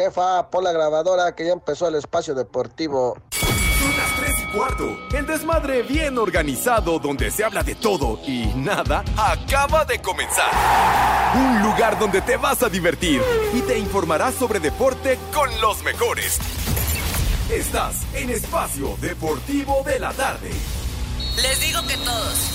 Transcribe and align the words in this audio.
jefa, 0.00 0.50
por 0.50 0.62
la 0.62 0.72
grabadora 0.72 1.34
que 1.34 1.44
ya 1.46 1.52
empezó 1.52 1.88
el 1.88 1.96
espacio 1.96 2.34
deportivo. 2.34 3.18
Son 3.30 3.96
las 3.96 4.16
3 4.16 4.30
y 4.38 4.56
cuarto. 4.56 4.98
El 5.12 5.26
desmadre 5.26 5.82
bien 5.82 6.16
organizado 6.18 6.98
donde 6.98 7.30
se 7.30 7.44
habla 7.44 7.62
de 7.62 7.74
todo 7.74 8.18
y 8.26 8.46
nada 8.56 9.04
acaba 9.16 9.84
de 9.84 10.00
comenzar. 10.00 10.50
Un 11.34 11.62
lugar 11.62 11.98
donde 11.98 12.22
te 12.22 12.36
vas 12.36 12.62
a 12.62 12.68
divertir 12.68 13.20
y 13.52 13.60
te 13.60 13.78
informarás 13.78 14.34
sobre 14.34 14.60
deporte 14.60 15.18
con 15.34 15.48
los 15.60 15.82
mejores. 15.82 16.38
Estás 17.50 17.96
en 18.14 18.30
Espacio 18.30 18.96
Deportivo 19.00 19.82
de 19.84 19.98
la 19.98 20.12
Tarde. 20.12 20.50
Les 21.36 21.60
digo 21.60 21.80
que 21.86 21.96
todos. 21.98 22.50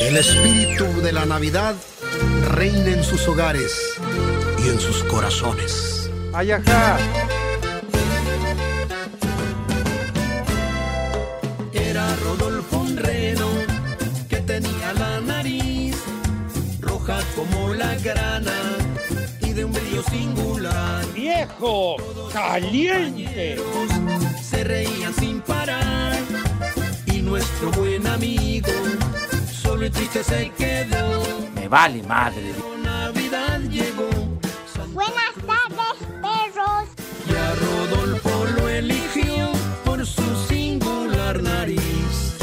El 0.00 0.16
espíritu 0.16 0.84
de 1.02 1.12
la 1.12 1.26
Navidad 1.26 1.74
reina 2.48 2.90
en 2.90 3.04
sus 3.04 3.26
hogares 3.28 3.98
y 4.64 4.68
en 4.68 4.80
sus 4.80 5.02
corazones. 5.04 6.01
Ayaja. 6.34 6.98
Era 11.72 12.16
Rodolfo 12.24 12.78
un 12.78 12.96
reno 12.96 13.48
que 14.30 14.38
tenía 14.38 14.94
la 14.94 15.20
nariz 15.20 15.96
roja 16.80 17.18
como 17.36 17.74
la 17.74 17.94
grana 17.96 18.78
y 19.40 19.52
de 19.52 19.64
un 19.66 19.72
brillo 19.72 20.02
singular. 20.04 21.04
¡Viejo! 21.14 21.96
¡Caliente! 22.32 23.58
Se 24.42 24.64
reían 24.64 25.12
sin 25.14 25.42
parar 25.42 26.16
y 27.06 27.20
nuestro 27.20 27.70
buen 27.72 28.06
amigo 28.06 28.72
solo 29.62 29.84
y 29.84 29.90
triste 29.90 30.24
se 30.24 30.50
quedó. 30.56 31.22
Me 31.54 31.68
vale 31.68 32.02
madre. 32.02 32.54
Navidad 32.82 33.60
llegó 33.60 34.08
Buenas 34.92 35.31
a 37.92 37.96
Rodolfo 37.96 38.46
lo 38.56 38.68
eligió 38.68 39.52
por 39.84 40.04
su 40.06 40.22
singular 40.48 41.42
nariz. 41.42 42.36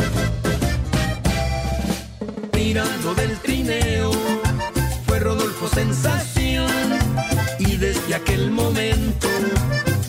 Tirando 2.51 3.13
del 3.15 3.37
trineo 3.39 4.11
fue 5.05 5.19
Rodolfo 5.19 5.67
sensación 5.67 6.69
y 7.59 7.77
desde 7.77 8.15
aquel 8.15 8.51
momento 8.51 9.27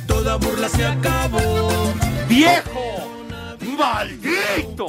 toda 0.07 0.37
burla 0.37 0.69
se 0.69 0.87
acabó. 0.87 1.93
¡Viejo! 2.29 2.81
¡Maldito! 3.79 4.87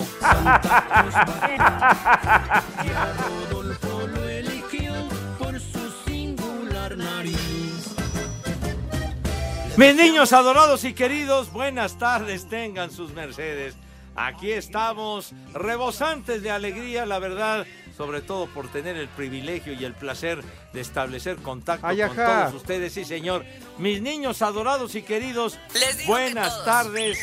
Mis 9.82 9.96
niños 9.96 10.32
adorados 10.32 10.84
y 10.84 10.94
queridos, 10.94 11.52
buenas 11.52 11.98
tardes, 11.98 12.48
tengan 12.48 12.92
sus 12.92 13.14
mercedes. 13.14 13.74
Aquí 14.16 14.52
estamos, 14.52 15.34
rebosantes 15.56 16.44
de 16.44 16.52
alegría, 16.52 17.08
la 17.08 17.18
verdad, 17.18 17.66
sobre 17.98 18.22
todo 18.22 18.46
por 18.46 18.68
tener 18.68 18.96
el 18.96 19.08
privilegio 19.08 19.74
y 19.74 19.84
el 19.84 19.96
placer 19.96 20.44
de 20.72 20.82
establecer 20.82 21.38
contacto 21.38 21.88
Ay, 21.88 21.98
con 21.98 22.16
todos 22.16 22.54
ustedes, 22.54 22.94
sí 22.94 23.06
señor. 23.06 23.44
Mis 23.80 24.04
niños 24.04 24.44
adorados 24.44 24.94
y 24.94 25.02
queridos, 25.02 25.58
Les 25.74 26.06
buenas 26.06 26.64
tardes. 26.64 27.18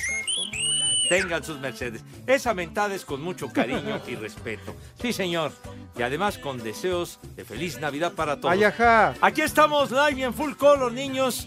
Tengan 1.08 1.44
sus 1.44 1.60
mercedes. 1.60 2.02
Esa 2.26 2.54
mentada 2.54 2.92
es 2.92 3.04
con 3.04 3.22
mucho 3.22 3.52
cariño 3.52 4.00
y 4.04 4.14
respeto. 4.16 4.74
Sí, 5.00 5.12
señor. 5.12 5.52
Y 5.96 6.02
además 6.02 6.38
con 6.38 6.60
deseos 6.60 7.20
de 7.36 7.44
feliz 7.44 7.78
Navidad 7.78 8.14
para 8.14 8.40
todos. 8.40 8.52
Ay. 8.52 8.64
Aquí 9.20 9.42
estamos 9.42 9.92
live 9.92 10.14
y 10.16 10.22
en 10.24 10.34
full 10.34 10.54
color, 10.54 10.90
niños. 10.90 11.46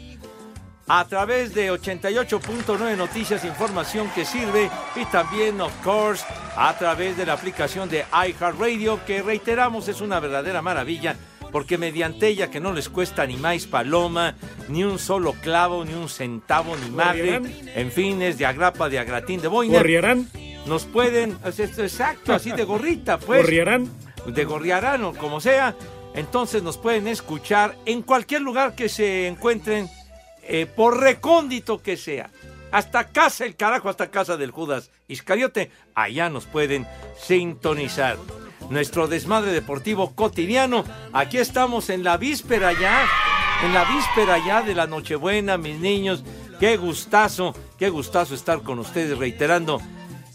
A 0.93 1.05
través 1.07 1.53
de 1.53 1.71
88.9 1.71 2.97
Noticias, 2.97 3.45
información 3.45 4.09
que 4.13 4.25
sirve. 4.25 4.69
Y 4.97 5.05
también, 5.05 5.61
of 5.61 5.71
course, 5.81 6.25
a 6.57 6.77
través 6.77 7.15
de 7.15 7.25
la 7.25 7.31
aplicación 7.31 7.87
de 7.87 8.03
iHeartRadio, 8.11 8.99
que 9.05 9.21
reiteramos 9.21 9.87
es 9.87 10.01
una 10.01 10.19
verdadera 10.19 10.61
maravilla. 10.61 11.15
Porque 11.49 11.77
mediante 11.77 12.27
ella, 12.27 12.51
que 12.51 12.59
no 12.59 12.73
les 12.73 12.89
cuesta 12.89 13.25
ni 13.25 13.37
más 13.37 13.67
paloma, 13.67 14.35
ni 14.67 14.83
un 14.83 14.99
solo 14.99 15.31
clavo, 15.41 15.85
ni 15.85 15.93
un 15.93 16.09
centavo, 16.09 16.75
ni 16.75 16.91
madre. 16.91 17.39
En 17.73 17.89
fin, 17.89 18.21
es 18.21 18.37
de 18.37 18.45
agrapa, 18.45 18.89
de 18.89 18.99
agratín, 18.99 19.39
de 19.39 19.47
boina. 19.47 19.77
¿Gorriarán? 19.77 20.27
Nos 20.65 20.83
pueden, 20.83 21.37
exacto, 21.45 22.33
así 22.33 22.51
de 22.51 22.65
gorrita, 22.65 23.17
pues 23.17 23.43
¿Gorriarán? 23.43 23.89
de 24.25 24.43
Gorriarán 24.43 25.05
o 25.05 25.13
como 25.13 25.39
sea. 25.39 25.73
Entonces 26.15 26.61
nos 26.61 26.77
pueden 26.77 27.07
escuchar 27.07 27.77
en 27.85 28.01
cualquier 28.01 28.41
lugar 28.41 28.75
que 28.75 28.89
se 28.89 29.27
encuentren, 29.27 29.89
eh, 30.53 30.65
por 30.65 30.99
recóndito 30.99 31.81
que 31.81 31.95
sea. 31.95 32.29
Hasta 32.73 33.07
casa 33.07 33.45
el 33.45 33.55
carajo, 33.55 33.87
hasta 33.87 34.11
casa 34.11 34.35
del 34.35 34.51
Judas 34.51 34.91
Iscariote. 35.07 35.71
Allá 35.95 36.29
nos 36.29 36.45
pueden 36.45 36.85
sintonizar. 37.17 38.17
Nuestro 38.69 39.07
desmadre 39.07 39.53
deportivo 39.53 40.13
cotidiano. 40.13 40.83
Aquí 41.13 41.37
estamos 41.37 41.89
en 41.89 42.03
la 42.03 42.17
víspera 42.17 42.73
ya. 42.73 43.07
En 43.63 43.73
la 43.73 43.85
víspera 43.85 44.45
ya 44.45 44.61
de 44.61 44.75
la 44.75 44.87
Nochebuena, 44.87 45.57
mis 45.57 45.79
niños. 45.79 46.21
Qué 46.59 46.75
gustazo, 46.75 47.55
qué 47.79 47.87
gustazo 47.89 48.35
estar 48.35 48.61
con 48.61 48.77
ustedes 48.79 49.17
reiterando 49.17 49.81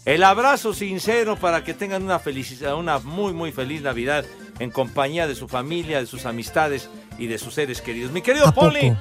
el 0.05 0.23
abrazo 0.23 0.73
sincero 0.73 1.35
para 1.35 1.63
que 1.63 1.75
tengan 1.75 2.01
una 2.01 2.17
felicidad, 2.17 2.75
una 2.75 2.97
muy 2.99 3.33
muy 3.33 3.51
feliz 3.51 3.83
Navidad 3.83 4.25
en 4.57 4.71
compañía 4.71 5.27
de 5.27 5.35
su 5.35 5.47
familia, 5.47 5.99
de 5.99 6.07
sus 6.07 6.25
amistades 6.25 6.89
y 7.19 7.27
de 7.27 7.37
sus 7.37 7.53
seres 7.53 7.81
queridos. 7.81 8.11
Mi 8.11 8.21
querido 8.21 8.47
¿A 8.47 8.51
Poli? 8.51 8.95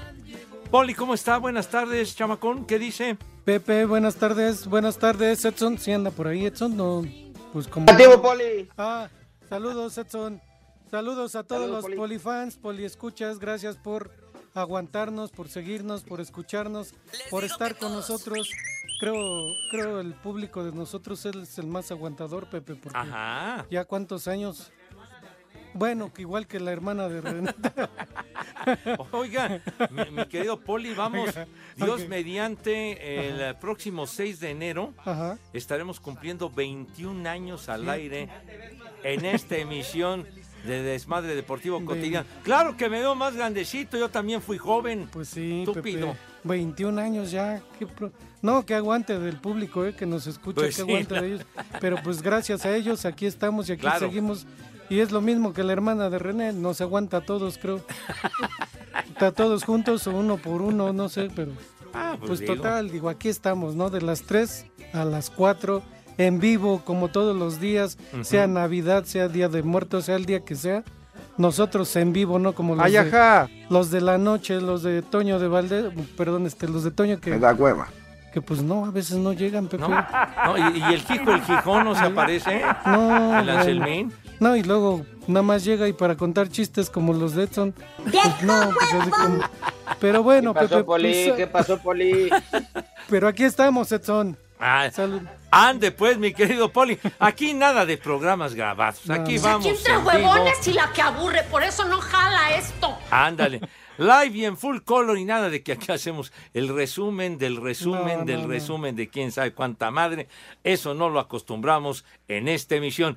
Poli, 0.76 0.92
¿cómo 0.92 1.14
está? 1.14 1.38
Buenas 1.38 1.70
tardes, 1.70 2.14
chamacón. 2.14 2.66
¿Qué 2.66 2.78
dice? 2.78 3.16
Pepe, 3.46 3.86
buenas 3.86 4.16
tardes, 4.16 4.66
buenas 4.66 4.98
tardes, 4.98 5.42
Edson, 5.42 5.78
si 5.78 5.90
anda 5.90 6.10
por 6.10 6.26
ahí, 6.26 6.44
Edson, 6.44 6.76
no, 6.76 7.02
pues 7.54 7.66
como... 7.66 7.90
Activo, 7.90 8.20
Poli. 8.20 8.68
Ah, 8.76 9.08
saludos, 9.48 9.96
Edson, 9.96 10.38
saludos 10.90 11.34
a 11.34 11.44
todos 11.44 11.62
Saludos, 11.62 11.76
los 11.76 11.84
Poli. 11.84 11.96
polifans, 11.96 12.58
poliescuchas, 12.58 13.38
gracias 13.38 13.78
por 13.78 14.10
aguantarnos, 14.52 15.30
por 15.30 15.48
seguirnos, 15.48 16.02
por 16.02 16.20
escucharnos, 16.20 16.92
por 17.30 17.44
estar 17.44 17.78
con 17.78 17.88
todos. 17.92 18.10
nosotros. 18.10 18.50
Creo, 19.00 19.14
creo 19.70 20.00
el 20.00 20.12
público 20.12 20.62
de 20.62 20.72
nosotros 20.72 21.24
es 21.24 21.56
el 21.58 21.68
más 21.68 21.90
aguantador, 21.90 22.50
Pepe, 22.50 22.74
porque 22.74 22.98
Ajá. 22.98 23.64
ya 23.70 23.86
cuántos 23.86 24.28
años... 24.28 24.70
Bueno, 25.76 26.12
que 26.12 26.22
igual 26.22 26.46
que 26.46 26.58
la 26.60 26.72
hermana 26.72 27.08
de 27.08 27.20
Renata. 27.20 27.90
Oiga, 29.12 29.60
mi, 29.90 30.10
mi 30.10 30.24
querido 30.26 30.58
Poli, 30.60 30.94
vamos, 30.94 31.30
Dios 31.76 32.08
mediante, 32.08 33.28
el 33.48 33.56
próximo 33.56 34.06
6 34.06 34.40
de 34.40 34.50
enero 34.50 34.94
Ajá. 34.98 35.38
estaremos 35.52 36.00
cumpliendo 36.00 36.50
21 36.50 37.28
años 37.28 37.68
al 37.68 37.88
aire 37.88 38.28
en 39.02 39.24
esta 39.24 39.56
emisión 39.56 40.26
de 40.64 40.82
Desmadre 40.82 41.34
Deportivo 41.36 41.84
Cotidiano. 41.84 42.26
Claro 42.42 42.76
que 42.76 42.88
me 42.88 42.98
veo 43.00 43.14
más 43.14 43.36
grandecito, 43.36 43.96
yo 43.98 44.08
también 44.08 44.42
fui 44.42 44.58
joven. 44.58 45.08
Pues 45.12 45.28
sí, 45.28 45.60
Estúpido. 45.66 46.08
Pepe. 46.08 46.18
21 46.44 47.00
años 47.00 47.30
ya. 47.30 47.60
qué 47.78 47.86
pro- 47.86 48.12
No, 48.42 48.64
que 48.64 48.74
aguante 48.74 49.18
del 49.18 49.36
público, 49.40 49.84
eh, 49.84 49.94
que 49.94 50.06
nos 50.06 50.26
escucha, 50.26 50.62
Pues 50.62 50.76
que 50.76 50.82
sí, 50.82 50.88
aguante 50.90 51.20
de 51.20 51.26
ellos. 51.26 51.46
Pero 51.80 51.96
pues 52.02 52.22
gracias 52.22 52.64
a 52.64 52.74
ellos 52.74 53.04
aquí 53.04 53.26
estamos 53.26 53.68
y 53.68 53.72
aquí 53.72 53.82
Claro. 53.82 54.00
seguimos. 54.08 54.46
Y 54.88 55.00
es 55.00 55.10
lo 55.10 55.20
mismo 55.20 55.52
que 55.52 55.64
la 55.64 55.72
hermana 55.72 56.10
de 56.10 56.18
René, 56.18 56.52
nos 56.52 56.80
aguanta 56.80 57.18
a 57.18 57.20
todos, 57.22 57.58
creo. 57.58 57.80
Está 59.08 59.32
todos 59.32 59.64
juntos 59.64 60.06
o 60.06 60.10
uno 60.12 60.36
por 60.36 60.62
uno, 60.62 60.92
no 60.92 61.08
sé, 61.08 61.28
pero 61.34 61.52
Ah, 61.94 62.16
pues 62.24 62.40
digo. 62.40 62.54
total, 62.56 62.90
digo, 62.90 63.08
aquí 63.08 63.28
estamos, 63.28 63.74
¿no? 63.74 63.88
De 63.90 64.02
las 64.02 64.22
3 64.22 64.66
a 64.92 65.04
las 65.04 65.30
4 65.30 65.82
en 66.18 66.40
vivo, 66.40 66.82
como 66.84 67.08
todos 67.08 67.34
los 67.36 67.58
días, 67.60 67.96
sea 68.22 68.46
Navidad, 68.46 69.04
sea 69.04 69.28
Día 69.28 69.48
de 69.48 69.62
Muertos, 69.62 70.04
sea 70.06 70.16
el 70.16 70.26
día 70.26 70.40
que 70.40 70.54
sea. 70.54 70.82
Nosotros 71.38 71.94
en 71.96 72.12
vivo, 72.12 72.38
¿no? 72.38 72.54
Como 72.54 72.74
los, 72.76 72.84
Ay, 72.84 72.92
de, 72.92 73.46
los 73.68 73.90
de 73.90 74.00
la 74.00 74.16
noche, 74.18 74.60
los 74.60 74.82
de 74.82 75.02
Toño 75.02 75.38
de 75.38 75.48
Valdés, 75.48 75.86
perdón, 76.16 76.46
este, 76.46 76.68
los 76.68 76.84
de 76.84 76.90
Toño 76.90 77.20
que, 77.20 77.30
Me 77.30 77.38
da 77.38 77.52
hueva. 77.54 77.88
que 78.32 78.40
pues 78.40 78.62
no, 78.62 78.86
a 78.86 78.90
veces 78.90 79.18
no 79.18 79.32
llegan, 79.34 79.66
Pepe. 79.68 79.82
¿No? 79.82 79.88
No, 79.88 80.56
y, 80.58 80.78
y 80.78 80.82
el 80.94 81.00
Jijo, 81.02 81.32
el 81.32 81.42
Gijón 81.42 81.84
no 81.84 81.94
se 81.94 82.04
aparece. 82.04 82.62
No, 82.86 83.38
El. 83.40 83.50
Anselmín. 83.50 84.12
No, 84.40 84.54
y 84.56 84.62
luego 84.62 85.04
nada 85.26 85.42
más 85.42 85.64
llega 85.64 85.88
y 85.88 85.92
para 85.92 86.16
contar 86.16 86.48
chistes 86.48 86.90
como 86.90 87.12
los 87.12 87.34
de 87.34 87.44
Edson. 87.44 87.72
Pues 87.72 88.42
no, 88.42 88.70
pues 88.78 88.94
así 88.94 89.10
como. 89.10 89.40
Pero 90.00 90.22
bueno, 90.22 90.52
Pepe. 90.52 90.84
pues, 90.84 91.46
pasó, 91.50 91.78
Poli? 91.82 92.28
pero 93.08 93.28
aquí 93.28 93.44
estamos, 93.44 93.90
Edson. 93.92 94.36
Ah, 94.58 94.88
Salud. 94.90 95.20
ande 95.50 95.90
pues, 95.90 96.16
mi 96.18 96.32
querido 96.32 96.70
Poli. 96.72 96.98
Aquí 97.18 97.52
nada 97.54 97.84
de 97.86 97.98
programas 97.98 98.54
grabados. 98.54 99.08
Aquí 99.10 99.36
No. 99.36 99.42
vamos. 99.42 99.66
Aquí 99.66 99.74
entre 99.76 99.92
en 99.94 99.98
vivo. 100.00 100.08
huevones 100.32 100.68
y 100.68 100.72
la 100.72 100.90
que 100.92 101.02
aburre, 101.02 101.42
por 101.50 101.62
eso 101.62 101.84
no 101.86 102.00
jala 102.00 102.56
esto. 102.56 102.96
Ándale. 103.10 103.60
Live 103.98 104.30
y 104.36 104.44
en 104.44 104.56
full 104.58 104.78
color 104.80 105.16
y 105.18 105.24
nada 105.24 105.48
de 105.48 105.62
que 105.62 105.72
aquí 105.72 105.90
hacemos 105.92 106.30
el 106.52 106.68
resumen 106.74 107.38
del 107.38 107.56
resumen 107.56 108.18
No, 108.20 108.24
del 108.26 108.36
no, 108.36 108.42
no. 108.42 108.48
resumen 108.48 108.96
de 108.96 109.08
quién 109.08 109.32
sabe 109.32 109.52
cuánta 109.52 109.90
madre. 109.90 110.28
Eso 110.64 110.92
no 110.94 111.08
lo 111.08 111.20
acostumbramos 111.20 112.04
en 112.28 112.48
esta 112.48 112.74
emisión. 112.76 113.16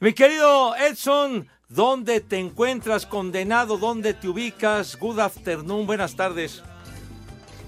Mi 0.00 0.12
querido 0.12 0.74
Edson, 0.76 1.48
¿dónde 1.68 2.20
te 2.20 2.38
encuentras 2.38 3.06
condenado? 3.06 3.78
¿Dónde 3.78 4.12
te 4.14 4.28
ubicas? 4.28 4.96
Good 4.98 5.20
afternoon, 5.20 5.86
buenas 5.86 6.16
tardes. 6.16 6.62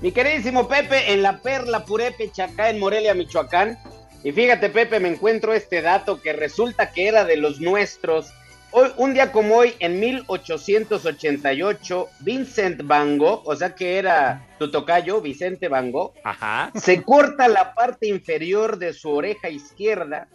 Mi 0.03 0.13
queridísimo 0.13 0.69
Pepe, 0.69 1.13
en 1.13 1.23
la 1.23 1.41
Perla 1.41 1.87
Purépecha, 1.87 2.45
acá 2.45 2.69
en 2.69 2.79
Morelia, 2.79 3.15
Michoacán. 3.15 3.79
Y 4.23 4.33
fíjate, 4.33 4.69
Pepe, 4.69 5.01
me 5.01 5.09
encuentro 5.09 5.55
este 5.55 5.81
dato 5.81 6.21
que 6.21 6.35
resulta 6.35 6.93
que 6.93 7.09
era 7.09 7.25
de 7.25 7.39
los 7.39 7.61
nuestros. 7.61 8.27
Hoy, 8.73 8.93
un 8.99 9.15
día 9.15 9.33
como 9.33 9.57
hoy, 9.57 9.73
en 9.79 9.99
1888, 10.01 12.09
Vincent 12.21 12.83
Van 12.85 13.17
Gogh, 13.17 13.41
o 13.47 13.57
sea 13.57 13.75
que 13.75 13.97
era 13.97 14.47
tu 14.59 14.71
tocayo, 14.71 15.23
Vicente 15.23 15.69
Van 15.69 15.91
Gogh, 15.93 16.13
Ajá. 16.25 16.71
se 16.75 17.03
corta 17.03 17.49
la 17.49 17.75
parte 17.75 18.07
inferior 18.09 18.77
de 18.79 18.93
su 18.93 19.11
oreja 19.11 19.49
izquierda 19.49 20.29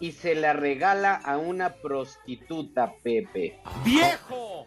y 0.00 0.12
se 0.12 0.34
la 0.34 0.52
regala 0.52 1.14
a 1.14 1.38
una 1.38 1.74
prostituta, 1.74 2.92
Pepe. 3.02 3.58
¡Viejo! 3.84 4.66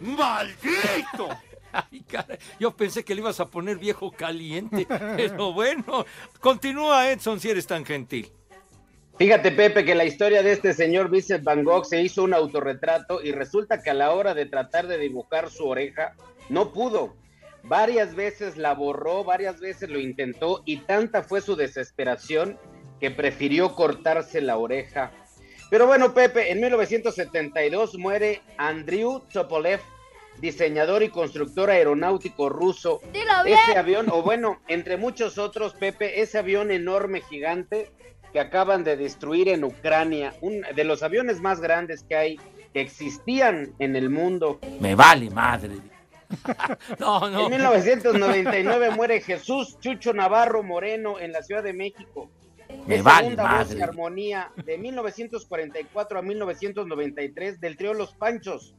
¡Maldito! 0.00 1.28
Ay, 1.72 2.02
caray, 2.02 2.38
yo 2.58 2.76
pensé 2.76 3.02
que 3.02 3.14
le 3.14 3.22
ibas 3.22 3.40
a 3.40 3.48
poner 3.48 3.78
viejo 3.78 4.12
caliente, 4.12 4.86
pero 5.16 5.52
bueno, 5.52 6.04
continúa 6.38 7.10
Edson 7.10 7.40
si 7.40 7.48
eres 7.48 7.66
tan 7.66 7.84
gentil. 7.84 8.30
Fíjate, 9.18 9.52
Pepe, 9.52 9.84
que 9.84 9.94
la 9.94 10.04
historia 10.04 10.42
de 10.42 10.52
este 10.52 10.74
señor 10.74 11.10
Vincent 11.10 11.44
Van 11.44 11.64
Gogh 11.64 11.84
se 11.84 12.02
hizo 12.02 12.24
un 12.24 12.34
autorretrato 12.34 13.22
y 13.22 13.32
resulta 13.32 13.82
que 13.82 13.90
a 13.90 13.94
la 13.94 14.12
hora 14.12 14.34
de 14.34 14.46
tratar 14.46 14.86
de 14.86 14.98
dibujar 14.98 15.50
su 15.50 15.66
oreja, 15.66 16.14
no 16.48 16.72
pudo. 16.72 17.14
Varias 17.62 18.14
veces 18.14 18.56
la 18.56 18.74
borró, 18.74 19.22
varias 19.22 19.60
veces 19.60 19.88
lo 19.88 20.00
intentó 20.00 20.62
y 20.64 20.78
tanta 20.78 21.22
fue 21.22 21.40
su 21.40 21.54
desesperación 21.56 22.58
que 23.02 23.10
prefirió 23.10 23.74
cortarse 23.74 24.40
la 24.40 24.56
oreja. 24.56 25.10
Pero 25.68 25.88
bueno, 25.88 26.14
Pepe, 26.14 26.52
en 26.52 26.60
1972 26.60 27.98
muere 27.98 28.42
Andriy 28.56 29.04
Tupolev, 29.32 29.80
diseñador 30.38 31.02
y 31.02 31.08
constructor 31.08 31.68
aeronáutico 31.68 32.48
ruso. 32.48 33.00
Dilo 33.12 33.42
bien. 33.44 33.58
Ese 33.58 33.76
avión, 33.76 34.06
o 34.08 34.22
bueno, 34.22 34.60
entre 34.68 34.98
muchos 34.98 35.36
otros, 35.36 35.74
Pepe, 35.74 36.22
ese 36.22 36.38
avión 36.38 36.70
enorme, 36.70 37.22
gigante, 37.22 37.90
que 38.32 38.38
acaban 38.38 38.84
de 38.84 38.96
destruir 38.96 39.48
en 39.48 39.64
Ucrania, 39.64 40.32
un 40.40 40.60
de 40.60 40.84
los 40.84 41.02
aviones 41.02 41.40
más 41.40 41.60
grandes 41.60 42.04
que 42.04 42.14
hay, 42.14 42.40
que 42.72 42.82
existían 42.82 43.74
en 43.80 43.96
el 43.96 44.10
mundo. 44.10 44.60
Me 44.78 44.94
vale 44.94 45.28
madre. 45.28 45.74
no, 47.00 47.28
no. 47.28 47.46
En 47.46 47.50
1999 47.50 48.90
muere 48.90 49.20
Jesús 49.20 49.76
Chucho 49.80 50.12
Navarro 50.12 50.62
Moreno 50.62 51.18
en 51.18 51.32
la 51.32 51.42
Ciudad 51.42 51.64
de 51.64 51.72
México. 51.72 52.30
Me 52.86 52.96
Es 52.96 53.02
vale 53.02 53.30
segunda 53.30 53.58
voz 53.58 53.74
y 53.74 53.80
armonía 53.80 54.52
de 54.64 54.78
1944 54.78 56.18
a 56.18 56.22
1993 56.22 57.60
del 57.60 57.76
trío 57.76 57.94
Los 57.94 58.14
Panchos. 58.14 58.74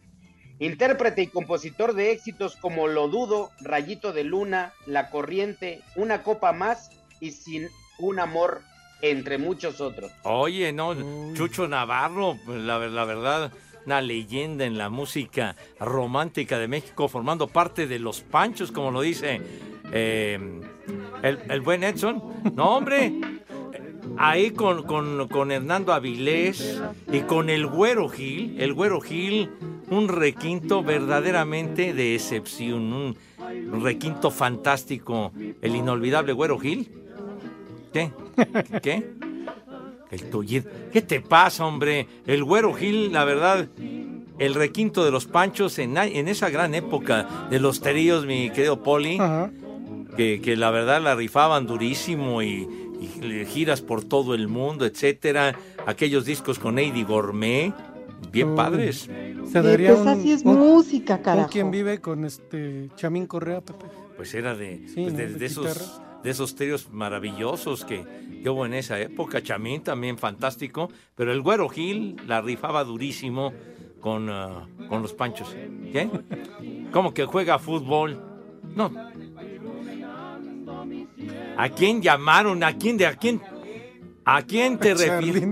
Intérprete 0.60 1.24
y 1.24 1.28
compositor 1.28 1.94
de 1.94 2.12
éxitos 2.12 2.56
como 2.58 2.88
Lo 2.88 3.08
Dudo, 3.08 3.50
Rayito 3.62 4.14
de 4.14 4.24
Luna, 4.24 4.74
La 4.86 5.10
Corriente, 5.10 5.82
Una 5.96 6.24
Copa 6.24 6.54
Más 6.54 6.92
y 7.20 7.32
Sin 7.32 7.70
un 8.00 8.20
Amor, 8.20 8.62
entre 9.02 9.38
muchos 9.38 9.82
otros. 9.82 10.12
Oye, 10.24 10.72
no, 10.72 10.96
Chucho 11.34 11.68
Navarro, 11.68 12.38
pues, 12.46 12.62
la, 12.62 12.80
la 12.80 13.06
verdad, 13.06 13.52
una 13.86 14.02
leyenda 14.02 14.66
en 14.66 14.78
la 14.78 14.90
música 14.90 15.56
romántica 15.80 16.58
de 16.58 16.68
México, 16.68 17.08
formando 17.08 17.48
parte 17.48 17.88
de 17.88 18.00
los 18.00 18.22
Panchos, 18.22 18.72
como 18.72 18.92
lo 18.92 19.02
dice 19.02 19.42
eh, 19.92 20.40
el, 21.22 21.40
el 21.50 21.62
buen 21.62 21.84
Edson. 21.84 22.22
No, 22.56 22.78
hombre, 22.78 23.14
ahí 24.18 24.52
con, 24.52 24.84
con- 24.84 25.28
con 25.28 25.52
Hernando 25.52 25.94
Avilés 25.94 26.82
y 27.12 27.22
con 27.22 27.50
el 27.50 27.68
Güero 27.68 28.10
Gil, 28.10 28.56
el 28.60 28.74
Güero 28.74 29.02
Gil, 29.02 29.50
un 29.90 30.08
requinto 30.08 30.84
verdaderamente 30.84 31.94
de 31.94 32.16
excepción, 32.16 32.94
un, 32.94 33.18
un 33.72 33.84
requinto 33.84 34.32
fantástico, 34.32 35.32
el 35.62 35.76
inolvidable 35.76 36.34
Güero 36.34 36.58
Gil. 36.60 36.90
¿Qué? 37.92 38.12
¿Qué? 38.82 39.08
El 40.10 40.30
Tullido. 40.30 40.70
¿Qué 40.92 41.02
te 41.02 41.22
pasa, 41.22 41.66
hombre? 41.66 42.08
El 42.26 42.44
Güero 42.44 42.74
Gil, 42.74 43.12
la 43.12 43.24
verdad, 43.26 43.68
el 44.40 44.54
requinto 44.56 45.04
de 45.06 45.12
los 45.12 45.26
Panchos 45.26 45.78
en, 45.80 45.98
en 45.98 46.28
esa 46.28 46.50
gran 46.50 46.74
época 46.76 47.48
de 47.50 47.60
los 47.60 47.82
teríos, 47.82 48.26
mi 48.26 48.50
querido 48.52 48.82
Poli, 48.82 49.20
que, 50.18 50.40
que 50.42 50.56
la 50.56 50.70
verdad 50.72 51.02
la 51.02 51.16
rifaban 51.16 51.66
durísimo 51.66 52.42
y, 52.44 52.68
y 53.04 53.46
giras 53.46 53.82
por 53.82 54.04
todo 54.04 54.34
el 54.34 54.48
mundo, 54.48 54.86
etcétera. 54.86 55.56
Aquellos 55.86 56.26
discos 56.26 56.60
con 56.60 56.80
Eddie 56.80 57.04
Gourmet, 57.04 57.74
bien 58.32 58.50
Uy. 58.52 58.56
padres. 58.56 59.10
Se 59.52 59.62
daría 59.62 59.90
pues 59.90 60.02
un, 60.02 60.08
así 60.08 60.32
es 60.32 60.44
un- 60.44 60.58
música, 60.60 61.22
carajo. 61.22 61.50
quien 61.50 61.70
vive 61.72 62.00
con 62.00 62.24
este 62.26 62.90
Chamín 62.96 63.28
Correa, 63.28 63.62
Pepe. 63.62 63.86
Pues 64.16 64.34
era 64.34 64.56
de, 64.56 64.88
Sí, 64.88 65.02
pues 65.02 65.14
¿no? 65.14 65.18
de, 65.18 65.28
De 65.28 65.40
de 65.40 65.46
esos, 65.46 66.02
de 66.24 66.30
esos 66.30 66.56
tríos 66.56 66.90
maravillosos 66.92 67.84
que, 67.84 68.04
que 68.42 68.50
hubo 68.50 68.66
en 68.66 68.74
esa 68.76 69.00
época. 69.00 69.42
Chamín 69.44 69.82
también 69.82 70.18
fantástico, 70.18 70.90
pero 71.16 71.32
el 71.34 71.42
Güero 71.42 71.68
Gil 71.70 72.16
la 72.28 72.42
rifaba 72.42 72.84
durísimo 72.84 73.52
con, 74.00 74.30
ah, 74.30 74.68
con 74.88 75.02
los 75.02 75.14
Panchos. 75.14 75.56
¿Qué? 75.92 76.10
¿Cómo 76.92 77.14
que 77.14 77.26
juega 77.26 77.60
fútbol? 77.60 78.22
No. 78.76 78.92
¿A 81.58 81.70
quién 81.70 82.02
llamaron? 82.02 82.64
¿A 82.64 82.74
quién 82.78 82.98
de 82.98 83.06
a 83.08 83.16
quién? 83.16 83.42
¿A 84.26 84.42
quién 84.44 84.78
te 84.78 84.94
refieres? 84.96 85.44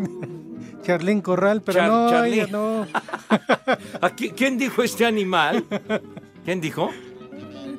Charlín, 0.84 1.22
Corral, 1.22 1.62
pero 1.62 1.80
Char- 1.80 1.88
no, 1.90 2.10
Charlín. 2.10 2.34
ella 2.34 2.48
no. 2.48 2.82
¿A 4.02 4.16
qui- 4.16 4.34
¿Quién 4.36 4.58
dijo 4.58 4.82
este 4.82 5.06
animal? 5.06 5.64
¿Quién 6.44 6.60
dijo? 6.60 6.90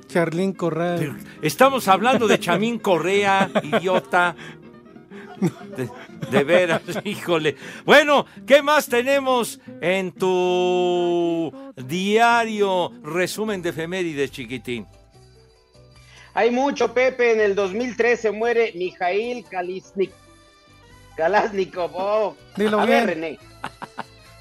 Charlín 0.06 0.52
Corral. 0.52 0.98
Pero 0.98 1.16
estamos 1.40 1.88
hablando 1.88 2.28
de 2.28 2.38
Chamín 2.38 2.78
Correa, 2.78 3.50
idiota. 3.62 4.36
De, 5.76 5.88
de 6.30 6.44
veras, 6.44 6.82
híjole. 7.04 7.56
Bueno, 7.84 8.26
¿qué 8.46 8.62
más 8.62 8.86
tenemos 8.86 9.58
en 9.80 10.12
tu 10.12 11.52
diario 11.76 12.92
resumen 13.02 13.60
de 13.62 13.70
efemérides, 13.70 14.30
chiquitín? 14.30 14.86
Hay 16.34 16.50
mucho, 16.50 16.92
Pepe. 16.94 17.32
En 17.32 17.40
el 17.40 17.54
2013 17.54 18.30
muere 18.30 18.72
Mijail 18.74 19.44
Kalisnik. 19.44 20.12
Kalashnikov. 21.16 21.90
Oh. 21.94 22.36
Dilo 22.56 22.80
A 22.80 22.86
ver, 22.86 23.04
bien. 23.06 23.38
René. 23.38 23.38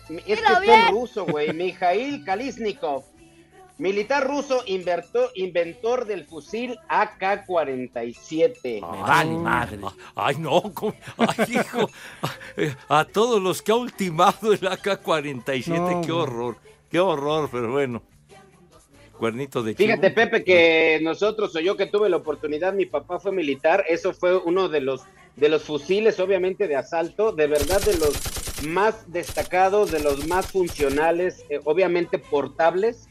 Es 0.10 0.24
que 0.24 0.34
está 0.34 0.64
en 0.88 0.92
ruso, 0.92 1.26
güey. 1.26 1.54
Mijail 1.54 2.24
Kalishnikov. 2.24 3.04
Militar 3.78 4.28
ruso, 4.28 4.64
invertó- 4.68 5.32
inventor 5.34 6.06
del 6.06 6.26
fusil 6.26 6.78
AK-47. 6.88 8.80
Me 8.82 9.02
vale 9.02 9.32
madre. 9.32 9.80
Ay, 10.16 10.36
no. 10.38 10.62
Ay, 11.18 11.46
hijo. 11.56 11.90
A 12.90 13.06
todos 13.06 13.42
los 13.42 13.62
que 13.62 13.72
ha 13.72 13.76
ultimado 13.76 14.54
el 14.54 14.60
AK-47, 14.68 15.68
No, 15.68 16.02
qué 16.02 16.12
horror. 16.12 16.58
Qué 16.90 17.00
horror, 17.00 17.50
pero 17.52 17.72
bueno. 17.72 18.04
Cuernito 19.22 19.62
de 19.62 19.76
chivo. 19.76 19.86
Fíjate, 19.86 20.10
Pepe, 20.10 20.44
que 20.44 21.00
nosotros 21.04 21.56
o 21.56 21.60
yo 21.60 21.78
que 21.78 21.86
tuve 21.86 22.10
la 22.10 22.18
oportunidad, 22.18 22.74
mi 22.74 22.88
papá 22.88 23.20
fue 23.20 23.32
militar, 23.32 23.86
eso 23.88 24.14
fue 24.14 24.36
uno 24.36 24.68
de 24.68 24.82
los 24.82 25.04
de 25.36 25.48
los 25.48 25.62
fusiles, 25.62 26.20
obviamente 26.20 26.68
de 26.68 26.76
asalto, 26.76 27.32
de 27.32 27.46
verdad 27.46 27.80
de 27.84 27.96
los 28.00 28.14
más 28.68 29.12
destacados, 29.14 29.92
de 29.92 30.00
los 30.00 30.26
más 30.28 30.48
funcionales, 30.48 31.46
eh, 31.50 31.60
obviamente 31.66 32.18
portables, 32.18 33.10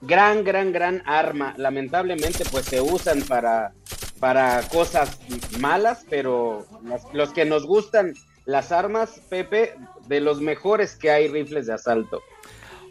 gran, 0.00 0.42
gran, 0.42 0.72
gran 0.72 1.04
arma. 1.06 1.54
Lamentablemente, 1.56 2.44
pues 2.50 2.64
se 2.64 2.80
usan 2.80 3.22
para 3.22 3.72
para 4.18 4.60
cosas 4.68 5.20
malas, 5.60 6.04
pero 6.10 6.66
las- 6.84 7.06
los 7.12 7.32
que 7.32 7.44
nos 7.44 7.64
gustan 7.64 8.14
las 8.44 8.72
armas, 8.72 9.20
Pepe, 9.30 9.74
de 10.08 10.20
los 10.20 10.40
mejores 10.40 10.96
que 10.96 11.12
hay 11.12 11.28
rifles 11.28 11.66
de 11.68 11.74
asalto. 11.74 12.22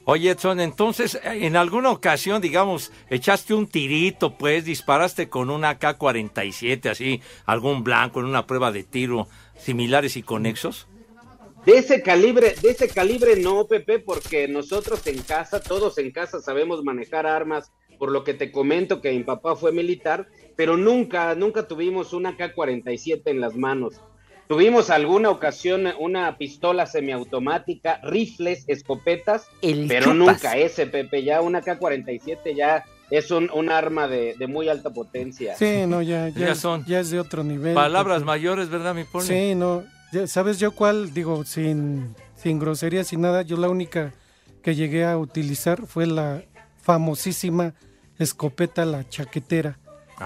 Oye, 0.06 0.32
Edson, 0.32 0.60
entonces, 0.60 1.18
en 1.24 1.56
alguna 1.56 1.90
ocasión, 1.90 2.42
digamos, 2.42 2.92
echaste 3.10 3.54
un 3.54 3.68
tirito, 3.68 4.38
pues, 4.38 4.66
disparaste 4.66 5.30
con 5.30 5.50
un 5.50 5.64
AK-47, 5.64 6.90
así, 6.90 7.22
algún 7.46 7.86
blanco 7.86 8.20
en 8.20 8.26
una 8.26 8.46
prueba 8.46 8.74
de 8.74 8.84
tiro, 8.84 9.30
similares 9.58 10.18
y 10.18 10.24
conexos. 10.24 10.88
De 11.66 11.78
ese 11.78 12.02
calibre, 12.02 12.54
de 12.62 12.72
ese 12.72 12.90
calibre 12.90 13.38
no, 13.38 13.66
Pepe, 13.66 14.00
porque 14.00 14.50
nosotros 14.50 15.08
en 15.08 15.22
casa, 15.22 15.62
todos 15.62 15.98
en 15.98 16.12
casa 16.12 16.42
sabemos 16.42 16.84
manejar 16.84 17.26
armas, 17.26 17.72
por 17.98 18.12
lo 18.12 18.26
que 18.26 18.34
te 18.34 18.52
comento 18.52 19.00
que 19.00 19.14
mi 19.14 19.24
papá 19.24 19.56
fue 19.56 19.72
militar, 19.72 20.28
pero 20.58 20.76
nunca, 20.76 21.34
nunca 21.36 21.66
tuvimos 21.66 22.12
una 22.12 22.36
K-47 22.36 23.22
en 23.28 23.40
las 23.40 23.56
manos. 23.56 24.02
Tuvimos 24.54 24.92
alguna 24.92 25.32
ocasión 25.32 25.88
una 26.00 26.38
pistola 26.38 26.86
semiautomática, 26.86 28.00
rifles, 28.04 28.66
escopetas, 28.68 29.48
El 29.64 29.88
pero 29.88 30.12
chupas. 30.12 30.18
nunca 30.18 30.58
ese, 30.58 30.86
Pepe. 30.86 31.24
Ya 31.24 31.42
una 31.42 31.62
K-47 31.64 32.56
ya 32.56 32.86
es 33.10 33.32
un, 33.32 33.50
un 33.52 33.72
arma 33.72 34.08
de, 34.08 34.36
de 34.38 34.46
muy 34.46 34.70
alta 34.70 34.92
potencia. 34.92 35.56
Sí, 35.56 35.86
no, 35.88 36.04
ya, 36.04 36.30
ya, 36.30 36.54
son 36.54 36.86
ya 36.86 37.00
es 37.00 37.10
de 37.10 37.20
otro 37.20 37.44
nivel. 37.44 37.74
Palabras 37.74 38.18
Pepe. 38.20 38.26
mayores, 38.28 38.70
¿verdad, 38.70 38.94
mi 38.94 39.06
poli? 39.06 39.26
Sí, 39.26 39.56
no. 39.56 39.84
ya 40.12 40.28
¿Sabes 40.28 40.60
yo 40.60 40.70
cuál? 40.72 41.16
Digo, 41.16 41.44
sin, 41.46 42.16
sin 42.36 42.60
groserías, 42.60 43.08
sin 43.08 43.22
nada. 43.22 43.42
Yo 43.42 43.58
la 43.58 43.70
única 43.70 44.14
que 44.62 44.76
llegué 44.76 45.04
a 45.04 45.18
utilizar 45.18 45.88
fue 45.88 46.06
la 46.06 46.44
famosísima 46.80 47.74
escopeta, 48.20 48.86
la 48.86 49.10
chaquetera. 49.10 49.80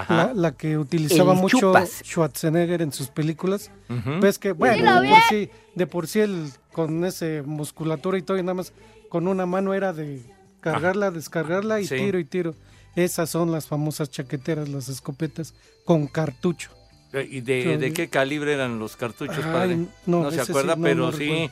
La, 0.10 0.32
la 0.34 0.52
que 0.54 0.78
utilizaba 0.78 1.34
El 1.34 1.40
mucho 1.40 1.60
chupas. 1.60 2.02
Schwarzenegger 2.04 2.82
en 2.82 2.92
sus 2.92 3.08
películas. 3.10 3.72
Ujú. 3.90 4.20
Ves 4.20 4.38
que, 4.40 4.52
bueno, 4.52 5.02
de 5.02 5.10
por, 5.10 5.20
sí, 5.30 5.50
de 5.76 5.88
por 5.88 6.08
sí 6.08 6.20
él 6.20 6.50
con 6.72 7.04
ese 7.06 7.42
musculatura 7.44 8.18
y 8.18 8.22
todo, 8.22 8.38
y 8.38 8.42
nada 8.44 8.54
más 8.56 8.74
con 9.10 9.28
una 9.28 9.46
mano 9.46 9.74
era 9.74 9.94
de 9.94 10.22
cargarla, 10.62 11.12
descargarla 11.12 11.80
y 11.82 11.88
Sí. 11.88 11.96
tiro 11.96 12.20
y 12.20 12.26
tiro. 12.26 12.56
Esas 12.96 13.30
son 13.30 13.52
las 13.52 13.68
famosas 13.68 14.10
chaqueteras, 14.10 14.70
las 14.70 14.90
escopetas 14.90 15.54
con 15.86 16.08
cartucho. 16.08 16.72
Eh, 17.14 17.28
¿Y 17.30 17.42
de, 17.42 17.94
qué 17.94 18.10
calibre 18.10 18.54
eran 18.54 18.80
los 18.80 18.96
cartuchos, 18.98 19.38
Ay, 19.46 19.52
padre? 19.54 19.78
no, 20.06 20.30
se 20.30 20.38
ese 20.38 20.46
sí, 20.46 20.52
acuerda, 20.52 20.76
no, 20.76 20.84
pero 20.84 21.06
no 21.06 21.12
sí. 21.14 21.50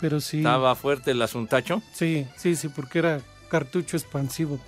Pero 0.00 0.20
sí. 0.20 0.38
estaba 0.38 0.74
fuerte 0.74 1.10
el 1.10 1.20
asuntacho. 1.22 1.82
Sí, 1.92 2.26
sí, 2.36 2.56
sí, 2.56 2.68
porque 2.68 3.00
era 3.00 3.20
cartucho 3.48 3.96
expansivo. 3.96 4.58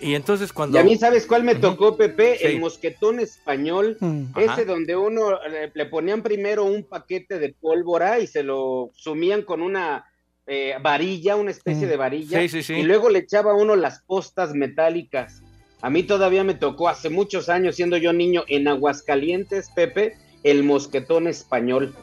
Y 0.00 0.14
entonces 0.14 0.50
Y 0.50 0.52
cuando... 0.52 0.78
a 0.78 0.82
mí, 0.84 0.96
¿sabes 0.96 1.26
cuál 1.26 1.44
me 1.44 1.54
tocó, 1.54 1.96
Pepe? 1.96 2.38
Sí. 2.38 2.46
El 2.46 2.60
mosquetón 2.60 3.20
español. 3.20 3.96
Mm. 4.00 4.24
Ese 4.36 4.48
Ajá. 4.50 4.64
donde 4.64 4.96
uno 4.96 5.38
le, 5.48 5.70
le 5.74 5.86
ponían 5.86 6.22
primero 6.22 6.64
un 6.64 6.84
paquete 6.84 7.38
de 7.38 7.52
pólvora 7.52 8.18
y 8.20 8.26
se 8.26 8.42
lo 8.42 8.90
sumían 8.94 9.42
con 9.42 9.62
una 9.62 10.04
eh, 10.46 10.74
varilla, 10.80 11.36
una 11.36 11.50
especie 11.50 11.86
Mm. 11.86 11.90
de 11.90 11.96
varilla. 11.96 12.40
Sí, 12.40 12.48
sí, 12.48 12.62
sí. 12.62 12.74
Y 12.74 12.82
luego 12.82 13.10
le 13.10 13.18
echaba 13.18 13.54
uno 13.54 13.76
las 13.76 14.00
postas 14.00 14.54
metálicas. 14.54 15.42
A 15.82 15.90
mí 15.90 16.02
todavía 16.02 16.42
me 16.42 16.54
tocó 16.54 16.88
hace 16.88 17.10
muchos 17.10 17.48
años, 17.48 17.76
siendo 17.76 17.96
yo 17.98 18.12
niño, 18.12 18.44
en 18.48 18.66
Aguascalientes, 18.66 19.70
Pepe, 19.70 20.16
el 20.42 20.62
mosquetón 20.64 21.26
español. 21.28 21.94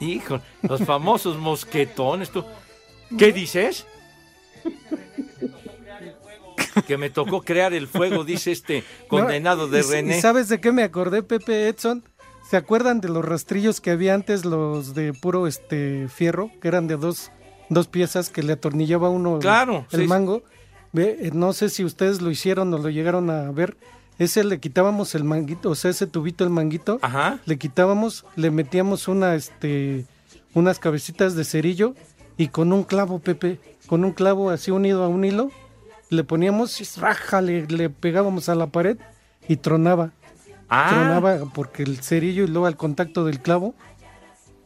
Hijo, 0.00 0.40
los 0.62 0.82
famosos 0.84 1.38
mosquetones, 1.38 2.30
tú. 2.30 2.44
¿Qué 3.18 3.32
dices? 3.32 3.86
Que 6.86 6.96
me 6.98 7.10
tocó 7.10 7.42
crear 7.42 7.72
el 7.72 7.86
fuego, 7.88 8.24
dice 8.24 8.52
este 8.52 8.84
condenado 9.08 9.68
de 9.68 9.80
¿Y- 9.80 9.82
René. 9.82 10.18
¿Y 10.18 10.20
sabes 10.20 10.48
de 10.48 10.60
qué 10.60 10.72
me 10.72 10.82
acordé, 10.82 11.22
Pepe 11.22 11.68
Edson? 11.68 12.04
¿Se 12.50 12.56
acuerdan 12.56 13.00
de 13.00 13.08
los 13.08 13.24
rastrillos 13.24 13.80
que 13.80 13.90
había 13.90 14.14
antes, 14.14 14.44
los 14.44 14.94
de 14.94 15.12
puro 15.14 15.46
este 15.46 16.08
fierro, 16.08 16.50
que 16.60 16.68
eran 16.68 16.86
de 16.86 16.96
dos, 16.96 17.30
dos 17.70 17.88
piezas 17.88 18.28
que 18.28 18.42
le 18.42 18.52
atornillaba 18.52 19.08
uno 19.08 19.36
el- 19.36 19.40
Claro, 19.40 19.86
el, 19.92 20.00
sí, 20.02 20.06
mango? 20.06 20.42
Ve, 20.92 21.16
eh, 21.22 21.30
no 21.32 21.52
sé 21.52 21.70
si 21.70 21.84
ustedes 21.84 22.20
lo 22.22 22.30
hicieron 22.30 22.72
o 22.74 22.78
lo 22.78 22.90
llegaron 22.90 23.30
a 23.30 23.50
ver. 23.50 23.76
Ese 24.18 24.44
le 24.44 24.60
quitábamos 24.60 25.14
el 25.16 25.24
manguito, 25.24 25.70
o 25.70 25.74
sea, 25.74 25.90
ese 25.90 26.06
tubito, 26.06 26.44
el 26.44 26.50
manguito, 26.50 27.00
Ajá. 27.02 27.40
le 27.46 27.58
quitábamos, 27.58 28.24
le 28.36 28.52
metíamos 28.52 29.08
una, 29.08 29.34
este, 29.34 30.06
unas 30.54 30.78
cabecitas 30.78 31.34
de 31.34 31.44
cerillo 31.44 31.94
y 32.36 32.48
con 32.48 32.72
un 32.72 32.84
clavo, 32.84 33.18
Pepe, 33.18 33.58
con 33.88 34.04
un 34.04 34.12
clavo 34.12 34.50
así 34.50 34.70
unido 34.70 35.02
a 35.02 35.08
un 35.08 35.24
hilo, 35.24 35.50
le 36.14 36.24
poníamos 36.24 36.80
raja, 36.98 37.40
le, 37.40 37.66
le 37.66 37.90
pegábamos 37.90 38.48
a 38.48 38.54
la 38.54 38.66
pared 38.68 38.96
y 39.48 39.56
tronaba. 39.56 40.10
Ah, 40.68 40.88
Tronaba 40.90 41.50
porque 41.54 41.82
el 41.82 41.98
cerillo 42.02 42.44
y 42.44 42.46
luego 42.48 42.66
al 42.66 42.76
contacto 42.76 43.24
del 43.24 43.40
clavo, 43.40 43.74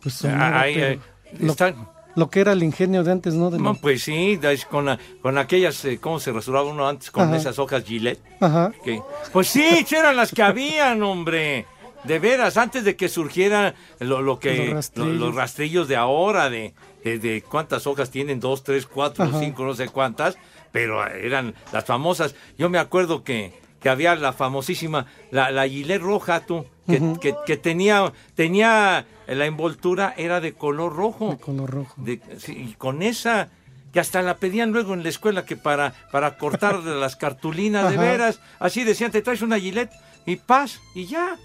pues 0.01 0.15
sonaba, 0.15 0.63
pero 0.63 0.87
ahí, 0.87 1.01
lo, 1.41 1.51
está- 1.53 1.75
lo 2.15 2.31
que 2.31 2.41
era 2.41 2.53
el 2.53 2.63
ingenio 2.63 3.03
de 3.05 3.13
antes, 3.13 3.35
¿no? 3.35 3.51
De 3.51 3.59
No, 3.59 3.73
la- 3.75 3.81
pues 3.81 4.03
sí, 4.05 4.39
con, 4.71 4.87
la- 4.87 4.99
con 5.23 5.39
aquellas, 5.39 5.85
eh, 5.85 5.99
¿cómo 6.01 6.21
se 6.21 6.33
rasuraba 6.33 6.69
uno 6.71 6.89
antes? 6.89 7.11
Con 7.11 7.25
Ajá. 7.29 7.37
esas 7.37 7.59
hojas 7.59 7.85
Gillette. 7.85 8.21
Ajá. 8.41 8.73
que- 8.85 9.03
Pues 9.33 9.49
sí, 9.49 9.85
eran 9.91 10.17
las 10.17 10.33
que 10.33 10.43
habían, 10.43 11.03
hombre. 11.03 11.67
De 12.05 12.21
veras, 12.21 12.57
antes 12.57 12.85
de 12.85 12.95
que 12.95 13.09
surgiera 13.09 13.75
lo, 13.99 14.23
lo 14.23 14.39
que 14.39 14.57
Los 14.57 14.67
lo- 14.69 14.75
rastrillos. 14.75 15.15
los 15.17 15.35
rastrillos 15.35 15.89
de 15.89 15.97
ahora, 15.97 16.49
de, 16.49 16.73
de, 17.03 17.19
de 17.19 17.43
cuántas 17.43 17.89
hojas 17.89 18.09
tienen, 18.11 18.39
dos, 18.39 18.63
tres, 18.63 18.87
cuatro, 18.87 19.25
Ajá. 19.25 19.41
cinco, 19.41 19.65
no 19.65 19.75
sé 19.75 19.89
cuántas, 19.89 20.39
pero 20.73 21.07
eran 21.07 21.55
las 21.73 21.85
famosas. 21.85 22.35
Yo 22.59 22.69
me 22.71 22.79
acuerdo 22.79 23.25
que, 23.25 23.53
que 23.81 23.89
había 23.89 24.15
la 24.17 24.33
famosísima, 24.33 25.07
la, 25.31 25.51
la 25.51 25.69
gilet 25.69 26.01
roja, 26.01 26.41
tú, 26.47 26.67
que, 26.87 27.01
que, 27.21 27.35
que 27.47 27.57
tenía, 27.57 28.13
tenía 28.35 29.07
la 29.27 29.47
envoltura, 29.47 30.15
era 30.17 30.41
de 30.41 30.53
color 30.55 30.95
rojo. 30.95 31.31
de 31.31 31.39
color 31.39 31.71
rojo. 31.71 31.95
De- 31.99 32.21
sí, 32.39 32.53
y 32.71 32.75
con 32.75 33.03
esa, 33.03 33.49
que 33.93 34.01
hasta 34.01 34.23
la 34.23 34.37
pedían 34.39 34.73
luego 34.73 34.95
en 34.95 35.03
la 35.03 35.09
escuela 35.11 35.45
que 35.45 35.57
para, 35.57 35.93
para 36.13 36.37
cortar 36.39 36.77
las 36.83 37.17
cartulinas 37.17 37.91
de 37.91 37.97
veras, 37.99 38.41
así 38.59 38.85
decían, 38.85 39.11
te 39.11 39.23
traes 39.23 39.43
una 39.43 39.59
gilet 39.59 39.91
y 40.27 40.37
paz, 40.37 40.81
y 40.95 41.07
ya. 41.07 41.37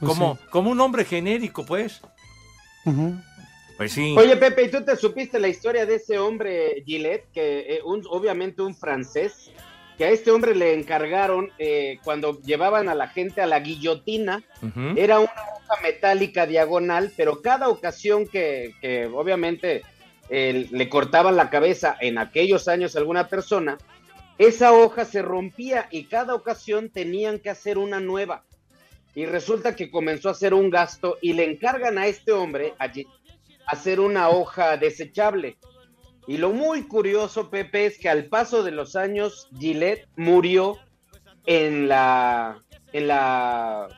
Pues 0.00 0.12
como, 0.12 0.34
sí. 0.36 0.42
como 0.50 0.70
un 0.70 0.80
hombre 0.80 1.04
genérico, 1.04 1.64
pues. 1.64 2.00
Pues 3.82 3.92
sí. 3.92 4.14
Oye, 4.16 4.36
Pepe, 4.36 4.62
¿y 4.64 4.70
tú 4.70 4.84
te 4.84 4.94
supiste 4.96 5.40
la 5.40 5.48
historia 5.48 5.86
de 5.86 5.96
ese 5.96 6.18
hombre 6.18 6.82
Gillette, 6.86 7.26
que 7.34 7.58
eh, 7.68 7.80
un- 7.84 8.06
obviamente 8.08 8.62
un 8.62 8.76
francés, 8.76 9.50
que 9.98 10.04
a 10.04 10.10
este 10.10 10.30
hombre 10.30 10.54
le 10.54 10.72
encargaron 10.74 11.50
eh, 11.58 11.98
cuando 12.04 12.40
llevaban 12.42 12.88
a 12.88 12.94
la 12.94 13.08
gente 13.08 13.40
a 13.42 13.46
la 13.46 13.58
guillotina, 13.60 14.42
era 14.96 15.18
una 15.18 15.32
hoja 15.32 15.82
metálica 15.82 16.46
diagonal, 16.46 17.12
pero 17.16 17.42
cada 17.42 17.68
ocasión 17.68 18.26
que, 18.28 18.74
que 18.80 19.06
obviamente 19.06 19.82
eh, 20.30 20.68
le 20.70 20.88
cortaban 20.88 21.34
la 21.34 21.50
cabeza 21.50 21.96
en 22.00 22.18
aquellos 22.18 22.68
años 22.68 22.94
a 22.94 23.00
alguna 23.00 23.26
persona, 23.28 23.78
esa 24.38 24.72
hoja 24.72 25.04
se 25.04 25.22
rompía 25.22 25.88
y 25.90 26.04
cada 26.04 26.34
ocasión 26.36 26.88
tenían 26.88 27.40
que 27.40 27.50
hacer 27.50 27.78
una 27.78 27.98
nueva. 27.98 28.44
Y 29.14 29.26
resulta 29.26 29.76
que 29.76 29.90
comenzó 29.90 30.30
a 30.30 30.32
hacer 30.32 30.54
un 30.54 30.70
gasto 30.70 31.18
y 31.20 31.34
le 31.34 31.44
encargan 31.44 31.98
a 31.98 32.06
este 32.06 32.32
hombre 32.32 32.72
allí 32.78 33.06
hacer 33.72 34.00
una 34.00 34.28
hoja 34.28 34.76
desechable. 34.76 35.56
Y 36.26 36.36
lo 36.36 36.50
muy 36.50 36.82
curioso, 36.86 37.50
Pepe, 37.50 37.86
es 37.86 37.98
que 37.98 38.08
al 38.08 38.26
paso 38.26 38.62
de 38.62 38.70
los 38.70 38.94
años, 38.96 39.48
Gillette 39.58 40.06
murió 40.16 40.78
en 41.46 41.88
la, 41.88 42.62
en 42.92 43.08
la, 43.08 43.88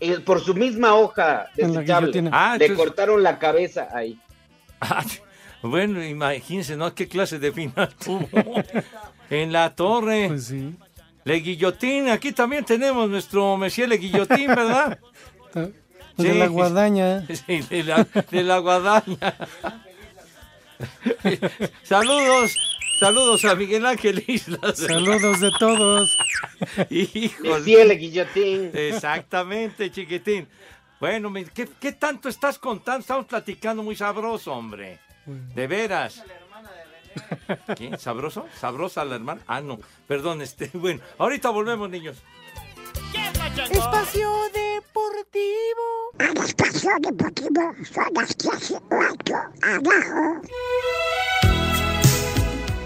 en- 0.00 0.24
por 0.24 0.40
su 0.40 0.54
misma 0.54 0.94
hoja 0.94 1.46
desechable. 1.54 2.28
Ah, 2.32 2.56
Le 2.58 2.66
entonces- 2.66 2.76
cortaron 2.86 3.22
la 3.22 3.38
cabeza 3.38 3.88
ahí. 3.92 4.18
Ah, 4.84 5.04
bueno, 5.62 6.04
imagínense, 6.04 6.76
¿no? 6.76 6.92
¿Qué 6.92 7.06
clase 7.06 7.38
de 7.38 7.52
final 7.52 7.88
tuvo? 8.04 8.28
en 9.30 9.52
la 9.52 9.76
torre. 9.76 10.26
Pues 10.26 10.46
sí. 10.46 10.74
Le 11.22 11.34
Guillotín, 11.36 12.08
aquí 12.08 12.32
también 12.32 12.64
tenemos 12.64 13.08
nuestro 13.08 13.56
Monsieur 13.56 13.88
Le 13.88 13.96
Guillotín, 13.98 14.48
¿verdad? 14.48 14.98
De 16.22 16.34
la 16.34 16.46
guadaña. 16.46 17.26
Sí, 17.46 17.60
de 17.62 17.82
la, 17.84 18.04
de 18.30 18.42
la 18.42 18.58
guadaña. 18.58 19.34
saludos, 21.82 22.52
saludos 22.98 23.44
a 23.44 23.54
Miguel 23.54 23.86
Ángel 23.86 24.24
Islas. 24.26 24.78
Saludos 24.78 25.40
de 25.40 25.50
todos. 25.58 26.16
Híjole. 26.90 27.58
Decía 27.58 27.82
el 27.82 27.98
guillotín. 27.98 28.70
Exactamente, 28.74 29.90
chiquitín. 29.90 30.48
Bueno, 31.00 31.30
me- 31.30 31.44
¿qué, 31.46 31.68
qué 31.80 31.92
tanto 31.92 32.28
estás 32.28 32.58
contando? 32.58 33.00
Estamos 33.00 33.26
platicando 33.26 33.82
muy 33.82 33.96
sabroso, 33.96 34.52
hombre. 34.52 34.98
De 35.26 35.66
veras. 35.66 36.22
¿Qué? 37.76 37.96
¿Sabroso? 37.98 38.46
¿Sabrosa 38.58 39.04
la 39.04 39.16
hermana? 39.16 39.42
Ah, 39.46 39.60
no. 39.60 39.78
Perdón, 40.06 40.40
este. 40.42 40.70
Bueno, 40.72 41.00
ahorita 41.18 41.50
volvemos, 41.50 41.90
niños. 41.90 42.16
Espacio 43.70 44.30
Deportivo. 44.52 45.86
Al 46.18 46.36
espacio 46.44 46.90
deportivo 47.00 47.74
son 47.92 48.14
las 48.14 48.34
15 48.34 48.80
cuatro 48.88 49.36
abajo. 49.62 50.42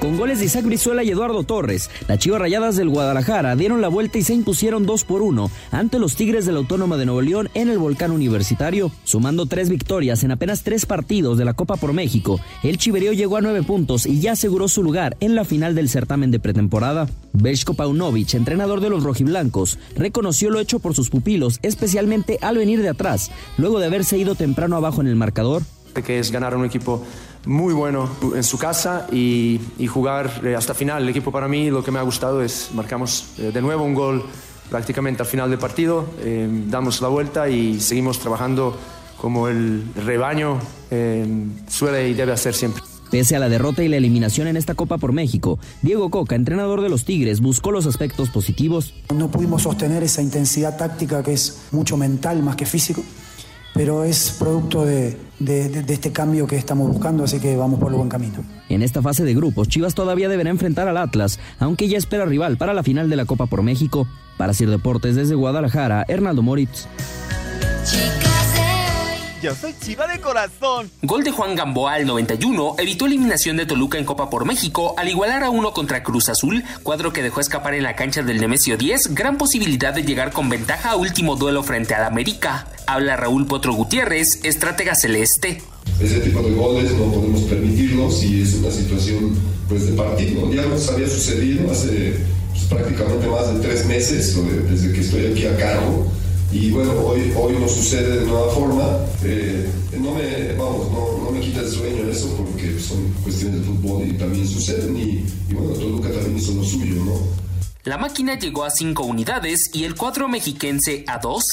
Con 0.06 0.18
goles 0.18 0.38
de 0.38 0.44
Isaac 0.44 0.64
Brizuela 0.64 1.02
y 1.02 1.10
Eduardo 1.10 1.42
Torres, 1.42 1.90
las 2.06 2.20
Chivas 2.20 2.40
Rayadas 2.40 2.76
del 2.76 2.90
Guadalajara 2.90 3.56
dieron 3.56 3.80
la 3.80 3.88
vuelta 3.88 4.18
y 4.18 4.22
se 4.22 4.34
impusieron 4.34 4.86
2 4.86 5.02
por 5.02 5.20
1 5.20 5.50
ante 5.72 5.98
los 5.98 6.14
Tigres 6.14 6.46
de 6.46 6.52
la 6.52 6.58
Autónoma 6.58 6.96
de 6.96 7.06
Nuevo 7.06 7.22
León 7.22 7.48
en 7.54 7.68
el 7.68 7.78
Volcán 7.78 8.12
Universitario. 8.12 8.92
Sumando 9.02 9.46
tres 9.46 9.68
victorias 9.68 10.22
en 10.22 10.30
apenas 10.30 10.62
tres 10.62 10.86
partidos 10.86 11.38
de 11.38 11.44
la 11.44 11.54
Copa 11.54 11.74
por 11.74 11.92
México, 11.92 12.38
el 12.62 12.78
Chiverío 12.78 13.14
llegó 13.14 13.36
a 13.36 13.40
nueve 13.40 13.64
puntos 13.64 14.06
y 14.06 14.20
ya 14.20 14.30
aseguró 14.30 14.68
su 14.68 14.84
lugar 14.84 15.16
en 15.18 15.34
la 15.34 15.44
final 15.44 15.74
del 15.74 15.88
certamen 15.88 16.30
de 16.30 16.38
pretemporada. 16.38 17.08
Beshko 17.32 17.74
Paunovic, 17.74 18.34
entrenador 18.34 18.80
de 18.80 18.90
los 18.90 19.02
rojiblancos, 19.02 19.76
reconoció 19.96 20.50
lo 20.50 20.60
hecho 20.60 20.78
por 20.78 20.94
sus 20.94 21.10
pupilos, 21.10 21.58
especialmente 21.62 22.38
al 22.42 22.58
venir 22.58 22.80
de 22.80 22.90
atrás, 22.90 23.32
luego 23.58 23.80
de 23.80 23.86
haberse 23.86 24.16
ido 24.16 24.36
temprano 24.36 24.76
abajo 24.76 25.00
en 25.00 25.08
el 25.08 25.16
marcador. 25.16 25.64
que 26.04 26.20
es 26.20 26.30
ganar 26.30 26.54
un 26.54 26.64
equipo 26.64 27.02
muy 27.46 27.72
bueno 27.72 28.10
en 28.34 28.44
su 28.44 28.58
casa 28.58 29.06
y, 29.10 29.60
y 29.78 29.86
jugar 29.86 30.42
eh, 30.44 30.54
hasta 30.54 30.74
final. 30.74 31.02
El 31.02 31.08
equipo 31.08 31.32
para 31.32 31.48
mí 31.48 31.70
lo 31.70 31.82
que 31.82 31.90
me 31.90 31.98
ha 31.98 32.02
gustado 32.02 32.42
es 32.42 32.70
marcamos 32.74 33.28
eh, 33.38 33.50
de 33.52 33.62
nuevo 33.62 33.84
un 33.84 33.94
gol 33.94 34.24
prácticamente 34.68 35.22
al 35.22 35.28
final 35.28 35.50
del 35.50 35.58
partido, 35.58 36.06
eh, 36.20 36.48
damos 36.68 37.00
la 37.00 37.08
vuelta 37.08 37.48
y 37.48 37.80
seguimos 37.80 38.18
trabajando 38.18 38.76
como 39.20 39.48
el 39.48 39.84
rebaño 39.94 40.58
eh, 40.90 41.26
suele 41.68 42.08
y 42.08 42.14
debe 42.14 42.32
hacer 42.32 42.54
siempre. 42.54 42.82
Pese 43.10 43.36
a 43.36 43.38
la 43.38 43.48
derrota 43.48 43.84
y 43.84 43.88
la 43.88 43.96
eliminación 43.96 44.48
en 44.48 44.56
esta 44.56 44.74
Copa 44.74 44.98
por 44.98 45.12
México, 45.12 45.60
Diego 45.82 46.10
Coca, 46.10 46.34
entrenador 46.34 46.80
de 46.80 46.88
los 46.88 47.04
Tigres, 47.04 47.40
buscó 47.40 47.70
los 47.70 47.86
aspectos 47.86 48.30
positivos. 48.30 48.94
No 49.14 49.30
pudimos 49.30 49.62
sostener 49.62 50.02
esa 50.02 50.22
intensidad 50.22 50.76
táctica 50.76 51.22
que 51.22 51.32
es 51.32 51.62
mucho 51.70 51.96
mental 51.96 52.42
más 52.42 52.56
que 52.56 52.66
físico, 52.66 53.04
pero 53.76 54.02
es 54.04 54.30
producto 54.38 54.84
de, 54.84 55.16
de- 55.38 55.68
de- 55.68 55.82
de 55.82 55.94
este 55.94 56.10
cambio 56.12 56.46
que 56.46 56.56
estamos 56.56 56.88
buscando, 56.88 57.24
así 57.24 57.38
que 57.38 57.56
vamos 57.56 57.78
por 57.78 57.90
el 57.92 57.96
buen 57.98 58.08
camino. 58.08 58.34
En 58.68 58.82
esta 58.82 59.02
fase 59.02 59.22
de 59.24 59.34
grupos, 59.34 59.68
Chivas 59.68 59.94
todavía 59.94 60.28
deberá 60.28 60.50
enfrentar 60.50 60.88
al 60.88 60.96
Atlas, 60.96 61.38
aunque 61.58 61.88
ya 61.88 61.98
espera 61.98 62.24
rival 62.24 62.56
para 62.56 62.74
la 62.74 62.82
final 62.82 63.08
de 63.10 63.16
la 63.16 63.24
Copa 63.26 63.46
por 63.46 63.62
México. 63.62 64.06
Para 64.36 64.52
Sir 64.52 64.68
Deportes 64.68 65.14
desde 65.16 65.34
Guadalajara, 65.34 66.04
Hernaldo 66.08 66.42
Moritz. 66.42 66.86
Yo 69.46 69.54
soy 69.54 69.74
chiva 69.80 70.08
de 70.08 70.20
corazón. 70.20 70.90
Gol 71.02 71.22
de 71.22 71.30
Juan 71.30 71.54
Gamboa 71.54 71.94
al 71.94 72.04
91 72.04 72.74
evitó 72.78 73.06
eliminación 73.06 73.56
de 73.56 73.64
Toluca 73.64 73.96
en 73.96 74.04
Copa 74.04 74.28
por 74.28 74.44
México 74.44 74.96
al 74.98 75.08
igualar 75.08 75.44
a 75.44 75.50
uno 75.50 75.72
contra 75.72 76.02
Cruz 76.02 76.28
Azul, 76.28 76.64
cuadro 76.82 77.12
que 77.12 77.22
dejó 77.22 77.38
escapar 77.38 77.74
en 77.74 77.84
la 77.84 77.94
cancha 77.94 78.24
del 78.24 78.40
Nemesio 78.40 78.76
10 78.76 79.14
gran 79.14 79.38
posibilidad 79.38 79.94
de 79.94 80.02
llegar 80.02 80.32
con 80.32 80.48
ventaja 80.48 80.90
a 80.90 80.96
último 80.96 81.36
duelo 81.36 81.62
frente 81.62 81.94
al 81.94 82.02
América. 82.02 82.66
Habla 82.88 83.16
Raúl 83.16 83.46
Potro 83.46 83.72
Gutiérrez, 83.72 84.40
estratega 84.42 84.96
celeste. 84.96 85.62
Ese 86.00 86.18
tipo 86.18 86.42
de 86.42 86.50
goles 86.50 86.90
no 86.94 87.04
podemos 87.12 87.42
permitirlos 87.42 88.24
y 88.24 88.42
es 88.42 88.54
una 88.54 88.72
situación 88.72 89.32
pues 89.68 89.86
de 89.86 89.92
partido. 89.92 90.52
Ya 90.52 90.62
nos 90.62 90.88
había 90.88 91.08
sucedido 91.08 91.70
hace 91.70 92.18
pues, 92.50 92.64
prácticamente 92.64 93.28
más 93.28 93.54
de 93.54 93.60
tres 93.60 93.86
meses 93.86 94.36
desde 94.68 94.92
que 94.92 95.00
estoy 95.02 95.26
aquí 95.26 95.46
a 95.46 95.56
cargo 95.56 96.10
y 96.52 96.70
bueno, 96.70 96.92
hoy, 97.04 97.32
hoy 97.36 97.56
no 97.58 97.68
sucede 97.68 98.20
de 98.20 98.26
nueva 98.26 98.52
forma. 98.52 98.84
Eh, 99.24 99.70
no, 99.98 100.12
me, 100.12 100.52
vamos, 100.52 100.90
no, 100.92 101.24
no, 101.24 101.30
me 101.30 101.40
quita 101.40 101.60
el 101.60 101.68
sueño 101.68 102.08
eso 102.08 102.34
porque 102.36 102.78
son 102.78 103.12
cuestiones 103.22 103.60
de 103.60 103.66
fútbol 103.66 104.06
y 104.06 104.12
también 104.12 104.46
suceden 104.46 104.96
y, 104.96 105.26
y 105.50 105.54
bueno, 105.54 105.72
Toluca 105.74 106.10
también 106.10 106.38
hizo 106.38 106.54
lo 106.54 106.64
suyo, 106.64 107.04
¿no? 107.04 107.46
La 107.84 107.98
máquina 107.98 108.38
llegó 108.38 108.64
a 108.64 108.70
cinco 108.70 109.04
unidades 109.04 109.70
y 109.72 109.84
el 109.84 109.94
cuadro 109.94 110.28
mexiquense 110.28 111.04
a 111.06 111.18
dos. 111.18 111.44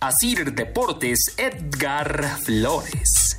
Asir 0.00 0.54
Deportes, 0.54 1.34
Edgar 1.36 2.38
Flores. 2.44 3.36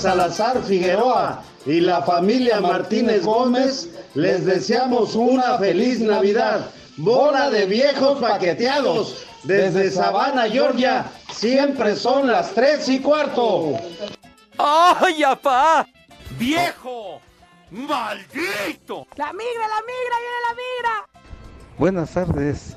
Salazar 0.00 0.62
Figueroa 0.62 1.42
y 1.66 1.80
la 1.80 2.02
familia 2.02 2.60
Martínez 2.60 3.24
Gómez 3.24 3.88
les 4.14 4.44
deseamos 4.44 5.14
una 5.14 5.58
feliz 5.58 6.00
Navidad. 6.00 6.70
Bola 6.96 7.50
de 7.50 7.66
viejos 7.66 8.18
paqueteados. 8.20 9.26
Desde 9.44 9.90
Savannah, 9.90 10.48
Georgia, 10.48 11.04
siempre 11.30 11.96
son 11.96 12.28
las 12.28 12.52
tres 12.52 12.88
y 12.88 13.00
cuarto. 13.00 13.76
¡Ay, 14.58 15.22
apá! 15.22 15.86
¡Viejo! 16.38 17.20
¡Maldito! 17.70 19.06
¡La 19.16 19.32
migra, 19.32 19.68
la 19.68 19.80
migra, 19.82 20.16
viene 20.20 20.40
la 20.48 20.54
migra! 20.54 21.08
Buenas 21.76 22.10
tardes, 22.12 22.76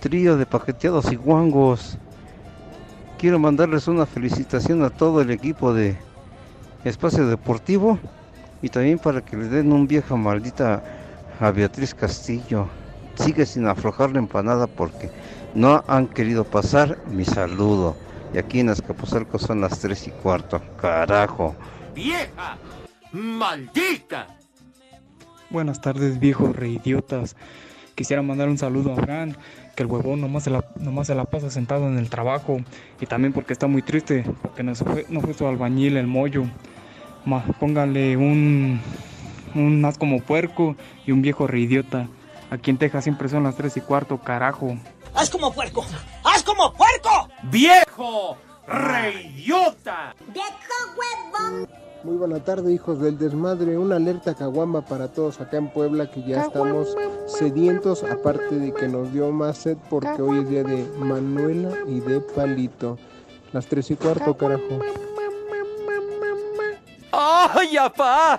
trío 0.00 0.36
de 0.36 0.46
paqueteados 0.46 1.10
y 1.10 1.16
guangos. 1.16 1.98
Quiero 3.18 3.38
mandarles 3.38 3.88
una 3.88 4.06
felicitación 4.06 4.84
a 4.84 4.90
todo 4.90 5.20
el 5.20 5.30
equipo 5.30 5.74
de 5.74 5.96
Espacio 6.88 7.26
Deportivo 7.26 7.98
y 8.62 8.68
también 8.68 8.98
para 8.98 9.20
que 9.20 9.36
le 9.36 9.48
den 9.48 9.72
un 9.72 9.88
vieja 9.88 10.14
maldita 10.14 10.84
a 11.40 11.50
Beatriz 11.50 11.94
Castillo. 11.94 12.68
Sigue 13.16 13.44
sin 13.44 13.66
aflojar 13.66 14.12
la 14.12 14.20
empanada 14.20 14.68
porque 14.68 15.10
no 15.54 15.82
han 15.88 16.06
querido 16.06 16.44
pasar 16.44 16.98
mi 17.10 17.24
saludo. 17.24 17.96
Y 18.32 18.38
aquí 18.38 18.60
en 18.60 18.68
Azcapotzalco 18.68 19.38
son 19.38 19.60
las 19.62 19.80
tres 19.80 20.06
y 20.06 20.10
cuarto. 20.10 20.62
Carajo. 20.80 21.56
¡Vieja! 21.94 22.56
¡Maldita! 23.12 24.28
Buenas 25.50 25.80
tardes, 25.80 26.20
viejos 26.20 26.54
reidiotas. 26.54 27.36
Quisiera 27.96 28.22
mandar 28.22 28.48
un 28.48 28.58
saludo 28.58 28.92
a 28.92 28.96
Fran, 28.96 29.36
que 29.74 29.82
el 29.82 29.88
huevón 29.88 30.20
nomás 30.20 30.44
se, 30.44 30.50
la, 30.50 30.64
nomás 30.78 31.06
se 31.06 31.14
la 31.14 31.24
pasa 31.24 31.50
sentado 31.50 31.88
en 31.88 31.98
el 31.98 32.10
trabajo. 32.10 32.58
Y 33.00 33.06
también 33.06 33.32
porque 33.32 33.54
está 33.54 33.66
muy 33.66 33.82
triste, 33.82 34.24
porque 34.42 34.62
no 34.62 34.74
fue, 34.74 35.06
no 35.08 35.20
fue 35.20 35.34
su 35.34 35.46
albañil, 35.46 35.96
el 35.96 36.06
mollo. 36.06 36.44
Ma, 37.26 37.44
póngale 37.58 38.16
un, 38.16 38.80
un 39.54 39.80
más 39.80 39.98
como 39.98 40.22
puerco 40.22 40.76
y 41.04 41.12
un 41.12 41.22
viejo 41.22 41.46
reidiota. 41.46 42.08
Aquí 42.50 42.70
en 42.70 42.78
Texas 42.78 43.02
siempre 43.02 43.28
son 43.28 43.42
las 43.42 43.56
tres 43.56 43.76
y 43.76 43.80
cuarto, 43.80 44.18
carajo. 44.18 44.78
¡Haz 45.12 45.28
como 45.28 45.52
puerco! 45.52 45.84
¡Haz 46.22 46.44
como 46.44 46.72
puerco! 46.72 47.28
¡Viejo! 47.50 48.36
¡Reidiota! 48.68 50.14
Muy 52.04 52.16
buena 52.16 52.38
tarde, 52.38 52.72
hijos 52.72 53.00
del 53.00 53.18
desmadre. 53.18 53.76
Una 53.76 53.96
alerta 53.96 54.34
caguama 54.34 54.82
para 54.82 55.08
todos 55.08 55.40
acá 55.40 55.56
en 55.56 55.68
Puebla 55.68 56.08
que 56.08 56.22
ya 56.22 56.42
estamos 56.42 56.96
sedientos, 57.26 58.04
aparte 58.04 58.54
de 58.54 58.72
que 58.72 58.86
nos 58.86 59.12
dio 59.12 59.32
más 59.32 59.58
sed 59.58 59.76
porque 59.90 60.22
hoy 60.22 60.38
es 60.38 60.48
día 60.48 60.62
de 60.62 60.86
Manuela 61.00 61.72
y 61.88 61.98
de 61.98 62.20
Palito. 62.20 62.98
Las 63.52 63.66
tres 63.66 63.90
y 63.90 63.96
cuarto, 63.96 64.36
carajo. 64.36 64.78
¡Ay, 67.18 67.78
apá! 67.78 68.38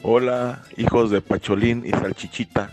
Hola, 0.00 0.62
hijos 0.76 1.10
de 1.10 1.20
Pacholín 1.20 1.82
y 1.84 1.90
Salchichita. 1.90 2.70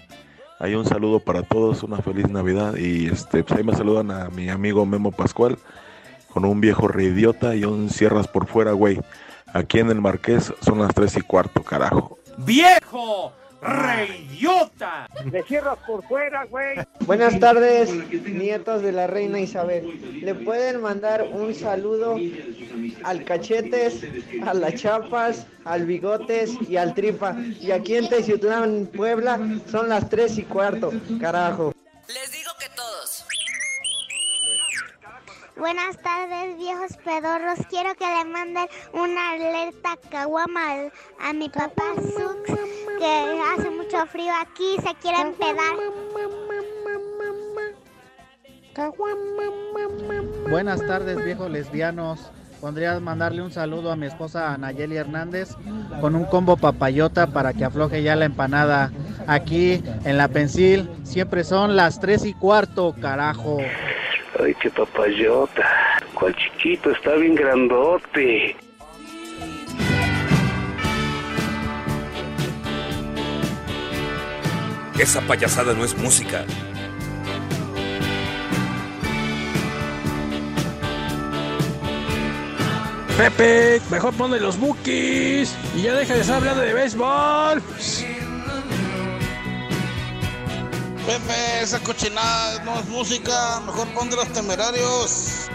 Hay 0.59 0.75
un 0.75 0.85
saludo 0.85 1.19
para 1.19 1.41
todos, 1.41 1.81
una 1.81 1.97
feliz 1.97 2.29
Navidad. 2.29 2.75
Y 2.75 3.07
este, 3.07 3.43
pues 3.43 3.57
ahí 3.57 3.65
me 3.65 3.73
saludan 3.75 4.11
a 4.11 4.29
mi 4.29 4.49
amigo 4.49 4.85
Memo 4.85 5.11
Pascual 5.11 5.57
con 6.29 6.45
un 6.45 6.61
viejo 6.61 6.87
reidiota 6.87 7.55
y 7.55 7.65
un 7.65 7.89
cierras 7.89 8.27
por 8.27 8.45
fuera, 8.45 8.73
güey. 8.73 8.99
Aquí 9.51 9.79
en 9.79 9.89
el 9.89 9.99
Marqués 9.99 10.53
son 10.61 10.79
las 10.79 10.93
tres 10.93 11.17
y 11.17 11.21
cuarto, 11.21 11.63
carajo. 11.63 12.19
¡Viejo! 12.37 13.33
¡Reidiota! 13.63 15.07
¡Me 15.31 15.41
cierras 15.43 15.77
por 15.87 16.05
fuera, 16.07 16.43
güey! 16.45 16.75
Buenas 17.05 17.39
tardes, 17.39 17.93
nietos 18.25 18.81
de 18.81 18.91
la 18.91 19.07
reina 19.07 19.39
Isabel. 19.39 20.21
¿Le 20.21 20.35
pueden 20.35 20.81
mandar 20.81 21.23
un 21.31 21.55
saludo 21.55 22.17
al 23.03 23.23
Cachetes, 23.23 24.05
a 24.45 24.53
las 24.53 24.75
Chapas, 24.75 25.47
al 25.63 25.85
Bigotes 25.85 26.51
y 26.67 26.75
al 26.75 26.93
Tripa? 26.93 27.37
Y 27.61 27.71
aquí 27.71 27.95
en 27.95 28.09
Teciutlán, 28.09 28.89
Puebla, 28.93 29.39
son 29.71 29.87
las 29.87 30.09
tres 30.09 30.37
y 30.37 30.43
cuarto, 30.43 30.91
carajo. 31.21 31.73
Les 32.07 32.31
digo 32.33 32.51
que 32.59 32.67
todos. 32.75 33.25
Buenas 35.55 35.97
tardes, 36.01 36.57
viejos 36.57 36.97
pedorros. 36.97 37.59
Quiero 37.69 37.95
que 37.95 38.05
le 38.05 38.25
manden 38.25 38.67
una 38.91 39.31
alerta 39.31 39.97
caguama 40.09 40.89
a 41.21 41.31
mi 41.31 41.47
papá 41.47 41.83
Sux, 41.95 42.59
que 43.03 43.41
hace 43.53 43.69
mucho 43.69 44.05
frío 44.05 44.31
aquí, 44.41 44.77
se 44.81 44.95
quiere 45.01 45.19
empedar. 45.19 45.75
Buenas 50.49 50.87
tardes, 50.87 51.23
viejos 51.25 51.51
lesbianos. 51.51 52.31
Pondrías 52.61 53.01
mandarle 53.01 53.41
un 53.41 53.51
saludo 53.51 53.91
a 53.91 53.97
mi 53.97 54.05
esposa 54.05 54.57
Nayeli 54.57 54.95
Hernández 54.95 55.49
con 55.99 56.15
un 56.15 56.23
combo 56.23 56.55
papayota 56.55 57.27
para 57.27 57.51
que 57.51 57.65
afloje 57.65 58.03
ya 58.03 58.15
la 58.15 58.23
empanada. 58.23 58.89
Aquí 59.27 59.83
en 60.05 60.17
la 60.17 60.29
Pensil 60.29 60.89
siempre 61.03 61.43
son 61.43 61.75
las 61.75 61.99
tres 61.99 62.23
y 62.23 62.33
cuarto, 62.33 62.95
carajo. 63.01 63.57
Ay, 64.41 64.55
qué 64.61 64.69
papayota. 64.69 65.67
Cuál 66.13 66.33
chiquito, 66.37 66.91
está 66.91 67.15
bien 67.15 67.35
grandote. 67.35 68.55
Esa 75.03 75.19
payasada 75.19 75.73
no 75.73 75.83
es 75.83 75.97
música. 75.97 76.45
Pepe, 83.17 83.81
mejor 83.91 84.13
ponle 84.13 84.39
los 84.39 84.57
bookies 84.57 85.53
y 85.75 85.81
ya 85.81 85.93
deja 85.95 86.13
de 86.13 86.21
estar 86.21 86.37
hablando 86.37 86.61
de 86.61 86.73
béisbol. 86.73 87.61
Pepe, 91.05 91.61
esa 91.61 91.79
cochinada 91.81 92.63
no 92.63 92.79
es 92.79 92.87
música, 92.87 93.59
mejor 93.65 93.89
ponte 93.89 94.15
los 94.15 94.29
temerarios. 94.29 95.49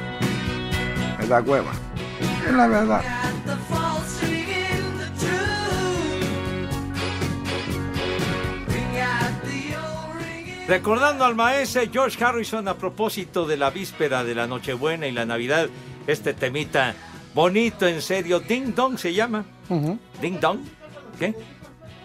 Es 1.23 1.29
la 1.31 1.41
hueva. 1.41 1.73
Es 2.47 2.53
la 2.53 2.67
verdad. 2.67 3.28
Recordando 10.69 11.25
al 11.25 11.35
maestro 11.35 11.81
George 11.91 12.23
Harrison 12.23 12.69
a 12.69 12.75
propósito 12.77 13.47
de 13.47 13.57
la 13.57 13.71
víspera 13.71 14.23
de 14.23 14.35
la 14.35 14.47
Nochebuena 14.47 15.07
y 15.07 15.13
la 15.13 15.25
Navidad, 15.25 15.71
este 16.07 16.35
temita 16.35 16.95
bonito, 17.35 17.87
en 17.87 18.03
serio, 18.03 18.39
Ding 18.41 18.75
Dong 18.75 18.99
se 18.99 19.15
llama. 19.15 19.47
Ding 20.21 20.39
Dong. 20.39 20.61
¿Qué? 21.19 21.35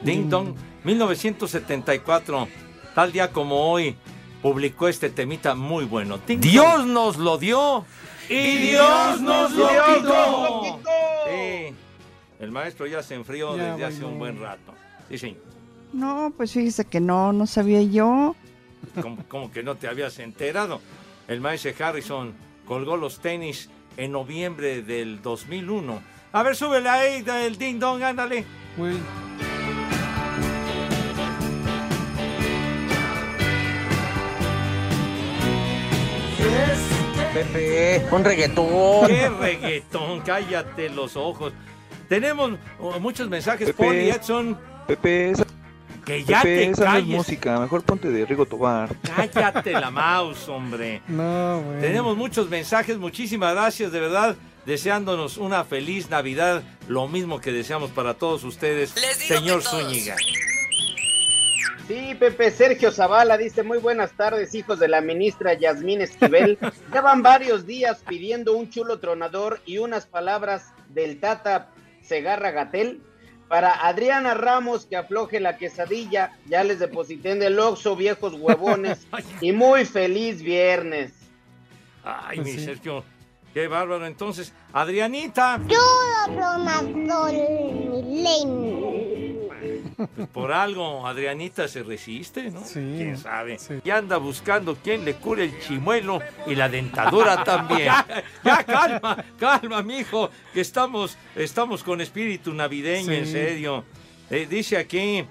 Ding 0.01 0.29
Dong. 0.29 0.55
1974, 0.85 2.47
tal 2.95 3.11
día 3.11 3.33
como 3.33 3.69
hoy, 3.69 3.97
publicó 4.41 4.87
este 4.87 5.09
temita 5.09 5.55
muy 5.55 5.83
bueno. 5.83 6.17
Ding 6.25 6.39
Dios 6.39 6.77
Dong. 6.77 6.87
nos 6.87 7.17
lo 7.17 7.37
dio. 7.37 7.83
Y 8.29 8.69
Dios 8.69 9.19
nos 9.19 9.51
lo 9.51 9.67
Dios 9.67 9.85
quitó. 9.97 10.07
nos 10.07 10.41
lo 10.41 10.61
quitó. 10.61 10.89
Sí. 11.27 11.75
El 12.39 12.51
maestro 12.51 12.87
ya 12.87 13.03
se 13.03 13.15
enfrió 13.15 13.57
Ya 13.57 13.71
desde 13.73 13.83
hace 13.83 14.05
un 14.05 14.17
buen 14.17 14.39
rato. 14.39 14.73
Sí, 15.09 15.17
sí. 15.17 15.37
No, 15.91 16.31
pues 16.37 16.53
fíjese 16.53 16.85
que 16.85 17.01
no, 17.01 17.33
no 17.33 17.45
sabía 17.45 17.81
yo. 17.81 18.37
Como, 19.01 19.23
como 19.27 19.51
que 19.51 19.63
no 19.63 19.75
te 19.75 19.87
habías 19.87 20.19
enterado. 20.19 20.81
El 21.27 21.41
maestro 21.41 21.71
Harrison 21.79 22.33
colgó 22.65 22.97
los 22.97 23.19
tenis 23.19 23.69
en 23.97 24.11
noviembre 24.11 24.81
del 24.81 25.21
2001 25.21 26.01
A 26.31 26.43
ver, 26.43 26.55
súbele 26.55 26.89
ahí 26.89 27.21
del 27.21 27.57
ding 27.57 27.79
dong, 27.79 28.03
ándale. 28.03 28.45
Pepe, 37.33 38.05
un 38.11 38.23
reggaetón. 38.23 39.07
¡Qué 39.07 39.29
reggaetón! 39.29 40.21
Cállate 40.21 40.89
los 40.89 41.15
ojos. 41.15 41.51
Tenemos 42.07 42.53
oh, 42.79 42.99
muchos 42.99 43.27
mensajes. 43.27 43.67
Pepe. 43.69 43.83
Paul 43.83 43.95
y 43.95 44.09
Edson. 44.09 44.57
Pepe, 44.87 45.31
esa, 45.31 45.42
Que 46.05 46.23
ya 46.23 46.41
Pepe, 46.41 46.55
te 46.55 46.69
esa 46.71 46.83
no 46.83 46.87
es 46.89 46.93
calles. 46.93 47.17
música. 47.17 47.59
Mejor 47.59 47.83
ponte 47.83 48.09
de 48.09 48.25
Rigo 48.25 48.45
Tobar. 48.45 48.89
Cállate 49.15 49.71
la 49.71 49.89
mouse, 49.91 50.47
hombre. 50.49 51.01
No, 51.07 51.61
güey. 51.61 51.79
Tenemos 51.81 52.17
muchos 52.17 52.49
mensajes. 52.49 52.97
Muchísimas 52.97 53.53
gracias, 53.53 53.91
de 53.91 53.99
verdad. 53.99 54.35
Deseándonos 54.65 55.37
una 55.37 55.63
feliz 55.63 56.09
Navidad. 56.09 56.63
Lo 56.87 57.07
mismo 57.07 57.39
que 57.39 57.51
deseamos 57.51 57.91
para 57.91 58.13
todos 58.15 58.43
ustedes, 58.43 58.91
señor 58.91 59.61
Zúñiga. 59.63 60.15
Sí, 61.87 62.15
Pepe 62.17 62.49
Sergio 62.49 62.91
Zavala 62.91 63.37
dice 63.37 63.61
muy 63.61 63.77
buenas 63.77 64.13
tardes, 64.13 64.55
hijos 64.55 64.79
de 64.79 64.87
la 64.87 65.01
ministra 65.01 65.53
Yasmín 65.53 66.01
Esquivel. 66.01 66.57
Ya 66.93 67.01
van 67.01 67.23
varios 67.23 67.65
días 67.65 68.03
pidiendo 68.07 68.53
un 68.55 68.69
chulo 68.69 68.99
tronador 68.99 69.59
y 69.65 69.79
unas 69.79 70.05
palabras 70.05 70.71
del 70.89 71.19
Tata 71.19 71.69
Segarra 72.01 72.51
Gatel 72.51 73.01
para 73.47 73.87
Adriana 73.87 74.33
Ramos 74.33 74.85
que 74.85 74.95
afloje 74.95 75.39
la 75.39 75.57
quesadilla. 75.57 76.37
Ya 76.47 76.63
les 76.63 76.79
deposité 76.79 77.31
en 77.31 77.43
el 77.43 77.59
Oxxo, 77.59 77.95
viejos 77.95 78.33
huevones. 78.33 79.07
y 79.41 79.51
muy 79.51 79.85
feliz 79.85 80.41
viernes. 80.41 81.13
Ay, 82.03 82.39
mi 82.39 82.53
Sergio. 82.53 83.03
Qué 83.53 83.67
bárbaro. 83.67 84.05
Entonces, 84.07 84.51
Adrianita. 84.73 85.59
Milenio. 87.91 89.12
Pues 89.95 90.27
por 90.29 90.51
algo 90.51 91.05
Adrianita 91.07 91.67
se 91.67 91.83
resiste, 91.83 92.49
¿no? 92.51 92.61
¿Quién 92.71 93.17
sabe? 93.17 93.57
Y 93.83 93.89
anda 93.89 94.17
buscando 94.17 94.75
quien 94.75 95.05
le 95.05 95.15
cure 95.15 95.45
el 95.45 95.59
chimuelo 95.61 96.19
y 96.47 96.55
la 96.55 96.69
dentadura 96.69 97.43
también. 97.43 97.85
ya, 97.85 98.25
ya, 98.43 98.63
calma, 98.63 99.25
calma, 99.39 99.81
mijo, 99.83 100.29
que 100.53 100.61
estamos, 100.61 101.17
estamos 101.35 101.83
con 101.83 102.01
espíritu 102.01 102.53
navideño, 102.53 103.11
en 103.11 103.25
Sí. 103.25 103.31
serio. 103.31 103.83
Eh, 104.29 104.47
dice 104.49 104.77
aquí 104.77 105.25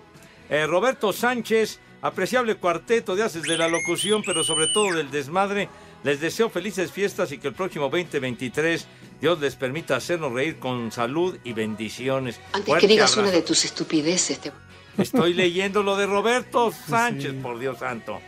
eh, 0.50 0.66
Roberto 0.66 1.12
Sánchez, 1.12 1.80
apreciable 2.02 2.56
cuarteto 2.56 3.14
de 3.16 3.22
haces 3.22 3.42
de 3.42 3.56
la 3.56 3.68
locución, 3.68 4.22
pero 4.24 4.44
sobre 4.44 4.66
todo 4.68 4.92
del 4.94 5.10
desmadre. 5.10 5.68
Les 6.04 6.20
deseo 6.20 6.50
felices 6.50 6.90
fiestas 6.90 7.30
y 7.30 7.38
que 7.38 7.46
el 7.48 7.54
próximo 7.54 7.88
2023 7.88 8.86
Dios 9.22 9.38
les 9.38 9.54
permita 9.54 9.94
hacernos 9.94 10.32
reír 10.32 10.58
con 10.58 10.90
salud 10.90 11.38
y 11.44 11.52
bendiciones. 11.52 12.40
Antes 12.46 12.66
Fuerte 12.66 12.88
que 12.88 12.92
digas 12.92 13.12
abrazo. 13.12 13.20
una 13.20 13.30
de 13.30 13.42
tus 13.42 13.64
estupideces, 13.64 14.40
te... 14.40 14.50
Estoy 14.98 15.32
leyendo 15.32 15.84
lo 15.84 15.96
de 15.96 16.06
Roberto 16.06 16.72
Sánchez, 16.88 17.32
por 17.40 17.60
Dios 17.60 17.78
santo. 17.78 18.18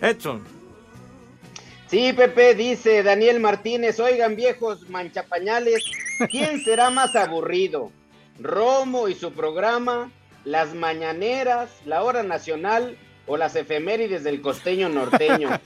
Edson. 0.00 0.42
Sí, 1.90 2.14
Pepe, 2.14 2.54
dice 2.54 3.02
Daniel 3.02 3.40
Martínez, 3.40 4.00
oigan 4.00 4.36
viejos 4.36 4.88
manchapañales, 4.88 5.84
¿quién 6.30 6.60
será 6.64 6.88
más 6.88 7.14
aburrido? 7.14 7.92
¿Romo 8.40 9.08
y 9.08 9.14
su 9.14 9.32
programa? 9.32 10.10
¿Las 10.46 10.72
mañaneras? 10.72 11.68
¿La 11.84 12.04
hora 12.04 12.22
nacional? 12.22 12.96
¿O 13.26 13.36
las 13.36 13.54
efemérides 13.54 14.24
del 14.24 14.40
costeño 14.40 14.88
norteño? 14.88 15.50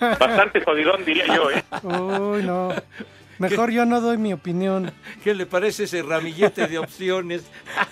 Bastante 0.00 0.60
jodidón, 0.64 1.04
diría 1.04 1.26
yo, 1.26 1.50
¿eh? 1.50 1.62
Uy, 1.82 2.42
no. 2.42 2.72
Mejor 3.38 3.70
yo 3.70 3.84
no 3.84 4.00
doy 4.00 4.16
mi 4.16 4.32
opinión. 4.32 4.92
¿Qué 5.22 5.34
le 5.34 5.44
parece 5.44 5.84
ese 5.84 6.02
ramillete 6.02 6.68
de 6.68 6.78
opciones? 6.78 7.42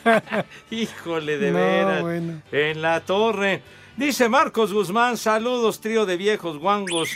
Híjole, 0.70 1.38
de 1.38 1.50
No, 1.50 1.58
veras. 1.58 2.02
bueno. 2.02 2.42
En 2.50 2.80
la 2.82 3.00
torre. 3.00 3.62
Dice 3.96 4.28
Marcos 4.28 4.72
Guzmán, 4.72 5.16
saludos, 5.18 5.80
trío 5.80 6.06
de 6.06 6.16
viejos 6.16 6.58
guangos. 6.58 7.10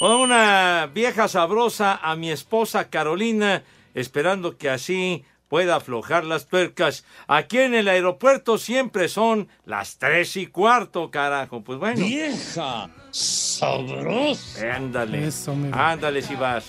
Una 0.00 0.88
vieja 0.92 1.26
sabrosa 1.28 1.98
a 2.02 2.14
mi 2.16 2.30
esposa 2.30 2.90
Carolina, 2.90 3.62
esperando 3.94 4.58
que 4.58 4.68
así 4.68 5.24
pueda 5.48 5.76
aflojar 5.76 6.24
las 6.24 6.46
tuercas. 6.48 7.04
Aquí 7.26 7.58
en 7.58 7.74
el 7.74 7.88
aeropuerto 7.88 8.58
siempre 8.58 9.08
son 9.08 9.48
las 9.64 9.96
tres 9.98 10.36
y 10.36 10.46
cuarto, 10.46 11.10
carajo. 11.10 11.62
Pues 11.64 11.78
bueno. 11.78 11.96
Vieja 12.04 12.90
sabrosa. 13.16 14.74
Ándale. 14.74 15.26
Eso, 15.26 15.54
mira. 15.54 15.92
Ándale 15.92 16.22
si 16.22 16.34
vas. 16.34 16.64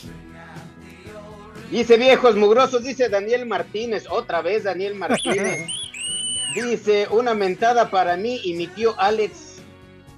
Dice 1.71 1.97
viejos 1.97 2.35
mugrosos, 2.35 2.83
dice 2.83 3.09
Daniel 3.09 3.45
Martínez, 3.45 4.05
otra 4.09 4.41
vez 4.41 4.63
Daniel 4.63 4.95
Martínez. 4.95 5.67
Dice 6.55 7.07
una 7.11 7.35
mentada 7.35 7.91
para 7.91 8.15
mí 8.15 8.39
y 8.43 8.53
mi 8.53 8.67
tío 8.67 8.95
Alex, 8.97 9.57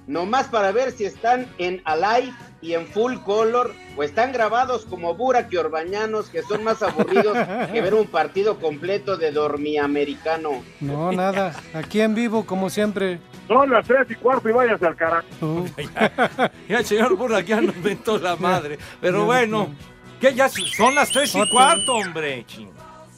nomás 0.06 0.46
para 0.46 0.72
ver 0.72 0.92
si 0.92 1.04
están 1.04 1.46
en 1.58 1.82
Alive 1.84 2.32
y 2.62 2.74
en 2.74 2.86
Full 2.86 3.16
Color 3.24 3.74
o 3.96 4.02
están 4.02 4.32
grabados 4.32 4.84
como 4.84 5.14
Burak 5.14 5.52
y 5.52 5.56
Orbañanos, 5.56 6.28
que 6.28 6.42
son 6.42 6.62
más 6.64 6.82
aburridos 6.82 7.36
que 7.72 7.80
ver 7.80 7.94
un 7.94 8.06
partido 8.06 8.58
completo 8.58 9.16
de 9.16 9.32
dormiamericano. 9.32 10.62
No, 10.80 11.12
nada. 11.12 11.54
Aquí 11.74 12.00
en 12.00 12.14
vivo, 12.14 12.44
como 12.44 12.70
siempre. 12.70 13.18
Son 13.48 13.70
las 13.70 13.86
tres 13.86 14.06
y 14.10 14.14
cuarto 14.14 14.48
y 14.48 14.52
váyase 14.52 14.86
al 14.86 14.96
carajo. 14.96 15.26
Uh, 15.40 15.66
Ya 16.68 16.78
el 16.78 16.84
señor 16.84 17.16
Burra 17.16 17.40
ya 17.40 17.60
nos 17.60 17.74
inventó 17.74 18.18
la 18.18 18.36
madre. 18.36 18.78
Pero 19.00 19.24
bueno, 19.24 19.74
que 20.20 20.34
ya 20.34 20.48
son 20.48 20.94
las 20.94 21.10
tres 21.10 21.34
y 21.34 21.50
cuarto, 21.50 21.94
hombre. 21.94 22.44
ching. 22.46 22.70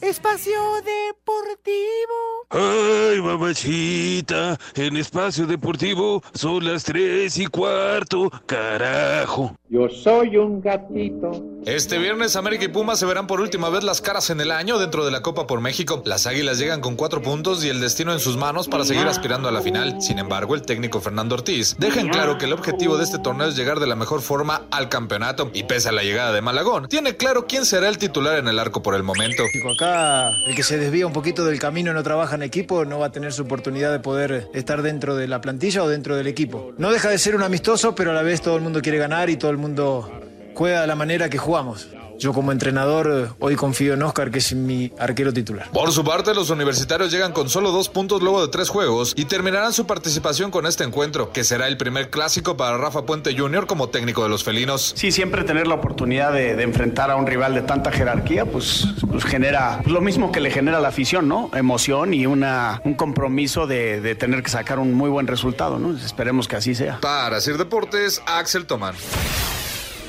Espacio 0.03 0.59
Deportivo. 0.83 2.43
Ay, 2.49 3.21
mamachita, 3.21 4.59
en 4.75 4.97
espacio 4.97 5.47
deportivo 5.47 6.21
son 6.33 6.65
las 6.65 6.83
tres 6.83 7.37
y 7.37 7.47
cuarto, 7.47 8.29
carajo. 8.45 9.55
Yo 9.69 9.89
soy 9.89 10.37
un 10.37 10.61
gatito. 10.61 11.31
Este 11.65 11.97
viernes 11.97 12.35
América 12.35 12.65
y 12.65 12.67
Pumas 12.67 12.99
se 12.99 13.07
verán 13.07 13.25
por 13.25 13.41
última 13.41 13.69
vez 13.69 13.83
las 13.83 14.01
caras 14.01 14.29
en 14.29 14.39
el 14.39 14.51
año 14.51 14.77
dentro 14.77 15.03
de 15.03 15.09
la 15.09 15.23
Copa 15.23 15.47
por 15.47 15.61
México. 15.61 16.03
Las 16.05 16.27
Águilas 16.27 16.59
llegan 16.59 16.81
con 16.81 16.95
cuatro 16.95 17.23
puntos 17.23 17.63
y 17.63 17.69
el 17.69 17.79
destino 17.81 18.13
en 18.13 18.19
sus 18.19 18.37
manos 18.37 18.67
para 18.67 18.85
seguir 18.85 19.07
aspirando 19.07 19.47
a 19.47 19.51
la 19.51 19.61
final. 19.61 19.99
Sin 19.99 20.19
embargo, 20.19 20.53
el 20.53 20.61
técnico 20.61 21.01
Fernando 21.01 21.33
Ortiz 21.33 21.75
deja 21.79 22.01
en 22.01 22.09
claro 22.09 22.37
que 22.37 22.45
el 22.45 22.53
objetivo 22.53 22.97
de 22.97 23.05
este 23.05 23.17
torneo 23.17 23.47
es 23.47 23.55
llegar 23.55 23.79
de 23.79 23.87
la 23.87 23.95
mejor 23.95 24.21
forma 24.21 24.67
al 24.69 24.89
campeonato. 24.89 25.49
Y 25.55 25.63
pese 25.63 25.89
a 25.89 25.93
la 25.93 26.03
llegada 26.03 26.33
de 26.33 26.41
Malagón, 26.41 26.87
tiene 26.87 27.17
claro 27.17 27.47
quién 27.47 27.65
será 27.65 27.89
el 27.89 27.97
titular 27.97 28.37
en 28.37 28.47
el 28.47 28.59
arco 28.59 28.83
por 28.83 28.93
el 28.93 29.01
momento. 29.01 29.43
Acá 29.73 29.92
el 29.93 30.55
que 30.55 30.63
se 30.63 30.77
desvía 30.77 31.07
un 31.07 31.13
poquito 31.13 31.45
del 31.45 31.59
camino 31.59 31.93
no 31.93 32.03
trabaja 32.03 32.35
en 32.35 32.43
equipo 32.43 32.85
no 32.85 32.99
va 32.99 33.07
a 33.07 33.11
tener 33.11 33.33
su 33.33 33.43
oportunidad 33.43 33.91
de 33.91 33.99
poder 33.99 34.49
estar 34.53 34.81
dentro 34.81 35.15
de 35.15 35.27
la 35.27 35.41
plantilla 35.41 35.83
o 35.83 35.87
dentro 35.87 36.15
del 36.15 36.27
equipo. 36.27 36.73
No 36.77 36.91
deja 36.91 37.09
de 37.09 37.17
ser 37.17 37.35
un 37.35 37.43
amistoso, 37.43 37.95
pero 37.95 38.11
a 38.11 38.13
la 38.13 38.23
vez 38.23 38.41
todo 38.41 38.55
el 38.55 38.61
mundo 38.61 38.81
quiere 38.81 38.97
ganar 38.97 39.29
y 39.29 39.37
todo 39.37 39.51
el 39.51 39.57
mundo 39.57 40.11
juega 40.55 40.81
de 40.81 40.87
la 40.87 40.95
manera 40.95 41.29
que 41.29 41.37
jugamos. 41.37 41.87
Yo 42.19 42.33
como 42.33 42.51
entrenador 42.51 43.09
eh, 43.11 43.33
hoy 43.39 43.55
confío 43.55 43.93
en 43.93 44.03
Oscar, 44.03 44.31
que 44.31 44.39
es 44.39 44.53
mi 44.53 44.91
arquero 44.97 45.33
titular. 45.33 45.69
Por 45.71 45.91
su 45.91 46.03
parte, 46.03 46.33
los 46.33 46.49
universitarios 46.49 47.11
llegan 47.11 47.33
con 47.33 47.49
solo 47.49 47.71
dos 47.71 47.89
puntos 47.89 48.21
luego 48.21 48.41
de 48.41 48.47
tres 48.49 48.69
juegos 48.69 49.13
y 49.15 49.25
terminarán 49.25 49.73
su 49.73 49.85
participación 49.85 50.51
con 50.51 50.65
este 50.65 50.83
encuentro, 50.83 51.31
que 51.31 51.43
será 51.43 51.67
el 51.67 51.77
primer 51.77 52.09
clásico 52.09 52.55
para 52.57 52.77
Rafa 52.77 53.05
Puente 53.05 53.35
Jr. 53.37 53.65
como 53.65 53.89
técnico 53.89 54.23
de 54.23 54.29
los 54.29 54.43
felinos. 54.43 54.93
Sí, 54.95 55.11
siempre 55.11 55.43
tener 55.43 55.67
la 55.67 55.75
oportunidad 55.75 56.31
de, 56.33 56.55
de 56.55 56.63
enfrentar 56.63 57.11
a 57.11 57.15
un 57.15 57.27
rival 57.27 57.53
de 57.55 57.61
tanta 57.61 57.91
jerarquía, 57.91 58.45
pues, 58.45 58.87
pues 59.09 59.23
genera 59.23 59.81
lo 59.85 60.01
mismo 60.01 60.31
que 60.31 60.39
le 60.39 60.51
genera 60.51 60.77
a 60.77 60.81
la 60.81 60.89
afición, 60.89 61.27
¿no? 61.27 61.49
Emoción 61.53 62.13
y 62.13 62.25
una, 62.25 62.81
un 62.83 62.93
compromiso 62.93 63.67
de, 63.67 64.01
de 64.01 64.15
tener 64.15 64.43
que 64.43 64.49
sacar 64.49 64.79
un 64.79 64.93
muy 64.93 65.09
buen 65.09 65.27
resultado, 65.27 65.79
¿no? 65.79 65.95
Esperemos 65.97 66.47
que 66.47 66.55
así 66.55 66.75
sea. 66.75 66.99
Para 67.01 67.41
Sir 67.41 67.57
Deportes, 67.57 68.21
Axel 68.25 68.65
Tomán. 68.65 68.95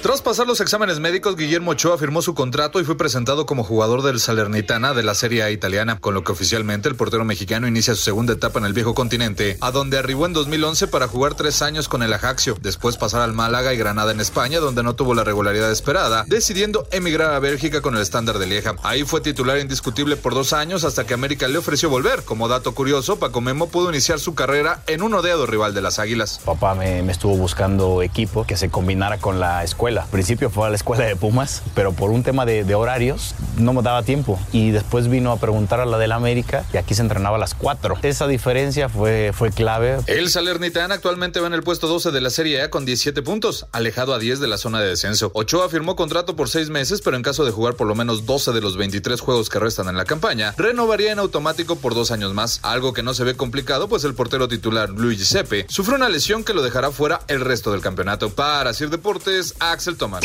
Tras 0.05 0.21
pasar 0.21 0.47
los 0.47 0.61
exámenes 0.61 1.01
médicos, 1.01 1.35
Guillermo 1.35 1.71
Ochoa 1.71 1.97
firmó 1.97 2.21
su 2.21 2.35
contrato 2.35 2.79
y 2.79 2.85
fue 2.85 2.95
presentado 2.95 3.47
como 3.47 3.65
jugador 3.65 4.03
del 4.03 4.21
Salernitana 4.21 4.93
de 4.93 5.03
la 5.03 5.15
Serie 5.15 5.43
A 5.43 5.51
italiana, 5.51 5.99
con 5.99 6.13
lo 6.13 6.23
que 6.23 6.33
oficialmente 6.33 6.91
el 6.91 6.95
portero 6.95 7.25
mexicano 7.25 7.67
inicia 7.67 7.95
su 7.95 8.03
segunda 8.03 8.35
etapa 8.35 8.59
en 8.59 8.67
el 8.67 8.75
viejo 8.75 8.95
continente, 8.95 9.57
a 9.63 9.71
donde 9.71 9.97
arribó 9.97 10.27
en 10.27 10.35
2011 10.35 10.89
para 10.89 11.09
jugar 11.09 11.37
tres 11.37 11.63
años 11.63 11.89
con 11.89 12.03
el 12.03 12.13
Ajaxio, 12.13 12.59
después 12.61 12.99
pasar 12.99 13.23
al 13.23 13.33
Málaga 13.33 13.73
y 13.73 13.79
Granada 13.79 14.13
en 14.13 14.21
España, 14.21 14.61
donde 14.61 14.83
no 14.83 14.95
tuvo 14.95 15.15
la 15.15 15.25
regularidad 15.25 15.73
esperada, 15.73 16.27
decidiendo 16.29 16.87
emigrar 16.91 17.33
a 17.33 17.39
Bélgica 17.39 17.81
con 17.81 17.97
el 17.97 18.03
estándar 18.03 18.39
de 18.39 18.45
Lieja. 18.45 18.75
Ahí 18.83 19.05
fue 19.05 19.23
titular 19.23 19.59
indiscutible 19.59 20.17
por 20.19 20.35
dos 20.35 20.53
años 20.53 20.85
hasta 20.85 21.07
que 21.07 21.15
América 21.15 21.49
le 21.49 21.57
ofreció 21.57 21.89
volver. 21.89 22.25
Como 22.25 22.49
dato 22.49 22.75
curioso, 22.75 23.19
Paco 23.19 23.41
Memo 23.41 23.71
pudo 23.71 23.89
iniciar 23.89 24.21
su 24.21 24.35
carrera 24.35 24.83
en 24.87 25.01
un 25.01 25.15
odiado 25.15 25.47
rival 25.47 25.73
de 25.73 25.81
las 25.81 25.99
Águilas. 25.99 26.43
Papá 26.45 26.75
me, 26.75 27.03
me 27.03 27.13
estuvo 27.13 27.39
buscando 27.39 28.03
equipo 28.03 28.45
que 28.47 28.59
se 28.59 28.69
combinara 28.69 29.17
con 29.17 29.41
la 29.41 29.65
escuela 29.65 29.94
Al 30.03 30.09
principio 30.09 30.51
fue 30.51 30.67
a 30.67 30.71
la 30.71 30.77
escuela 30.77 31.05
de 31.05 31.17
Pumas, 31.17 31.63
pero 31.75 31.93
por 31.93 32.11
un 32.11 32.23
tema 32.23 32.47
de, 32.47 32.65
de 32.65 32.75
horarios 32.75 33.35
no 33.57 33.73
me 33.73 33.83
daba 33.83 34.03
tiempo. 34.03 34.39
Y 34.53 34.71
después 34.71 35.09
vino 35.09 35.33
a 35.33 35.39
preguntar 35.39 35.81
a 35.81 35.87
la 35.87 35.99
del 35.99 36.13
América 36.13 36.65
y 36.73 36.77
aquí 36.77 36.95
se 36.95 37.03
entrenaba 37.03 37.37
a 37.37 37.41
las 37.41 37.55
4. 37.55 37.99
Esa 38.03 38.27
diferencia 38.27 38.89
fue, 38.89 39.33
fue 39.35 39.51
clave. 39.51 39.99
El 40.07 40.31
Salernitana 40.31 40.95
actualmente 40.95 41.41
va 41.41 41.47
en 41.47 41.55
el 41.55 41.63
puesto 41.63 41.87
12 41.87 42.11
de 42.11 42.21
la 42.21 42.31
Serie 42.31 42.63
A 42.63 42.71
con 42.71 42.85
17 42.85 43.23
puntos, 43.23 43.67
alejado 43.73 44.15
a 44.15 44.19
10 44.19 44.41
de 44.41 44.49
la 44.49 44.59
zona 44.59 44.81
de 44.81 44.89
descenso. 44.89 45.31
Ochoa 45.35 45.69
firmó 45.69 45.97
contrato 45.97 46.37
por 46.37 46.49
6 46.49 46.71
meses, 46.71 47.01
pero 47.03 47.17
en 47.17 47.23
caso 47.23 47.45
de 47.45 47.51
jugar 47.51 47.75
por 47.75 47.87
lo 47.87 47.95
menos 47.95 48.27
12 48.27 48.53
de 48.53 48.61
los 48.61 48.77
23 48.77 49.21
juegos 49.21 49.49
que 49.49 49.59
restan 49.59 49.89
en 49.89 49.97
la 49.97 50.05
campaña, 50.05 50.55
renovaría 50.57 51.13
en 51.13 51.19
automático 51.19 51.77
por 51.77 51.95
dos 51.95 52.11
años 52.11 52.35
más, 52.35 52.61
algo 52.63 52.93
que 52.93 53.03
no 53.03 53.15
se 53.15 53.25
ve 53.25 53.37
complicado, 53.37 53.89
pues 53.89 54.05
el 54.05 54.15
portero 54.15 54.49
titular 54.49 54.91
Luis 54.91 55.19
Giuseppe 55.19 55.67
sufre 55.69 55.95
una 55.95 56.09
lesión 56.09 56.45
que 56.45 56.55
lo 56.55 56.63
dejará 56.63 56.91
fuera 56.91 57.21
el 57.29 57.41
resto 57.41 57.73
del 57.73 57.81
campeonato. 57.81 58.31
Para 58.31 58.73
Sir 58.73 58.91
Deportes, 58.91 59.55
Axel 59.59 59.84
Tomás. 59.93 60.25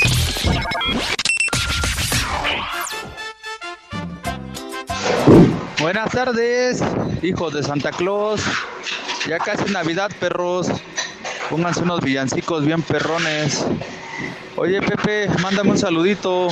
Buenas 5.81 6.11
tardes, 6.11 6.81
hijos 7.21 7.53
de 7.53 7.63
Santa 7.63 7.91
Claus. 7.91 8.41
Ya 9.27 9.37
casi 9.37 9.69
Navidad, 9.73 10.11
perros. 10.17 10.67
Pónganse 11.49 11.81
unos 11.81 11.99
villancicos 11.99 12.65
bien 12.65 12.81
perrones. 12.81 13.65
Oye, 14.55 14.81
Pepe, 14.81 15.27
mándame 15.41 15.71
un 15.71 15.77
saludito. 15.77 16.47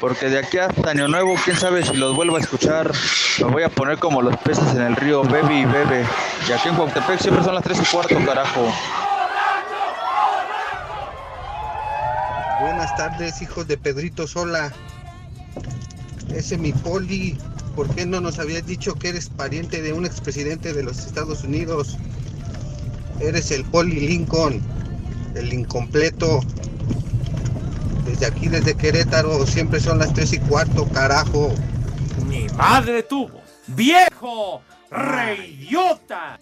Porque 0.00 0.30
de 0.30 0.38
aquí 0.38 0.56
hasta 0.56 0.90
Año 0.90 1.08
Nuevo, 1.08 1.34
quién 1.44 1.56
sabe 1.56 1.84
si 1.84 1.96
los 1.96 2.16
vuelvo 2.16 2.36
a 2.36 2.40
escuchar. 2.40 2.90
Me 3.40 3.44
voy 3.44 3.62
a 3.62 3.68
poner 3.68 3.98
como 3.98 4.22
los 4.22 4.36
peces 4.38 4.74
en 4.74 4.80
el 4.80 4.96
río, 4.96 5.22
bebe 5.22 5.60
y 5.60 5.64
bebe. 5.66 6.06
Y 6.48 6.52
aquí 6.52 6.68
en 6.68 6.76
Cuauhtémoc 6.76 7.18
siempre 7.18 7.44
son 7.44 7.54
las 7.54 7.64
3 7.64 7.78
y 7.78 7.84
cuarto, 7.84 8.16
carajo. 8.24 8.72
Buenas 12.62 12.94
tardes, 12.94 13.42
hijos 13.42 13.66
de 13.66 13.76
Pedrito 13.76 14.28
Sola. 14.28 14.72
Ese 16.32 16.56
mi 16.56 16.72
poli, 16.72 17.36
¿por 17.74 17.92
qué 17.92 18.06
no 18.06 18.20
nos 18.20 18.38
habías 18.38 18.64
dicho 18.64 18.94
que 18.94 19.08
eres 19.08 19.28
pariente 19.28 19.82
de 19.82 19.92
un 19.92 20.06
expresidente 20.06 20.72
de 20.72 20.84
los 20.84 21.04
Estados 21.04 21.42
Unidos? 21.42 21.98
Eres 23.18 23.50
el 23.50 23.64
poli 23.64 23.98
Lincoln, 23.98 24.62
el 25.34 25.52
incompleto. 25.52 26.38
Desde 28.04 28.26
aquí, 28.26 28.46
desde 28.46 28.76
Querétaro, 28.76 29.44
siempre 29.44 29.80
son 29.80 29.98
las 29.98 30.14
tres 30.14 30.32
y 30.32 30.38
cuarto, 30.38 30.86
carajo. 30.90 31.52
Mi 32.28 32.46
madre 32.50 33.02
tuvo. 33.02 33.42
¡Viejo! 33.66 34.62
¡Reidiota! 34.88 36.38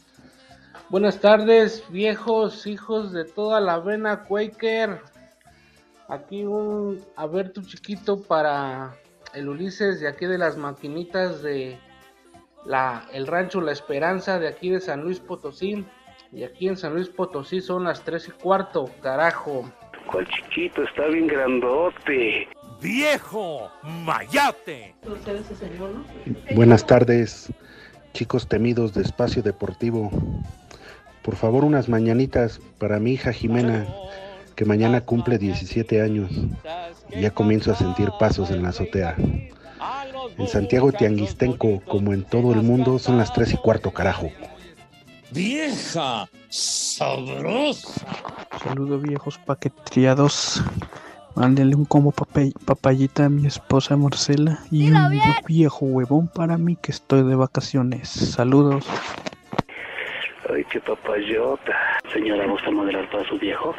Buenas 0.90 1.18
tardes, 1.18 1.82
viejos 1.88 2.66
hijos 2.66 3.10
de 3.10 3.24
toda 3.24 3.58
la 3.62 3.78
vena 3.78 4.24
Quaker. 4.24 5.00
Aquí 6.10 6.44
un 6.44 7.00
a 7.16 7.26
ver 7.26 7.52
tu 7.52 7.62
chiquito 7.62 8.20
para 8.22 8.96
el 9.32 9.48
Ulises 9.48 10.00
de 10.00 10.08
aquí 10.08 10.26
de 10.26 10.38
las 10.38 10.56
maquinitas 10.56 11.40
de 11.42 11.78
la 12.64 13.06
el 13.12 13.26
rancho 13.26 13.60
La 13.60 13.72
Esperanza 13.72 14.38
de 14.38 14.48
aquí 14.48 14.70
de 14.70 14.80
San 14.80 15.02
Luis 15.02 15.20
Potosí. 15.20 15.84
Y 16.32 16.44
aquí 16.44 16.68
en 16.68 16.76
San 16.76 16.94
Luis 16.94 17.08
Potosí 17.08 17.60
son 17.60 17.84
las 17.84 18.02
tres 18.02 18.28
y 18.28 18.30
cuarto, 18.32 18.90
carajo. 19.02 19.70
¿Cuál 20.10 20.26
chiquito? 20.28 20.82
Está 20.82 21.06
bien 21.06 21.26
grandote. 21.26 22.48
¡Viejo! 22.80 23.70
¡Mayate! 23.82 24.94
Buenas 26.54 26.86
tardes, 26.86 27.52
chicos 28.14 28.48
temidos 28.48 28.94
de 28.94 29.02
Espacio 29.02 29.42
Deportivo. 29.42 30.10
Por 31.22 31.36
favor, 31.36 31.64
unas 31.64 31.88
mañanitas 31.88 32.60
para 32.78 32.98
mi 32.98 33.12
hija 33.12 33.32
Jimena, 33.32 33.86
que 34.60 34.66
mañana 34.66 35.00
cumple 35.00 35.38
17 35.38 36.02
años 36.02 36.30
y 37.10 37.22
ya 37.22 37.30
comienzo 37.30 37.72
a 37.72 37.76
sentir 37.76 38.10
pasos 38.18 38.50
en 38.50 38.62
la 38.62 38.68
azotea. 38.68 39.16
En 40.36 40.46
Santiago 40.48 40.92
Tianguistenco, 40.92 41.80
como 41.88 42.12
en 42.12 42.24
todo 42.24 42.52
el 42.52 42.60
mundo, 42.62 42.98
son 42.98 43.16
las 43.16 43.32
3 43.32 43.54
y 43.54 43.56
cuarto, 43.56 43.90
carajo. 43.90 44.28
Vieja 45.30 46.28
sabrosa. 46.50 48.04
Saludos 48.62 49.00
viejos 49.00 49.38
paqueteados. 49.38 50.62
Mándenle 51.36 51.74
un 51.74 51.86
combo 51.86 52.12
papay- 52.12 52.52
papayita 52.66 53.24
a 53.24 53.28
mi 53.30 53.46
esposa 53.46 53.96
Marcela 53.96 54.58
y 54.70 54.90
un 54.90 55.18
viejo 55.48 55.86
huevón 55.86 56.28
para 56.28 56.58
mí 56.58 56.76
que 56.76 56.92
estoy 56.92 57.22
de 57.22 57.34
vacaciones. 57.34 58.10
Saludos. 58.10 58.84
Ay, 60.52 60.64
qué 60.64 60.80
papayota. 60.80 61.72
Señora, 62.12 62.46
¿gusta 62.46 62.70
modelar 62.70 63.08
para 63.10 63.28
su 63.28 63.38
viejo? 63.38 63.74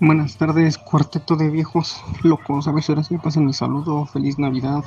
Buenas 0.00 0.36
tardes, 0.36 0.76
cuarteto 0.76 1.36
de 1.36 1.48
viejos 1.48 2.02
locos. 2.22 2.68
A 2.68 2.72
ver 2.72 2.82
si 2.82 2.92
ahora 2.92 3.02
sí 3.02 3.14
me 3.14 3.20
pasan 3.20 3.46
mi 3.46 3.52
saludo. 3.52 4.04
Feliz 4.06 4.38
Navidad. 4.38 4.84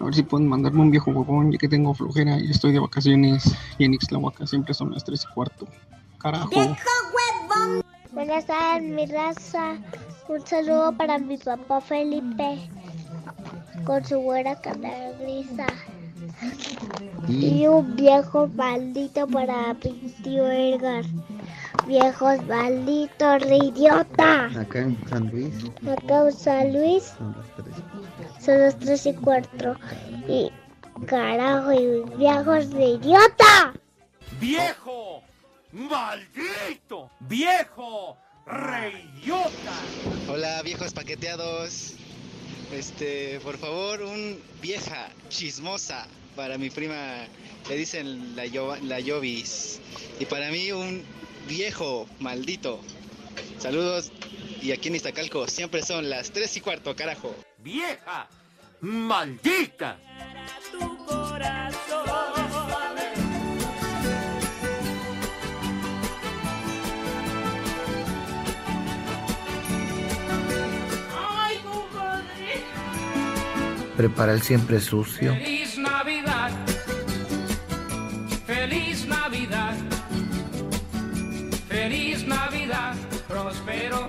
A 0.00 0.04
ver 0.04 0.14
si 0.14 0.22
pueden 0.22 0.48
mandarme 0.48 0.80
un 0.80 0.90
viejo 0.90 1.10
huevón, 1.12 1.52
ya 1.52 1.58
que 1.58 1.68
tengo 1.68 1.94
flojera 1.94 2.38
y 2.38 2.50
estoy 2.50 2.72
de 2.72 2.80
vacaciones. 2.80 3.56
Y 3.78 3.84
en 3.84 3.94
Ixtlahuaca 3.94 4.46
siempre 4.46 4.74
son 4.74 4.90
las 4.92 5.04
3 5.04 5.22
y 5.22 5.34
cuarto. 5.34 5.68
Carajo. 6.18 6.50
Buenas 8.12 8.46
tardes, 8.46 8.82
mi 8.82 9.06
raza. 9.06 9.76
Un 10.28 10.46
saludo 10.46 10.92
para 10.96 11.18
mi 11.18 11.36
papá 11.36 11.80
Felipe 11.80 12.68
con 13.84 14.04
su 14.04 14.18
buena 14.20 14.56
cara 14.56 15.12
grisa. 15.20 15.66
Y 17.28 17.66
un 17.66 17.96
viejo 17.96 18.48
maldito 18.48 19.26
para 19.26 19.74
mi 19.74 20.14
tío 20.22 20.50
Edgar. 20.50 21.04
Viejos 21.86 22.44
malditos, 22.46 23.42
idiota. 23.46 24.46
Acá 24.58 24.80
en 24.80 25.08
San 25.08 25.28
Luis 25.30 25.54
Acá 25.86 26.28
en 26.28 26.32
San 26.36 26.72
Luis 26.72 27.04
son 27.18 27.34
las 27.36 27.56
tres. 27.56 28.44
son 28.44 28.60
las 28.60 28.78
tres 28.78 29.06
y 29.06 29.14
cuatro. 29.14 29.76
Y 30.28 30.50
carajo, 31.06 31.72
y 31.72 32.16
viejos 32.16 32.70
de 32.70 32.84
idiota. 32.84 33.74
¡Viejo! 34.40 35.22
¡Maldito! 35.72 37.10
¡Viejo! 37.20 38.16
¡Reidiota! 38.46 39.72
Hola 40.28 40.62
viejos 40.62 40.92
paqueteados. 40.92 41.94
Este, 42.72 43.40
por 43.40 43.56
favor, 43.56 44.02
un 44.02 44.40
vieja 44.60 45.08
chismosa 45.28 46.06
para 46.36 46.58
mi 46.58 46.70
prima, 46.70 47.26
le 47.68 47.76
dicen 47.76 48.36
la, 48.36 48.46
Yo- 48.46 48.76
la 48.82 48.98
Jovis. 49.04 49.80
Y 50.20 50.26
para 50.26 50.50
mí 50.50 50.72
un 50.72 51.02
viejo 51.48 52.08
maldito. 52.20 52.80
Saludos 53.58 54.12
y 54.62 54.72
aquí 54.72 54.88
en 54.88 54.96
Iztacalco 54.96 55.46
siempre 55.48 55.82
son 55.82 56.08
las 56.10 56.30
3 56.30 56.56
y 56.56 56.60
cuarto, 56.60 56.94
carajo. 56.96 57.34
¡Vieja! 57.58 58.28
¡Maldita! 58.80 59.98
Prepara 73.96 74.32
el 74.32 74.42
siempre 74.42 74.80
sucio. 74.80 75.36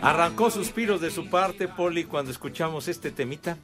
Arrancó 0.05 0.51
suspiros 0.51 1.01
de 1.01 1.09
su 1.09 1.29
parte, 1.29 1.67
Poli, 1.67 2.03
cuando 2.03 2.31
escuchamos 2.31 2.87
este 2.87 3.09
temita. 3.09 3.57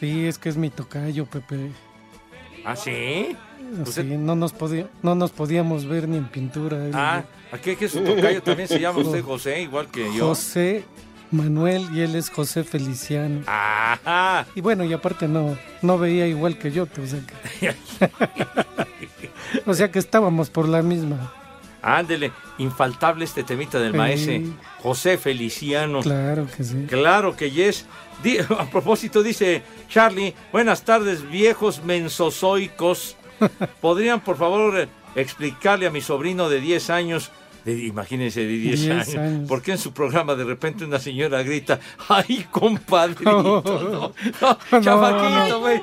Sí, 0.00 0.26
es 0.26 0.36
que 0.36 0.48
es 0.48 0.56
mi 0.56 0.68
tocayo, 0.68 1.26
Pepe. 1.26 1.70
¿Ah, 2.64 2.74
sí? 2.74 3.36
Sí, 3.86 4.02
no 4.02 4.34
nos 4.34 4.52
podía, 4.52 4.88
no 5.02 5.14
nos 5.14 5.30
podíamos 5.30 5.86
ver 5.86 6.08
ni 6.08 6.16
en 6.16 6.26
pintura. 6.26 6.84
él 6.84 6.90
Ah, 6.92 7.22
aquí 7.52 7.76
que 7.76 7.88
su 7.88 8.00
tocayo 8.02 8.42
también 8.42 8.68
se 8.68 8.80
llama 8.80 8.98
usted 8.98 9.22
José, 9.22 9.62
igual 9.62 9.86
que 9.88 10.12
yo. 10.12 10.26
José 10.26 10.84
Manuel 11.30 11.88
y 11.94 12.00
él 12.00 12.16
es 12.16 12.28
José 12.28 12.64
Feliciano. 12.64 13.42
Ajá. 13.46 14.46
Y 14.56 14.60
bueno, 14.60 14.82
y 14.84 14.92
aparte 14.92 15.28
no, 15.28 15.56
no 15.82 15.98
veía 15.98 16.26
igual 16.26 16.58
que 16.58 16.72
yo, 16.72 16.82
o 16.84 17.06
sea 17.06 17.20
que, 17.60 17.74
o 19.66 19.74
sea 19.74 19.90
que 19.92 20.00
estábamos 20.00 20.50
por 20.50 20.68
la 20.68 20.82
misma. 20.82 21.32
Ándele, 21.88 22.32
infaltable 22.58 23.24
este 23.24 23.44
temita 23.44 23.78
del 23.78 23.92
Sí. 23.92 23.96
maese 23.98 24.42
José 24.82 25.18
Feliciano. 25.18 26.00
Claro 26.00 26.46
que 26.54 26.64
sí. 26.64 26.86
Claro 26.88 27.36
que 27.36 27.50
yes. 27.52 27.86
Di- 28.22 28.38
a 28.58 28.68
propósito, 28.70 29.22
dice 29.22 29.62
Charlie, 29.88 30.34
buenas 30.50 30.82
tardes, 30.82 31.28
viejos 31.30 31.84
mensozoicos. 31.84 33.16
¿Podrían, 33.80 34.20
por 34.20 34.36
favor, 34.36 34.88
explicarle 35.14 35.86
a 35.86 35.90
mi 35.90 36.00
sobrino 36.00 36.48
de 36.48 36.60
10 36.60 36.90
años 36.90 37.30
De- 37.66 37.84
imagínense, 37.86 38.40
de 38.40 38.46
10 38.46 38.80
10 38.80 38.90
años. 38.92 39.14
años. 39.16 39.48
¿Por 39.48 39.60
qué 39.60 39.72
en 39.72 39.78
su 39.78 39.92
programa 39.92 40.34
de 40.36 40.44
repente 40.44 40.84
una 40.84 40.98
señora 40.98 41.42
grita, 41.42 41.78
¡ay, 42.08 42.46
compadrito! 42.50 43.62
No, 44.40 44.58
no, 44.72 44.80
chamaquito, 44.80 45.48
no. 45.48 45.60
güey. 45.60 45.82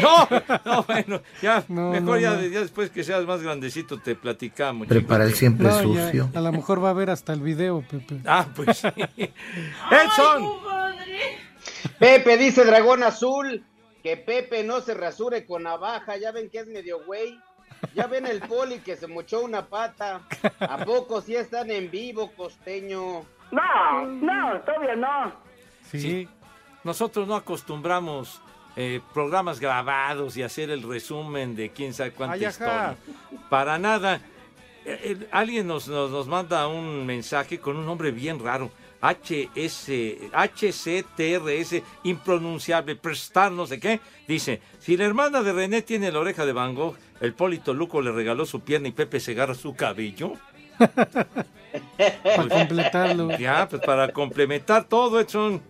No, 0.00 0.28
no, 0.64 0.82
bueno, 0.84 1.22
ya, 1.42 1.64
No, 1.68 1.90
mejor 1.90 2.02
no, 2.06 2.18
ya, 2.18 2.30
no. 2.36 2.42
ya 2.46 2.60
después 2.60 2.90
que 2.90 3.02
seas 3.04 3.24
más 3.26 3.42
grandecito 3.42 3.98
te 4.00 4.14
platicamos. 4.14 4.86
Prepara 4.86 5.24
el 5.24 5.34
siempre 5.34 5.66
No, 5.66 5.94
ya, 5.94 6.06
sucio. 6.06 6.30
a 6.34 6.40
lo 6.40 6.52
mejor 6.52 6.82
va 6.82 6.90
a 6.90 6.94
ver 6.94 7.10
hasta 7.10 7.32
el 7.32 7.40
video, 7.40 7.82
Pepe. 7.90 8.20
Ah, 8.24 8.46
pues 8.54 8.78
sí. 8.78 8.88
Edson. 9.90 10.44
Pepe 11.98 12.36
dice 12.36 12.64
Dragón 12.64 13.02
Azul 13.02 13.64
que 14.02 14.16
Pepe 14.16 14.62
no 14.64 14.80
se 14.80 14.94
rasure 14.94 15.44
con 15.46 15.64
navaja, 15.64 16.16
ya 16.16 16.30
ven 16.32 16.48
que 16.50 16.60
es 16.60 16.66
medio 16.68 17.04
güey. 17.04 17.36
Ya 17.94 18.06
ven 18.06 18.26
el 18.26 18.40
poli 18.40 18.78
que 18.80 18.96
se 18.96 19.06
mochó 19.06 19.40
una 19.40 19.66
pata. 19.66 20.22
¿A 20.60 20.84
poco 20.84 21.20
sí 21.20 21.36
están 21.36 21.70
en 21.70 21.90
vivo, 21.90 22.32
costeño? 22.36 23.24
No, 23.50 24.06
no, 24.06 24.60
todavía 24.60 24.96
no. 24.96 25.32
Sí. 25.90 26.28
Nosotros 26.84 27.26
no 27.26 27.34
acostumbramos 27.34 28.40
eh, 28.76 29.00
programas 29.12 29.58
grabados 29.60 30.36
y 30.36 30.42
hacer 30.42 30.70
el 30.70 30.82
resumen 30.82 31.56
de 31.56 31.70
quién 31.70 31.92
sabe 31.92 32.12
cuánta 32.12 32.34
Ay, 32.34 32.46
historia. 32.46 32.96
Para 33.50 33.78
nada. 33.78 34.20
Eh, 34.84 35.00
eh, 35.02 35.28
alguien 35.32 35.66
nos, 35.66 35.88
nos, 35.88 36.10
nos 36.10 36.26
manda 36.28 36.66
un 36.68 37.04
mensaje 37.04 37.58
con 37.58 37.76
un 37.76 37.84
nombre 37.84 38.10
bien 38.10 38.38
raro. 38.42 38.70
HS, 39.00 39.90
HCTRS, 40.32 41.82
impronunciable, 42.02 42.96
prestar, 42.96 43.52
no 43.52 43.66
sé 43.66 43.78
qué. 43.78 44.00
Dice, 44.26 44.60
si 44.80 44.96
la 44.96 45.04
hermana 45.04 45.42
de 45.42 45.52
René 45.52 45.82
tiene 45.82 46.10
la 46.10 46.18
oreja 46.18 46.44
de 46.44 46.52
Van 46.52 46.74
Gogh, 46.74 46.96
el 47.20 47.34
Polito 47.34 47.74
Luco 47.74 48.00
le 48.00 48.12
regaló 48.12 48.46
su 48.46 48.60
pierna 48.60 48.88
y 48.88 48.92
Pepe 48.92 49.20
se 49.20 49.32
agarra 49.32 49.54
su 49.54 49.74
cabello. 49.74 50.32
Para 50.78 52.48
completarlo. 52.48 53.36
Ya, 53.36 53.68
pues 53.68 53.82
para 53.82 54.12
complementar 54.12 54.84
todo, 54.84 55.20
Edson. 55.20 55.60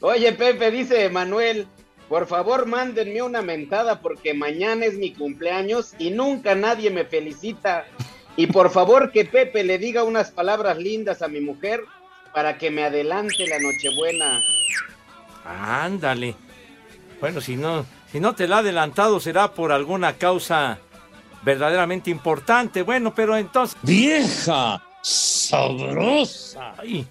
Oye, 0.00 0.32
Pepe, 0.32 0.70
dice 0.70 1.08
Manuel, 1.10 1.66
por 2.08 2.26
favor 2.26 2.66
mándenme 2.66 3.22
una 3.22 3.42
mentada 3.42 4.00
porque 4.00 4.34
mañana 4.34 4.86
es 4.86 4.98
mi 4.98 5.12
cumpleaños 5.12 5.94
y 5.98 6.10
nunca 6.10 6.54
nadie 6.54 6.90
me 6.90 7.04
felicita. 7.04 7.86
Y 8.36 8.46
por 8.46 8.70
favor 8.70 9.12
que 9.12 9.24
Pepe 9.24 9.64
le 9.64 9.78
diga 9.78 10.04
unas 10.04 10.30
palabras 10.30 10.78
lindas 10.78 11.22
a 11.22 11.28
mi 11.28 11.40
mujer 11.40 11.82
para 12.32 12.58
que 12.58 12.70
me 12.70 12.84
adelante 12.84 13.46
la 13.46 13.58
Nochebuena. 13.58 14.40
Ándale. 15.44 16.34
Bueno, 17.20 17.40
si 17.40 17.56
no, 17.56 17.84
si 18.10 18.20
no 18.20 18.34
te 18.34 18.48
la 18.48 18.56
ha 18.56 18.58
adelantado 18.60 19.20
será 19.20 19.52
por 19.52 19.72
alguna 19.72 20.14
causa 20.14 20.78
verdaderamente 21.42 22.10
importante. 22.10 22.82
Bueno, 22.82 23.14
pero 23.14 23.36
entonces. 23.36 23.76
¡Vieja! 23.82 24.82
¡Sabrosa! 25.02 26.74
Ay, 26.78 27.06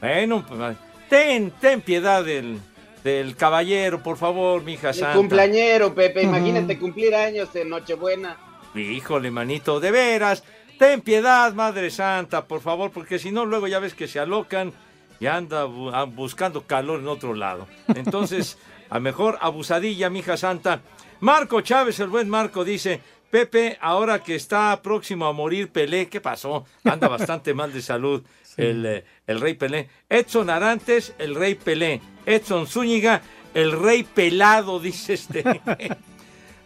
bueno, 0.00 0.44
pues, 0.46 0.76
ten, 1.08 1.50
ten 1.60 1.80
piedad 1.82 2.24
del, 2.24 2.58
del 3.04 3.36
caballero, 3.36 4.02
por 4.02 4.16
favor, 4.16 4.62
mija 4.62 4.88
Mi 4.88 4.94
santa. 4.94 5.16
cumpleañero, 5.16 5.94
Pepe, 5.94 6.22
imagínate 6.22 6.78
cumplir 6.78 7.14
años 7.14 7.54
en 7.54 7.68
Nochebuena. 7.68 8.36
Híjole, 8.74 9.30
manito, 9.30 9.80
de 9.80 9.90
veras. 9.90 10.42
Ten 10.78 11.02
piedad, 11.02 11.52
Madre 11.52 11.90
Santa, 11.90 12.46
por 12.46 12.60
favor, 12.62 12.90
porque 12.90 13.18
si 13.18 13.30
no, 13.30 13.44
luego 13.44 13.66
ya 13.68 13.80
ves 13.80 13.92
que 13.92 14.08
se 14.08 14.18
alocan 14.18 14.72
y 15.18 15.26
anda 15.26 15.66
bu- 15.66 16.14
buscando 16.14 16.62
calor 16.62 17.00
en 17.00 17.08
otro 17.08 17.34
lado. 17.34 17.66
Entonces, 17.94 18.56
a 18.90 19.00
mejor 19.00 19.38
abusadilla, 19.40 20.10
mija 20.10 20.36
santa. 20.36 20.82
Marco 21.20 21.60
Chávez, 21.60 22.00
el 22.00 22.08
buen 22.08 22.28
Marco, 22.28 22.64
dice: 22.64 23.00
Pepe, 23.30 23.78
ahora 23.80 24.22
que 24.22 24.34
está 24.34 24.80
próximo 24.82 25.26
a 25.26 25.32
morir 25.32 25.70
Pelé, 25.70 26.08
¿qué 26.08 26.20
pasó? 26.20 26.64
Anda 26.84 27.08
bastante 27.08 27.54
mal 27.54 27.72
de 27.72 27.80
salud 27.80 28.22
el, 28.56 28.84
eh, 28.84 29.04
el 29.26 29.40
rey 29.40 29.54
Pelé. 29.54 29.88
Edson 30.08 30.50
Arantes, 30.50 31.14
el 31.18 31.34
rey 31.34 31.54
Pelé. 31.54 32.00
Edson 32.26 32.66
Zúñiga, 32.66 33.22
el 33.54 33.72
rey 33.72 34.02
pelado, 34.02 34.80
dice 34.80 35.14
este. 35.14 35.44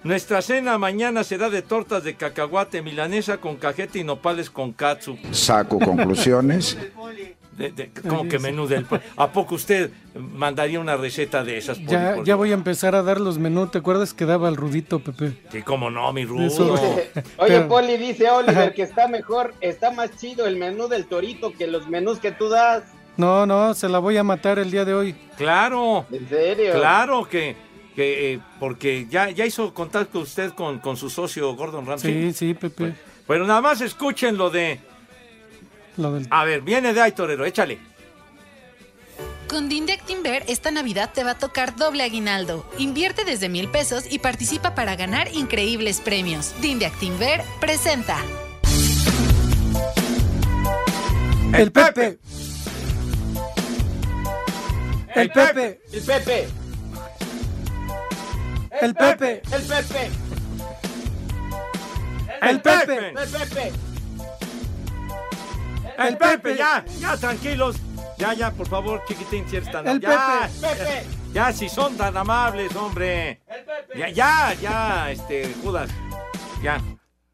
Nuestra 0.04 0.42
cena 0.42 0.76
mañana 0.76 1.24
será 1.24 1.48
de 1.48 1.62
tortas 1.62 2.04
de 2.04 2.14
cacahuate 2.14 2.82
milanesa 2.82 3.38
con 3.38 3.56
cajeta 3.56 3.98
y 3.98 4.04
nopales 4.04 4.50
con 4.50 4.72
katsu. 4.72 5.16
Saco 5.30 5.78
conclusiones. 5.78 6.76
De- 7.56 7.70
de- 7.70 7.90
¿Cómo 8.08 8.28
que 8.28 8.38
menú 8.38 8.66
del 8.66 8.84
¿A 9.16 9.30
poco 9.32 9.54
usted 9.54 9.90
mandaría 10.14 10.80
una 10.80 10.96
receta 10.96 11.44
de 11.44 11.56
esas? 11.58 11.78
Poli, 11.78 11.90
Ya, 11.90 12.14
por 12.16 12.24
ya 12.24 12.34
voy 12.36 12.50
a 12.50 12.54
empezar 12.54 12.94
a 12.94 13.02
dar 13.02 13.20
los 13.20 13.38
menús. 13.38 13.70
¿Te 13.70 13.78
acuerdas 13.78 14.12
que 14.12 14.24
daba 14.26 14.48
el 14.48 14.56
rudito, 14.56 14.98
Pepe? 14.98 15.32
Sí, 15.52 15.62
cómo 15.62 15.88
no, 15.90 16.12
mi 16.12 16.24
rudo. 16.24 16.46
Eso. 16.46 16.72
Oye, 16.74 17.10
Pero- 17.38 17.68
Poli, 17.68 17.96
dice 17.96 18.28
Oliver 18.30 18.74
que 18.74 18.82
está 18.82 19.06
mejor, 19.08 19.54
está 19.60 19.90
más 19.92 20.16
chido 20.16 20.46
el 20.46 20.56
menú 20.56 20.88
del 20.88 21.06
torito 21.06 21.52
que 21.52 21.66
los 21.66 21.88
menús 21.88 22.18
que 22.18 22.32
tú 22.32 22.48
das. 22.48 22.82
No, 23.16 23.46
no, 23.46 23.74
se 23.74 23.88
la 23.88 24.00
voy 24.00 24.16
a 24.16 24.24
matar 24.24 24.58
el 24.58 24.70
día 24.72 24.84
de 24.84 24.92
hoy. 24.94 25.14
Claro. 25.36 26.04
¿En 26.10 26.28
serio? 26.28 26.72
Claro 26.74 27.28
que, 27.28 27.54
que 27.94 28.32
eh, 28.34 28.40
porque 28.58 29.06
ya, 29.08 29.30
ya 29.30 29.46
hizo 29.46 29.72
contacto 29.72 30.18
usted 30.18 30.50
con, 30.52 30.80
con 30.80 30.96
su 30.96 31.08
socio 31.08 31.54
Gordon 31.54 31.86
Ramsay. 31.86 32.32
Sí, 32.32 32.32
sí, 32.32 32.54
Pepe. 32.54 32.94
Pero 33.28 33.46
nada 33.46 33.60
más 33.60 33.80
escuchen 33.80 34.36
lo 34.36 34.50
de. 34.50 34.80
Lo 35.96 36.12
del... 36.12 36.26
A 36.30 36.44
ver, 36.44 36.62
viene 36.62 36.92
de 36.92 37.00
ahí, 37.00 37.12
torero, 37.12 37.44
échale. 37.44 37.78
Con 39.48 39.68
Dinde 39.68 39.92
Actinver 39.92 40.42
esta 40.48 40.70
Navidad 40.70 41.10
te 41.14 41.22
va 41.22 41.32
a 41.32 41.38
tocar 41.38 41.76
doble 41.76 42.02
aguinaldo. 42.02 42.68
Invierte 42.78 43.24
desde 43.24 43.48
mil 43.48 43.68
pesos 43.68 44.04
y 44.10 44.18
participa 44.18 44.74
para 44.74 44.96
ganar 44.96 45.28
increíbles 45.32 46.00
premios. 46.00 46.54
Dinde 46.60 46.86
Actinver 46.86 47.42
presenta. 47.60 48.16
El 51.52 51.70
Pepe. 51.70 52.18
El 55.14 55.30
Pepe. 55.30 55.80
El 55.92 56.02
Pepe. 56.02 56.48
El 58.80 58.94
Pepe. 58.94 58.94
El 58.94 58.94
Pepe. 58.94 59.42
El 59.52 59.62
Pepe. 59.62 60.14
El 62.42 62.60
Pepe. 62.60 63.12
El 63.12 63.20
Pepe, 63.28 63.72
ya, 66.56 66.84
ya, 66.98 67.16
tranquilos. 67.16 67.76
Ya, 68.18 68.32
ya, 68.32 68.50
por 68.52 68.68
favor, 68.68 69.02
chiquitín, 69.06 69.48
si 69.48 69.56
eres 69.56 69.70
tan 69.70 69.86
El 69.86 70.00
ya, 70.00 70.48
Pepe. 70.60 71.06
Ya, 71.32 71.48
ya, 71.48 71.52
si 71.52 71.68
son 71.68 71.96
tan 71.96 72.16
amables, 72.16 72.74
hombre. 72.76 73.40
Ya, 73.96 74.08
ya, 74.08 74.54
ya, 74.54 75.10
este, 75.10 75.52
Judas. 75.62 75.90
Ya, 76.62 76.80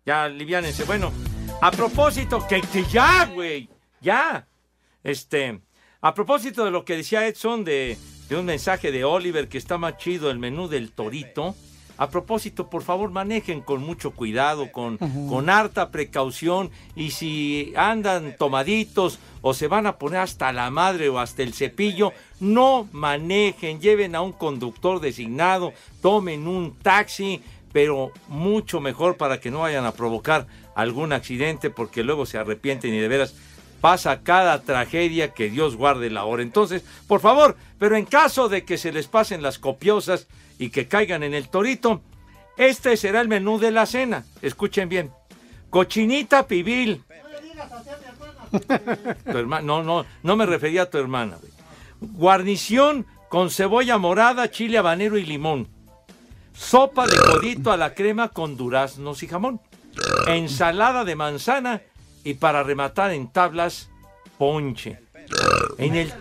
ya, 0.06 0.24
aliviánense. 0.24 0.84
Bueno, 0.84 1.12
a 1.60 1.70
propósito, 1.70 2.46
que, 2.48 2.62
que 2.62 2.84
ya, 2.84 3.26
güey, 3.26 3.68
ya. 4.00 4.46
Este, 5.02 5.60
a 6.00 6.14
propósito 6.14 6.64
de 6.64 6.70
lo 6.70 6.84
que 6.84 6.96
decía 6.96 7.26
Edson 7.26 7.64
de, 7.64 7.98
de 8.28 8.36
un 8.36 8.46
mensaje 8.46 8.90
de 8.90 9.04
Oliver 9.04 9.48
que 9.48 9.58
está 9.58 9.76
más 9.76 9.96
chido 9.98 10.30
el 10.30 10.38
menú 10.38 10.68
del 10.68 10.92
torito. 10.92 11.54
A 12.00 12.08
propósito, 12.08 12.70
por 12.70 12.82
favor, 12.82 13.10
manejen 13.10 13.60
con 13.60 13.82
mucho 13.82 14.12
cuidado, 14.12 14.72
con, 14.72 14.96
con 14.96 15.50
harta 15.50 15.90
precaución 15.90 16.70
y 16.96 17.10
si 17.10 17.74
andan 17.76 18.36
tomaditos 18.38 19.18
o 19.42 19.52
se 19.52 19.68
van 19.68 19.86
a 19.86 19.98
poner 19.98 20.20
hasta 20.20 20.50
la 20.50 20.70
madre 20.70 21.10
o 21.10 21.18
hasta 21.18 21.42
el 21.42 21.52
cepillo, 21.52 22.14
no 22.40 22.88
manejen, 22.92 23.82
lleven 23.82 24.14
a 24.14 24.22
un 24.22 24.32
conductor 24.32 24.98
designado, 24.98 25.74
tomen 26.00 26.48
un 26.48 26.74
taxi, 26.74 27.42
pero 27.70 28.12
mucho 28.28 28.80
mejor 28.80 29.18
para 29.18 29.38
que 29.38 29.50
no 29.50 29.60
vayan 29.60 29.84
a 29.84 29.92
provocar 29.92 30.46
algún 30.74 31.12
accidente 31.12 31.68
porque 31.68 32.02
luego 32.02 32.24
se 32.24 32.38
arrepienten 32.38 32.94
y 32.94 32.98
de 32.98 33.08
veras 33.08 33.34
pasa 33.82 34.22
cada 34.22 34.62
tragedia 34.62 35.34
que 35.34 35.50
Dios 35.50 35.76
guarde 35.76 36.08
la 36.08 36.24
hora. 36.24 36.42
Entonces, 36.42 36.82
por 37.06 37.20
favor, 37.20 37.58
pero 37.78 37.94
en 37.94 38.06
caso 38.06 38.48
de 38.48 38.64
que 38.64 38.78
se 38.78 38.90
les 38.90 39.06
pasen 39.06 39.42
las 39.42 39.58
copiosas 39.58 40.28
y 40.60 40.70
que 40.70 40.86
caigan 40.86 41.22
en 41.24 41.34
el 41.34 41.48
torito, 41.48 42.02
este 42.56 42.96
será 42.96 43.20
el 43.22 43.28
menú 43.28 43.58
de 43.58 43.70
la 43.72 43.86
cena. 43.86 44.24
Escuchen 44.42 44.88
bien. 44.88 45.10
Cochinita 45.70 46.46
pibil. 46.46 47.02
Tu 49.24 49.32
herma- 49.38 49.62
no, 49.62 49.82
no, 49.82 50.04
no 50.22 50.36
me 50.36 50.44
refería 50.46 50.82
a 50.82 50.90
tu 50.90 50.98
hermana. 50.98 51.36
güey. 51.40 51.52
Guarnición 52.12 53.06
con 53.28 53.50
cebolla 53.50 53.96
morada, 53.98 54.50
chile 54.50 54.78
habanero 54.78 55.16
y 55.16 55.24
limón. 55.24 55.68
Sopa 56.52 57.06
de 57.06 57.16
codito 57.16 57.72
a 57.72 57.76
la 57.76 57.94
crema 57.94 58.28
con 58.28 58.56
duraznos 58.56 59.22
y 59.22 59.28
jamón. 59.28 59.60
Ensalada 60.26 61.04
de 61.04 61.16
manzana 61.16 61.80
y 62.22 62.34
para 62.34 62.62
rematar 62.62 63.12
en 63.12 63.28
tablas, 63.32 63.88
ponche. 64.36 64.98
En 65.78 65.94
el 65.96 66.12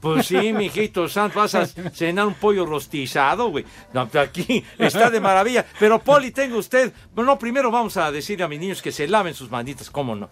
Pues 0.00 0.26
sí, 0.26 0.52
mijito 0.52 1.08
santo, 1.08 1.40
vas 1.40 1.54
a 1.54 1.66
cenar 1.66 2.26
un 2.26 2.34
pollo 2.34 2.66
rostizado, 2.66 3.50
güey. 3.50 3.64
No, 3.92 4.08
pues 4.08 4.28
aquí 4.28 4.64
está 4.78 5.10
de 5.10 5.20
maravilla. 5.20 5.66
Pero, 5.78 5.98
Poli, 5.98 6.30
tenga 6.30 6.56
usted... 6.56 6.92
Bueno, 7.14 7.38
primero 7.38 7.70
vamos 7.70 7.96
a 7.96 8.10
decirle 8.10 8.44
a 8.44 8.48
mis 8.48 8.60
niños 8.60 8.82
que 8.82 8.92
se 8.92 9.08
laven 9.08 9.34
sus 9.34 9.50
manitas, 9.50 9.90
¿cómo 9.90 10.14
no? 10.14 10.30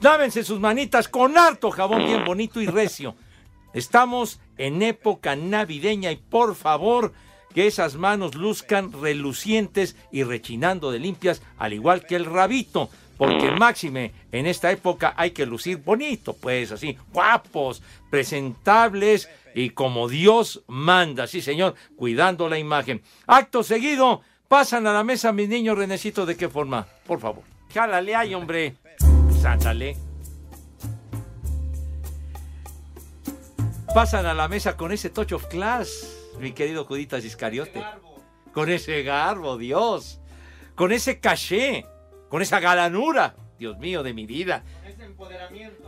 Lávense 0.00 0.44
sus 0.44 0.60
manitas 0.60 1.08
con 1.08 1.36
harto 1.36 1.70
jabón 1.70 2.06
bien 2.06 2.24
bonito 2.24 2.60
y 2.60 2.66
recio. 2.66 3.14
Estamos 3.74 4.40
en 4.56 4.82
época 4.82 5.36
navideña 5.36 6.10
y 6.10 6.16
por 6.16 6.54
favor 6.54 7.12
que 7.54 7.66
esas 7.66 7.96
manos 7.96 8.34
luzcan 8.34 8.92
relucientes 8.92 9.96
y 10.10 10.22
rechinando 10.22 10.90
de 10.90 11.00
limpias, 11.00 11.42
al 11.58 11.72
igual 11.72 12.06
que 12.06 12.16
el 12.16 12.24
rabito, 12.24 12.90
porque 13.20 13.50
máxime 13.50 14.14
en 14.32 14.46
esta 14.46 14.70
época 14.70 15.12
hay 15.14 15.32
que 15.32 15.44
lucir 15.44 15.76
bonito, 15.76 16.32
pues 16.32 16.72
así, 16.72 16.96
guapos, 17.12 17.82
presentables 18.08 19.28
y 19.54 19.70
como 19.70 20.08
Dios 20.08 20.62
manda, 20.68 21.26
sí 21.26 21.42
señor, 21.42 21.74
cuidando 21.96 22.48
la 22.48 22.58
imagen. 22.58 23.02
Acto 23.26 23.62
seguido, 23.62 24.22
pasan 24.48 24.86
a 24.86 24.94
la 24.94 25.04
mesa 25.04 25.32
mis 25.32 25.50
niños 25.50 25.76
Renecito, 25.76 26.24
¿de 26.24 26.34
qué 26.34 26.48
forma? 26.48 26.86
Por 27.06 27.20
favor. 27.20 27.44
Jálale 27.74 28.16
ahí, 28.16 28.32
hombre. 28.32 28.76
Sándale. 29.38 29.98
Pasan 33.94 34.24
a 34.24 34.32
la 34.32 34.48
mesa 34.48 34.78
con 34.78 34.92
ese 34.92 35.10
touch 35.10 35.32
of 35.32 35.44
class, 35.48 36.30
mi 36.40 36.52
querido 36.52 36.86
Juditas 36.86 37.22
Iscariote. 37.26 37.84
Con 38.54 38.70
ese 38.70 39.02
garbo, 39.02 39.58
Dios. 39.58 40.22
Con 40.74 40.90
ese 40.90 41.20
caché. 41.20 41.84
Con 42.30 42.40
esa 42.40 42.60
galanura. 42.60 43.34
Dios 43.58 43.78
mío, 43.78 44.02
de 44.02 44.14
mi 44.14 44.24
vida. 44.24 44.64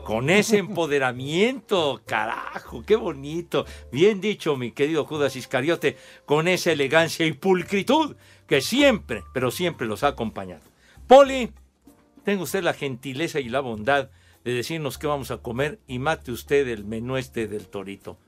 Con 0.04 0.28
ese 0.28 0.58
empoderamiento, 0.58 2.02
carajo, 2.04 2.82
qué 2.84 2.96
bonito. 2.96 3.64
Bien 3.90 4.20
dicho, 4.20 4.58
mi 4.58 4.72
querido 4.72 5.06
Judas 5.06 5.36
Iscariote, 5.36 5.96
con 6.26 6.48
esa 6.48 6.72
elegancia 6.72 7.24
y 7.24 7.32
pulcritud 7.32 8.16
que 8.46 8.60
siempre, 8.60 9.24
pero 9.32 9.50
siempre 9.50 9.86
los 9.86 10.02
ha 10.02 10.08
acompañado. 10.08 10.60
Poli, 11.06 11.50
tenga 12.24 12.42
usted 12.42 12.62
la 12.62 12.74
gentileza 12.74 13.40
y 13.40 13.48
la 13.48 13.60
bondad 13.60 14.10
de 14.44 14.52
decirnos 14.52 14.98
qué 14.98 15.06
vamos 15.06 15.30
a 15.30 15.38
comer 15.38 15.78
y 15.86 15.98
mate 15.98 16.32
usted 16.32 16.68
el 16.68 16.84
menú 16.84 17.16
este 17.16 17.46
del 17.46 17.68
torito. 17.68 18.18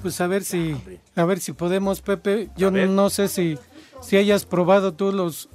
Pues 0.00 0.20
a 0.20 0.26
ver 0.26 0.44
si, 0.44 0.74
a 1.16 1.24
ver 1.24 1.40
si 1.40 1.52
podemos, 1.52 2.00
Pepe. 2.00 2.48
Yo 2.56 2.70
no 2.70 3.10
sé 3.10 3.28
si, 3.28 3.58
si 4.00 4.16
hayas 4.16 4.46
probado 4.46 4.94
tú 4.94 5.12
los, 5.12 5.50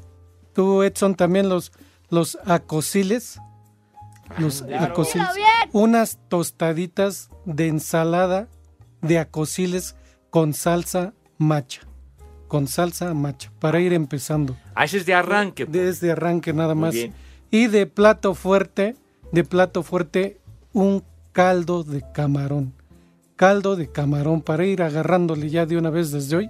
tú 0.54 0.84
Edson 0.84 1.16
también 1.16 1.50
los, 1.50 1.72
los 2.10 2.38
acosiles. 2.46 3.40
Los 4.38 4.64
acosiles. 4.64 5.28
Unas 5.72 6.18
tostaditas 6.28 7.30
de 7.46 7.68
ensalada 7.68 8.48
de 9.02 9.20
acosiles 9.20 9.96
con 10.30 10.54
salsa 10.54 11.14
macha. 11.38 11.82
Con 12.48 12.68
salsa 12.68 13.14
macha, 13.14 13.52
para 13.60 13.80
ir 13.80 13.94
empezando. 13.94 14.56
Ah, 14.76 14.86
ese 14.86 14.98
es 14.98 15.06
de 15.06 15.14
arranque. 15.14 15.66
pues. 15.66 15.74
Desde 15.74 16.12
arranque 16.12 16.54
nada 16.54 16.74
Muy 16.76 16.82
más. 16.84 16.94
bien. 16.94 17.14
Y 17.52 17.68
de 17.68 17.86
plato 17.86 18.34
fuerte, 18.34 18.96
de 19.32 19.44
plato 19.44 19.84
fuerte, 19.84 20.40
un 20.72 21.04
caldo 21.32 21.84
de 21.84 22.04
camarón. 22.14 22.74
Caldo 23.36 23.76
de 23.76 23.92
camarón 23.92 24.42
para 24.42 24.66
ir 24.66 24.82
agarrándole 24.84 25.50
ya 25.50 25.66
de 25.66 25.78
una 25.78 25.90
vez 25.90 26.12
desde 26.12 26.38
hoy. 26.38 26.50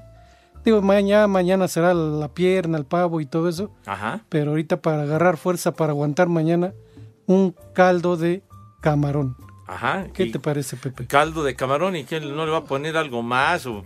Digo, 0.66 0.82
mañana, 0.82 1.28
mañana 1.28 1.68
será 1.68 1.94
la 1.94 2.30
pierna, 2.30 2.78
el 2.78 2.86
pavo 2.86 3.20
y 3.22 3.26
todo 3.26 3.50
eso. 3.50 3.72
Ajá. 3.86 4.22
Pero 4.30 4.52
ahorita 4.52 4.82
para 4.82 5.04
agarrar 5.04 5.38
fuerza, 5.38 5.74
para 5.74 5.92
aguantar 5.92 6.30
mañana, 6.30 6.74
un 7.26 7.56
caldo 7.74 8.16
de 8.18 8.44
camarón. 8.82 9.36
Ajá. 9.68 10.08
¿Qué 10.14 10.28
te 10.28 10.40
parece, 10.40 10.76
Pepe? 10.78 11.06
Caldo 11.08 11.44
de 11.44 11.56
camarón 11.56 11.96
y 11.96 12.04
que 12.04 12.20
no 12.20 12.46
le 12.46 12.52
va 12.52 12.60
a 12.60 12.64
poner 12.66 12.96
algo 12.98 13.22
más 13.24 13.66
o 13.66 13.84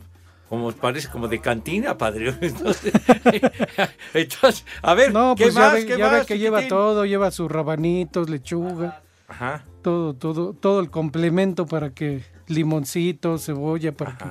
como 0.50 0.72
parece 0.72 1.10
como 1.10 1.28
de 1.28 1.40
cantina, 1.42 1.98
padre. 1.98 2.34
Entonces, 2.42 2.94
entonces, 4.14 4.66
a 4.82 4.94
ver, 4.94 5.12
No, 5.14 5.36
¿qué 5.36 5.46
pues 5.46 5.56
ya 5.56 5.62
más? 5.62 5.74
ve, 5.74 5.86
¿Qué 5.86 5.98
ya 5.98 6.10
ve 6.10 6.18
más, 6.20 6.26
que 6.26 6.40
lleva 6.40 6.68
todo, 6.68 7.06
lleva 7.06 7.32
sus 7.32 7.52
rabanitos, 7.52 8.30
lechuga, 8.30 9.02
Ajá. 9.28 9.64
todo, 9.82 10.14
todo, 10.14 10.54
todo 10.54 10.80
el 10.80 10.90
complemento 10.90 11.66
para 11.66 11.90
que 11.92 12.24
limoncito, 12.48 13.38
cebolla, 13.38 13.92
para 13.92 14.18
que, 14.18 14.26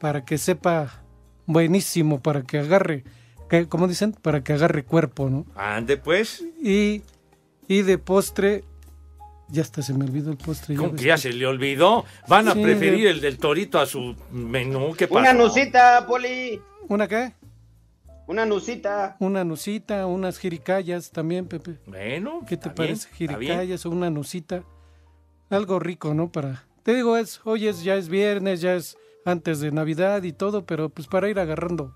para 0.00 0.24
que 0.24 0.36
sepa 0.38 1.01
buenísimo, 1.46 2.20
para 2.20 2.42
que 2.42 2.58
agarre, 2.58 3.04
que, 3.48 3.68
¿cómo 3.68 3.88
dicen? 3.88 4.12
Para 4.12 4.42
que 4.44 4.52
agarre 4.52 4.84
cuerpo, 4.84 5.28
¿no? 5.28 5.46
Ande 5.54 5.96
pues. 5.96 6.44
Y, 6.62 7.02
y 7.68 7.82
de 7.82 7.98
postre, 7.98 8.64
ya 9.48 9.62
hasta 9.62 9.82
se 9.82 9.92
me 9.94 10.04
olvidó 10.04 10.30
el 10.30 10.38
postre. 10.38 10.74
¿Cómo 10.76 10.92
ves 10.92 11.00
que 11.00 11.06
ya 11.08 11.16
se 11.18 11.32
le 11.32 11.46
olvidó? 11.46 12.04
¿Van 12.28 12.48
a 12.48 12.54
Sí, 12.54 12.62
preferir 12.62 13.04
de- 13.04 13.10
el 13.10 13.20
del 13.20 13.38
torito 13.38 13.78
a 13.78 13.86
su 13.86 14.16
menú? 14.30 14.94
¿Qué 14.96 15.06
pasa? 15.08 15.20
Una 15.20 15.32
nucita, 15.34 16.06
Poli. 16.06 16.60
¿Una 16.88 17.06
qué? 17.08 17.32
Una 18.26 18.46
nucita. 18.46 19.16
Una 19.18 19.44
nucita, 19.44 20.06
unas 20.06 20.38
jiricayas 20.38 21.10
también, 21.10 21.46
Pepe. 21.46 21.78
Bueno, 21.86 22.40
¿Qué 22.46 22.56
te 22.56 22.70
parece? 22.70 23.08
bien. 23.18 23.30
Jiricayas 23.36 23.84
o 23.84 23.90
una 23.90 24.08
nucita. 24.10 24.62
Algo 25.50 25.78
rico, 25.78 26.14
¿no? 26.14 26.30
Para. 26.32 26.64
Te 26.82 26.94
digo, 26.94 27.16
es, 27.16 27.40
hoy 27.44 27.66
es, 27.68 27.82
ya 27.84 27.96
es 27.96 28.08
viernes, 28.08 28.60
ya 28.62 28.74
es 28.74 28.96
antes 29.24 29.60
de 29.60 29.72
Navidad 29.72 30.22
y 30.22 30.32
todo, 30.32 30.64
pero 30.64 30.88
pues 30.88 31.06
para 31.06 31.28
ir 31.28 31.38
agarrando, 31.38 31.92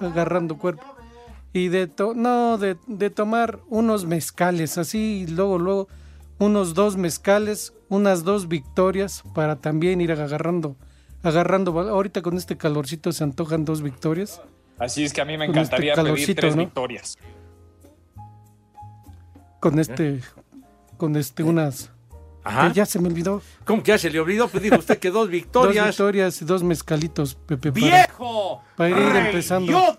agarrando 0.00 0.58
cuerpo. 0.58 0.84
Y 1.52 1.68
de 1.68 1.86
to 1.86 2.14
no, 2.14 2.58
de, 2.58 2.76
de 2.86 3.10
tomar 3.10 3.60
unos 3.68 4.04
mezcales, 4.04 4.78
así, 4.78 5.22
y 5.22 5.26
luego, 5.26 5.58
luego, 5.58 5.88
unos 6.38 6.74
dos 6.74 6.96
mezcales, 6.96 7.72
unas 7.88 8.24
dos 8.24 8.48
victorias, 8.48 9.22
para 9.34 9.56
también 9.56 10.00
ir 10.00 10.12
agarrando, 10.12 10.76
agarrando. 11.22 11.78
Ahorita 11.78 12.22
con 12.22 12.36
este 12.36 12.56
calorcito 12.56 13.12
se 13.12 13.24
antojan 13.24 13.64
dos 13.64 13.82
victorias. 13.82 14.40
Así 14.78 15.04
es 15.04 15.12
que 15.12 15.20
a 15.20 15.24
mí 15.24 15.36
me 15.36 15.46
este 15.46 15.58
encantaría 15.58 15.94
pedir 15.94 16.04
calorcito, 16.04 16.40
tres 16.40 16.56
¿no? 16.56 16.62
victorias. 16.62 17.18
Con 19.60 19.78
este, 19.78 20.20
con 20.96 21.16
este, 21.16 21.42
unas. 21.42 21.90
Ajá. 22.48 22.68
que 22.68 22.74
ya 22.74 22.86
se 22.86 22.98
me 22.98 23.08
olvidó. 23.08 23.42
¿Cómo 23.64 23.82
que 23.82 23.88
ya 23.92 23.98
se 23.98 24.10
le 24.10 24.18
olvidó? 24.20 24.48
Pues 24.48 24.62
dijo 24.62 24.76
usted 24.76 24.98
que 24.98 25.10
dos 25.10 25.28
victorias. 25.30 25.74
Dos 25.76 25.86
victorias 25.96 26.42
y 26.42 26.44
dos 26.44 26.62
mezcalitos, 26.62 27.34
Pepe. 27.34 27.72
para- 27.72 27.84
¡Viejo! 27.86 28.62
Para, 28.76 28.90
ir 28.90 29.16
empezando. 29.16 29.96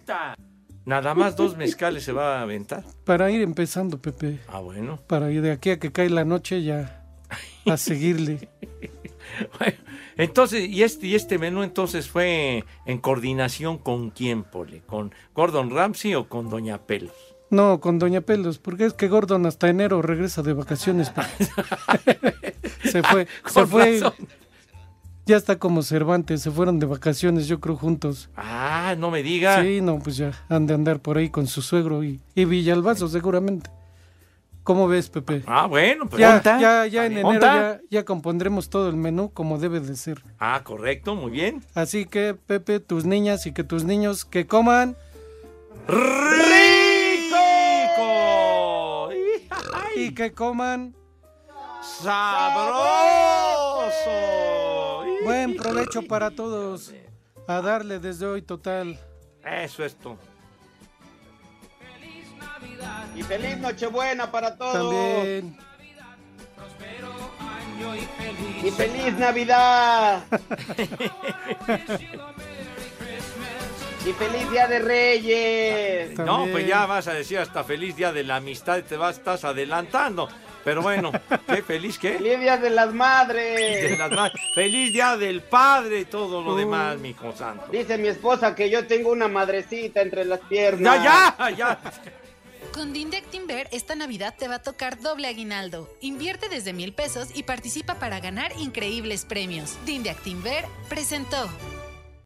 Nada 0.86 1.14
más 1.14 1.36
dos 1.36 1.56
mezcales 1.56 2.04
se 2.04 2.12
va 2.12 2.40
a 2.40 2.42
aventar. 2.42 2.84
Para 3.06 3.30
ir 3.30 3.42
empezando, 3.42 4.02
Pepe. 4.02 4.40
Ah, 4.48 4.60
bueno. 4.60 5.00
Para 5.08 5.32
ir 5.32 5.42
de 5.42 5.52
aquí 5.52 5.70
a 5.70 5.80
que 5.80 5.92
cae 5.92 6.10
la 6.10 6.26
noche 6.26 6.64
ya 6.64 7.06
a 7.68 7.78
seguirle. 7.78 8.50
Entonces, 10.18 10.68
¿y 10.68 10.84
este, 10.84 11.08
y 11.08 11.16
este 11.16 11.38
menú 11.38 11.64
entonces 11.64 12.10
fue 12.10 12.66
en 12.86 12.98
coordinación 12.98 13.78
con 13.78 14.10
quién, 14.10 14.44
Pole? 14.44 14.82
¿Con 14.86 15.14
Gordon 15.36 15.70
Ramsay 15.70 16.16
o 16.16 16.28
con 16.28 16.50
Doña 16.50 16.80
Pelos? 16.80 17.14
No, 17.52 17.80
con 17.80 17.98
Doña 18.00 18.22
Pelos, 18.22 18.60
porque 18.60 18.86
es 18.86 18.94
que 18.94 19.08
Gordon 19.08 19.46
hasta 19.46 19.70
enero 19.70 20.02
regresa 20.02 20.42
de 20.44 20.54
vacaciones. 20.54 21.12
Se 22.84 23.04
fue, 23.04 23.28
se 23.46 23.66
fue. 23.66 24.00
razón. 24.00 24.14
Ya 25.26 25.38
está 25.38 25.60
como 25.60 25.84
Cervantes, 25.84 26.42
se 26.42 26.50
fueron 26.50 26.80
de 26.80 26.88
vacaciones, 26.88 27.46
yo 27.48 27.60
creo, 27.60 27.76
juntos. 27.76 28.30
Ah, 28.36 28.96
no 28.98 29.12
me 29.12 29.22
diga. 29.22 29.62
Sí, 29.62 29.80
no, 29.80 30.00
pues 30.00 30.18
ya 30.18 30.32
han 30.50 30.66
de 30.66 30.74
andar 30.74 31.02
por 31.02 31.18
ahí 31.20 31.30
con 31.30 31.46
su 31.46 31.62
suegro 31.62 32.04
y, 32.04 32.20
y 32.34 32.46
Villalbazo, 32.46 33.08
seguramente. 33.08 33.70
¿Cómo 34.64 34.88
ves, 34.88 35.10
Pepe? 35.10 35.44
Ah, 35.46 35.68
bueno, 35.68 36.08
pues 36.08 36.20
ya, 36.20 36.38
¿onta? 36.38 36.60
ya, 36.60 36.86
ya 36.88 37.06
en 37.06 37.18
enero 37.18 37.40
ya, 37.40 37.80
ya 37.92 38.06
compondremos 38.06 38.70
todo 38.70 38.90
el 38.90 38.96
menú 38.96 39.32
como 39.32 39.60
debe 39.60 39.80
de 39.80 39.96
ser. 39.96 40.24
Ah, 40.40 40.62
correcto, 40.64 41.14
muy 41.16 41.32
bien. 41.32 41.64
Así 41.76 42.06
que, 42.06 42.34
Pepe, 42.34 42.80
tus 42.80 43.06
niñas 43.06 43.46
y 43.46 43.52
que 43.52 43.64
tus 43.64 43.84
niños 43.84 44.26
que 44.26 44.48
coman. 44.48 44.96
Y 50.00 50.14
que 50.14 50.34
coman 50.34 50.96
¡Sabroso! 51.82 52.70
buen 55.24 55.56
provecho 55.56 56.02
para 56.04 56.32
todos. 56.32 56.94
A 57.48 57.62
darle 57.62 58.00
desde 58.00 58.26
hoy 58.26 58.42
total. 58.42 59.00
Eso 59.44 59.84
es 59.84 59.96
todo. 59.96 60.18
Y 63.16 63.24
feliz 63.24 63.58
Nochebuena 63.58 64.32
para 64.32 64.58
todos. 64.58 64.74
También. 64.74 65.58
Y 68.64 68.72
feliz 68.72 69.18
Navidad. 69.18 70.24
y 74.10 74.14
feliz 74.14 74.50
Día 74.50 74.68
de 74.68 74.80
Reyes. 74.80 76.18
No, 76.20 76.48
pues 76.52 76.66
ya 76.68 76.86
vas 76.86 77.08
a 77.08 77.14
decir 77.14 77.38
hasta 77.38 77.64
feliz 77.64 77.96
día 77.96 78.12
de 78.12 78.24
la 78.24 78.38
amistad 78.38 78.78
y 78.78 78.82
te 78.84 78.98
vas, 78.98 79.18
estás 79.18 79.44
adelantando. 79.44 80.28
Pero 80.64 80.82
bueno, 80.82 81.12
qué 81.48 81.62
feliz 81.64 81.98
que. 81.98 82.14
Feliz 82.14 82.40
Día 82.40 82.58
de 82.58 82.70
las 82.70 82.94
Madres. 82.94 83.90
De 83.90 83.98
las 83.98 84.12
ma- 84.12 84.32
feliz 84.54 84.92
día 84.92 85.16
del 85.16 85.42
padre 85.42 86.02
y 86.02 86.06
todo 86.06 86.42
lo 86.44 86.56
demás, 86.56 86.98
mi 86.98 87.10
hijo 87.10 87.34
santo. 87.36 87.66
Dice 87.72 87.98
mi 87.98 88.08
esposa 88.10 88.56
que 88.56 88.70
yo 88.70 88.86
tengo 88.86 89.12
una 89.12 89.28
madrecita 89.28 90.02
entre 90.02 90.26
las 90.26 90.40
piernas. 90.42 91.02
Ya, 91.04 91.36
ya, 91.40 91.50
ya. 91.52 91.80
Con 92.74 92.94
Dinde 92.94 93.22
Timber, 93.22 93.68
esta 93.72 93.96
Navidad 93.96 94.36
te 94.38 94.48
va 94.48 94.56
a 94.56 94.62
tocar 94.62 95.00
doble 95.00 95.28
aguinaldo. 95.28 95.90
Invierte 96.02 96.50
desde 96.50 96.74
mil 96.74 96.94
pesos 96.94 97.30
y 97.34 97.44
participa 97.44 97.96
para 97.96 98.20
ganar 98.20 98.52
increíbles 98.60 99.26
premios. 99.26 99.78
Dinde 99.86 100.14
Timber 100.24 100.66
presentó. 100.88 101.50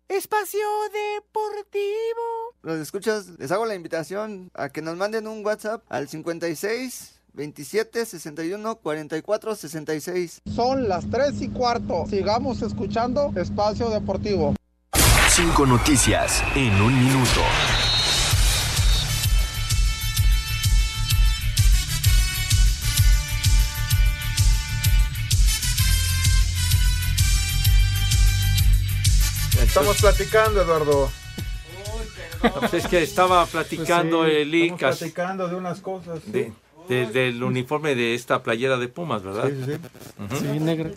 Espacio 0.07 0.59
Deportivo. 0.91 2.53
Los 2.61 2.79
escuchas, 2.79 3.29
les 3.39 3.51
hago 3.51 3.65
la 3.65 3.75
invitación 3.75 4.51
a 4.53 4.69
que 4.69 4.81
nos 4.81 4.97
manden 4.97 5.27
un 5.27 5.45
WhatsApp 5.45 5.83
al 5.89 6.07
56 6.07 7.19
27 7.33 8.05
61 8.05 8.75
44 8.75 9.55
66. 9.55 10.41
Son 10.53 10.87
las 10.87 11.09
3 11.09 11.41
y 11.41 11.49
cuarto. 11.49 12.05
Sigamos 12.09 12.61
escuchando 12.61 13.33
Espacio 13.35 13.89
Deportivo. 13.89 14.55
Cinco 15.29 15.65
noticias 15.65 16.43
en 16.55 16.73
un 16.79 16.93
minuto. 16.93 17.41
Estamos 29.73 29.99
platicando, 30.01 30.61
Eduardo. 30.61 31.11
No, 32.43 32.51
pues 32.59 32.73
es 32.75 32.87
que 32.87 33.01
estaba 33.01 33.45
platicando 33.47 34.19
Pues 34.19 34.31
sí, 34.31 34.37
el 34.41 34.53
estamos 34.53 34.71
Incas 34.73 34.97
platicando 34.99 35.47
de 35.47 35.55
unas 35.55 35.79
cosas. 35.79 36.19
sí. 36.23 36.31
de, 36.31 36.53
de- 36.89 37.05
del 37.07 37.41
uniforme 37.43 37.95
de 37.95 38.13
esta 38.13 38.43
playera 38.43 38.77
de 38.77 38.87
Pumas, 38.87 39.23
¿verdad? 39.23 39.49
Sí, 39.49 39.63
sí. 39.65 40.37
Sí, 40.39 40.59
negra. 40.59 40.91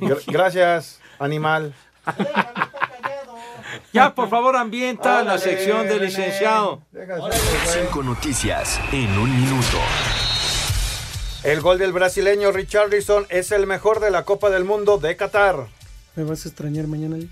Gra- 0.00 0.22
Gracias, 0.28 1.00
animal. 1.18 1.74
Ya, 3.92 4.14
por 4.14 4.30
favor, 4.30 4.56
ambienta 4.56 5.22
la 5.24 5.36
sección 5.38 5.86
del 5.88 6.04
licenciado. 6.06 6.80
Cinco 7.66 8.02
noticias 8.02 8.80
en 8.92 9.10
un 9.18 9.34
minuto. 9.42 9.78
El 11.42 11.60
gol 11.60 11.76
del 11.78 11.92
brasileño 11.92 12.50
Richarlison 12.50 13.26
es 13.28 13.52
el 13.52 13.66
mejor 13.66 14.00
de 14.00 14.10
la 14.10 14.24
Copa 14.24 14.48
del 14.50 14.64
Mundo 14.64 14.96
de 14.98 15.16
Qatar. 15.16 15.66
¿Me 16.16 16.24
vas 16.24 16.44
a 16.44 16.48
extrañar 16.48 16.86
mañana? 16.86 17.16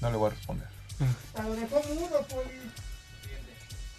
No 0.00 0.10
le 0.10 0.16
voy 0.18 0.26
a 0.26 0.30
responder. 0.34 0.68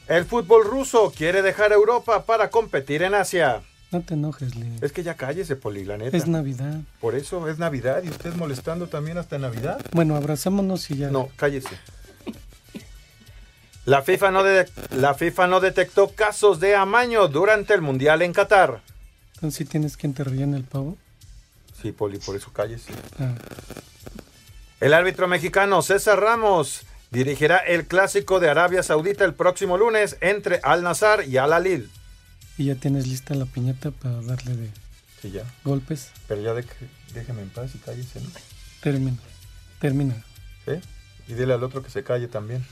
El 0.07 0.25
fútbol 0.25 0.63
ruso 0.65 1.11
quiere 1.15 1.41
dejar 1.41 1.71
Europa 1.71 2.25
para 2.25 2.51
competir 2.51 3.01
en 3.01 3.15
Asia. 3.15 3.63
No 3.91 4.01
te 4.01 4.13
enojes, 4.13 4.53
Lee. 4.55 4.77
Es 4.81 4.91
que 4.91 5.01
ya 5.01 5.15
cállese, 5.15 5.55
Poli, 5.55 5.83
la 5.83 5.97
neta. 5.97 6.15
Es 6.15 6.27
Navidad. 6.27 6.81
Por 7.01 7.15
eso 7.15 7.49
es 7.49 7.57
Navidad 7.57 8.03
y 8.03 8.09
usted 8.09 8.35
molestando 8.35 8.87
también 8.87 9.17
hasta 9.17 9.39
Navidad. 9.39 9.83
Bueno, 9.93 10.15
abrazámonos 10.15 10.91
y 10.91 10.97
ya. 10.97 11.09
No, 11.09 11.29
cállese. 11.37 11.75
La 13.85 14.03
FIFA 14.03 14.29
no, 14.29 14.43
de- 14.43 14.69
la 14.91 15.15
FIFA 15.15 15.47
no 15.47 15.59
detectó 15.59 16.09
casos 16.11 16.59
de 16.59 16.75
amaño 16.75 17.27
durante 17.29 17.73
el 17.73 17.81
Mundial 17.81 18.21
en 18.21 18.33
Qatar. 18.33 18.81
Entonces, 19.35 19.57
¿sí 19.57 19.65
tienes 19.65 19.97
quien 19.97 20.13
te 20.13 20.23
rellene 20.23 20.57
el 20.57 20.65
pavo? 20.65 20.97
Sí, 21.81 21.91
Poli, 21.91 22.17
por 22.19 22.35
eso 22.35 22.51
cállese. 22.53 22.91
Ah, 23.19 23.33
El 24.79 24.93
árbitro 24.93 25.27
mexicano 25.27 25.81
César 25.81 26.19
Ramos 26.19 26.81
dirigirá 27.11 27.57
el 27.57 27.85
clásico 27.85 28.39
de 28.39 28.49
Arabia 28.49 28.83
Saudita 28.83 29.23
el 29.25 29.33
próximo 29.33 29.77
lunes 29.77 30.17
entre 30.21 30.59
Al 30.63 30.83
Nazar 30.83 31.25
y 31.27 31.37
Al 31.37 31.53
Alil. 31.53 31.89
y 32.57 32.65
ya 32.65 32.75
tienes 32.75 33.07
lista 33.07 33.33
la 33.35 33.45
piñata 33.45 33.91
para 33.91 34.21
darle 34.21 34.55
de 34.55 34.69
Sí, 35.21 35.31
ya. 35.31 35.43
golpes. 35.63 36.09
Pero 36.27 36.41
ya 36.41 36.53
de- 36.53 36.65
déjeme 37.13 37.41
en 37.41 37.49
paz 37.49 37.71
y 37.75 37.77
cállese. 37.79 38.19
¿no? 38.21 38.29
Termina. 38.81 39.17
Termina. 39.79 40.23
¿Sí? 40.65 40.73
Y 41.27 41.33
dile 41.33 41.53
al 41.53 41.63
otro 41.63 41.81
que 41.83 41.89
se 41.89 42.03
calle 42.03 42.27
también. 42.27 42.65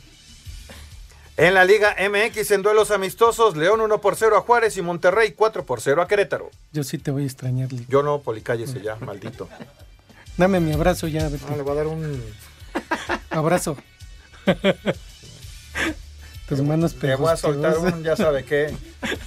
En 1.36 1.55
la 1.55 1.65
Liga 1.65 1.95
MX 1.97 2.51
en 2.51 2.61
duelos 2.61 2.91
amistosos, 2.91 3.57
León 3.57 3.81
1 3.81 4.01
por 4.01 4.15
0 4.15 4.38
a 4.38 4.41
Juárez 4.41 4.77
y 4.77 4.84
Monterrey 4.84 5.31
4 5.31 5.65
por 5.65 5.81
0 5.81 6.03
a 6.03 6.07
Querétaro. 6.07 6.51
Yo 6.71 6.84
sí 6.84 6.99
te 6.99 7.09
voy 7.09 7.23
a 7.23 7.25
extrañar, 7.25 7.73
Lee. 7.73 7.88
Yo 7.89 8.03
no, 8.03 8.19
Poli, 8.19 8.41
cállese 8.41 8.81
ya, 8.81 8.97
maldito. 8.97 9.49
Dame 10.38 10.59
mi 10.59 10.73
abrazo 10.73 11.07
ya, 11.07 11.27
vete. 11.29 11.43
No, 11.49 11.57
le 11.57 11.63
voy 11.63 11.71
a 11.71 11.75
dar 11.75 11.88
un... 11.88 12.23
Abrazo. 13.31 13.77
Tus 16.47 16.61
manos 16.61 16.95
Le 17.01 17.15
voy 17.15 17.31
a 17.31 17.38
soltar 17.38 17.79
un, 17.79 18.03
ya 18.03 18.15
sabe 18.15 18.43
qué. 18.45 18.71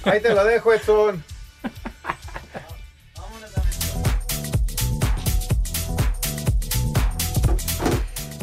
Ahí 0.03 0.21
te 0.21 0.33
lo 0.33 0.45
dejo, 0.45 0.71
Edson. 0.73 1.23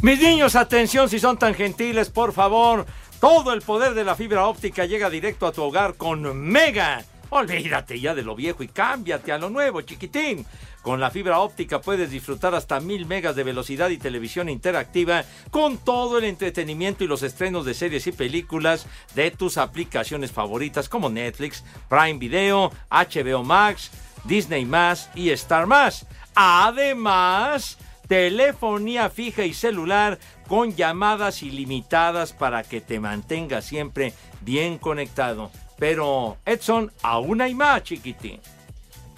Mis 0.03 0.21
niños, 0.21 0.55
atención 0.55 1.09
si 1.09 1.19
son 1.19 1.39
tan 1.39 1.55
gentiles, 1.55 2.11
por 2.11 2.35
favor. 2.35 2.85
Todo 3.25 3.55
el 3.55 3.63
poder 3.63 3.95
de 3.95 4.05
la 4.05 4.17
fibra 4.17 4.47
óptica 4.47 4.85
llega 4.85 5.09
directo 5.09 5.47
a 5.47 5.53
tu 5.53 5.63
hogar 5.63 5.95
con 5.95 6.37
Mega. 6.39 7.03
Olvídate 7.31 7.99
ya 7.99 8.15
de 8.15 8.23
lo 8.23 8.37
viejo 8.37 8.63
y 8.63 8.69
cámbiate 8.69 9.33
a 9.33 9.39
lo 9.39 9.49
nuevo, 9.49 9.81
chiquitín. 9.81 10.45
Con 10.83 11.01
la 11.01 11.11
fibra 11.11 11.39
óptica 11.39 11.81
puedes 11.81 12.11
disfrutar 12.11 12.55
hasta 12.55 12.81
mil 12.81 13.07
megas 13.07 13.35
de 13.35 13.43
velocidad 13.43 13.89
y 13.89 13.97
televisión 13.97 14.51
interactiva 14.51 15.25
con 15.51 15.79
todo 15.79 16.19
el 16.19 16.25
entretenimiento 16.25 17.03
y 17.03 17.07
los 17.07 17.23
estrenos 17.23 17.65
de 17.65 17.73
series 17.73 18.07
y 18.07 18.13
películas 18.13 18.87
de 19.15 19.31
tus 19.31 19.57
aplicaciones 19.57 20.31
favoritas 20.31 20.91
como 20.91 21.09
Netflix, 21.09 21.65
Prime 21.89 22.19
Video, 22.19 22.71
HBO 22.91 23.43
Max, 23.43 23.91
Disney 24.25 24.67
Más 24.67 25.09
y 25.15 25.31
Star 25.31 25.67
Más. 25.67 26.07
Además, 26.35 27.79
telefonía 28.15 29.11
fija 29.11 29.45
y 29.45 29.53
celular 29.53 30.21
con 30.47 30.77
llamadas 30.77 31.43
ilimitadas 31.43 32.33
para 32.33 32.63
que 32.63 32.81
te 32.81 33.01
mantengas 33.01 33.65
siempre 33.65 34.13
bien 34.41 34.79
conectado. 34.79 35.51
Pero, 35.81 36.37
Edson, 36.47 36.93
aún 37.03 37.41
hay 37.41 37.57
más, 37.57 37.83
chiquitín. 37.83 38.39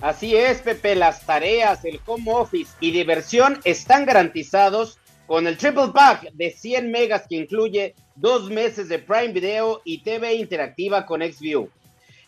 Así 0.00 0.34
es, 0.34 0.62
Pepe, 0.62 0.94
las 0.94 1.26
tareas, 1.26 1.84
el 1.84 2.00
home 2.06 2.32
office 2.32 2.72
y 2.80 2.90
diversión 2.90 3.60
están 3.64 4.06
garantizados 4.06 4.98
con 5.26 5.46
el 5.46 5.58
triple 5.58 5.88
pack 5.92 6.32
de 6.32 6.50
100 6.52 6.90
megas 6.90 7.26
que 7.28 7.36
incluye 7.36 7.94
dos 8.14 8.48
meses 8.48 8.88
de 8.88 8.98
Prime 8.98 9.34
Video 9.34 9.82
y 9.84 10.04
TV 10.04 10.36
interactiva 10.36 11.04
con 11.04 11.20
XView, 11.20 11.68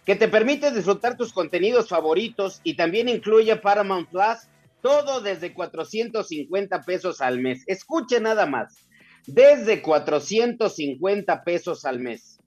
que 0.05 0.17
te 0.17 0.29
permite 0.29 0.71
disfrutar 0.71 1.17
tus 1.17 1.33
contenidos 1.33 1.89
favoritos 1.89 2.61
y 2.63 2.75
también 2.75 3.09
incluye 3.09 3.57
Paramount 3.57 4.11
Plus, 4.11 4.48
todo 4.83 5.21
desde 5.21 5.53
450 5.53 6.83
pesos 6.83 7.21
al 7.21 7.41
mes. 7.41 7.65
Escuche 7.67 8.21
nada 8.21 8.47
más, 8.47 8.89
desde 9.27 9.83
450 9.83 11.45
pesos 11.45 11.85
al 11.85 12.01
mes. 12.01 12.39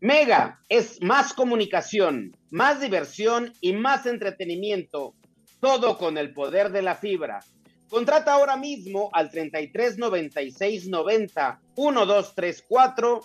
Mega 0.00 0.60
es 0.68 1.00
más 1.02 1.32
comunicación, 1.32 2.36
más 2.50 2.80
diversión 2.80 3.52
y 3.60 3.72
más 3.72 4.06
entretenimiento, 4.06 5.14
todo 5.60 5.96
con 5.96 6.18
el 6.18 6.34
poder 6.34 6.72
de 6.72 6.82
la 6.82 6.96
fibra. 6.96 7.40
Contrata 7.88 8.32
ahora 8.32 8.56
mismo 8.56 9.10
al 9.12 9.30
33 9.30 9.98
96 9.98 10.88
90 10.88 11.60
1234 11.76 13.20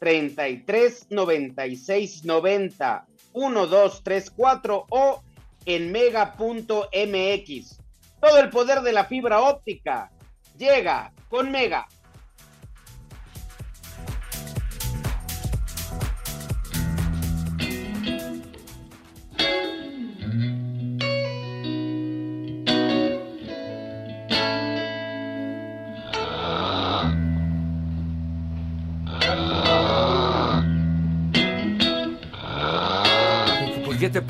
33 0.00 1.06
96 1.10 2.24
90 2.24 3.06
1234 3.34 4.86
o 4.90 5.22
en 5.64 5.92
mega.mx. 5.92 7.81
Todo 8.22 8.38
el 8.38 8.50
poder 8.50 8.82
de 8.82 8.92
la 8.92 9.04
fibra 9.04 9.40
óptica 9.40 10.08
llega 10.56 11.12
con 11.28 11.50
Mega. 11.50 11.88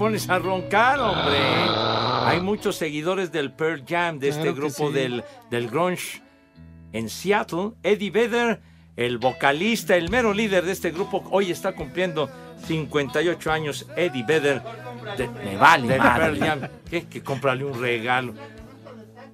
Pones 0.03 0.29
a 0.29 0.39
roncar, 0.41 0.99
hombre? 0.99 1.39
Hay 2.27 2.41
muchos 2.41 2.75
seguidores 2.75 3.31
del 3.31 3.53
Pearl 3.53 3.85
Jam, 3.89 4.19
de 4.19 4.31
este 4.31 4.43
Claro 4.43 4.57
grupo 4.57 4.89
sí. 4.89 4.93
del, 4.95 5.23
del 5.49 5.69
grunge 5.69 6.21
en 6.93 7.09
Seattle. 7.09 7.75
Eddie 7.85 8.11
Vedder, 8.11 8.61
el 8.97 9.19
vocalista, 9.19 9.95
el 9.95 10.11
mero 10.11 10.35
líder 10.35 10.65
de 10.65 10.73
este 10.73 10.91
grupo, 10.91 11.23
hoy 11.31 11.53
está 11.53 11.73
cumpliendo 11.77 12.29
58 12.67 13.53
años. 13.53 13.87
Eddie 13.97 14.25
Vedder. 14.27 14.61
de- 15.17 15.29
Me 15.29 15.57
vale 15.57 15.87
del 15.87 15.99
madre. 15.99 16.21
Pearl 16.21 16.39
Jam. 16.41 16.69
¿Qué? 16.91 17.05
Que 17.05 17.23
cómprale 17.23 17.65
un 17.65 17.81
regalo. 17.81 18.35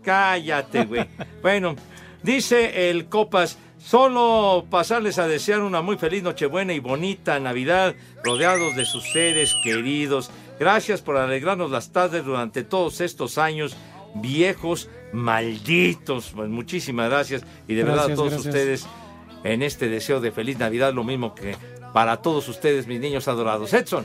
Cállate, 0.03 0.85
güey. 0.85 1.07
Bueno, 1.41 1.77
dice 2.23 2.91
el 2.91 3.07
Copas, 3.07 3.57
solo 3.79 4.67
pasarles 4.69 5.19
a 5.19 5.27
desear 5.27 5.61
una 5.63 5.81
muy 5.81 5.97
feliz 5.97 6.23
Nochebuena 6.23 6.75
y 6.75 6.79
bonita 6.79 7.41
Navidad, 7.41 7.95
rodeados 8.23 8.77
de 8.77 8.85
sus 8.85 9.05
seres 9.13 9.55
queridos. 9.65 10.31
Gracias 10.59 11.03
por 11.03 11.17
alegrarnos 11.17 11.71
las 11.71 11.93
tardes 11.93 12.25
durante 12.25 12.65
todos 12.65 13.01
estos 13.01 13.39
años 13.39 13.77
viejos, 14.15 14.89
malditos. 15.13 16.33
Pues 16.35 16.49
muchísimas 16.49 17.11
gracias 17.11 17.45
y 17.67 17.75
de 17.75 17.85
verdad 17.85 18.11
a 18.11 18.15
todos 18.15 18.33
gracias. 18.33 18.47
ustedes 18.47 18.87
en 19.45 19.63
este 19.63 19.89
deseo 19.89 20.21
de 20.21 20.33
feliz 20.33 20.59
Navidad, 20.59 20.93
lo 20.93 21.05
mismo 21.05 21.35
que 21.35 21.57
para 21.93 22.19
todos 22.19 22.49
ustedes, 22.49 22.87
mis 22.87 23.01
niños 23.01 23.29
adorados. 23.29 23.73
Edson. 23.73 24.05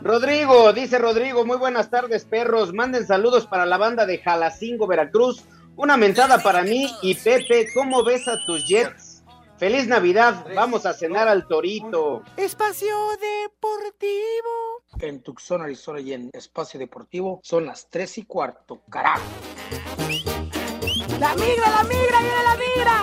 Rodrigo, 0.00 0.72
dice 0.72 0.98
Rodrigo, 0.98 1.44
muy 1.44 1.56
buenas 1.56 1.90
tardes, 1.90 2.24
perros. 2.24 2.72
Manden 2.72 3.06
saludos 3.06 3.46
para 3.46 3.66
la 3.66 3.78
banda 3.78 4.06
de 4.06 4.18
Jalacingo, 4.18 4.86
Veracruz. 4.86 5.44
Una 5.76 5.96
mentada 5.96 6.42
para 6.42 6.62
mí 6.62 6.90
y 7.02 7.14
Pepe, 7.14 7.68
¿cómo 7.74 8.04
ves 8.04 8.26
a 8.28 8.38
tus 8.46 8.66
Jets? 8.66 9.22
Feliz 9.58 9.88
Navidad, 9.88 10.46
vamos 10.54 10.86
a 10.86 10.92
cenar 10.92 11.26
al 11.26 11.48
Torito. 11.48 12.22
Espacio 12.36 12.94
Deportivo. 13.20 14.77
En 15.00 15.22
Tucson, 15.22 15.62
Arizona 15.62 16.00
y 16.00 16.12
en 16.12 16.30
Espacio 16.32 16.80
Deportivo 16.80 17.40
son 17.42 17.66
las 17.66 17.88
3 17.88 18.18
y 18.18 18.22
cuarto, 18.24 18.80
carajo. 18.90 19.22
La 21.20 21.34
migra, 21.34 21.70
la 21.70 21.84
migra, 21.84 22.20
viene 22.20 22.42
la 22.42 22.56
migra. 22.56 23.02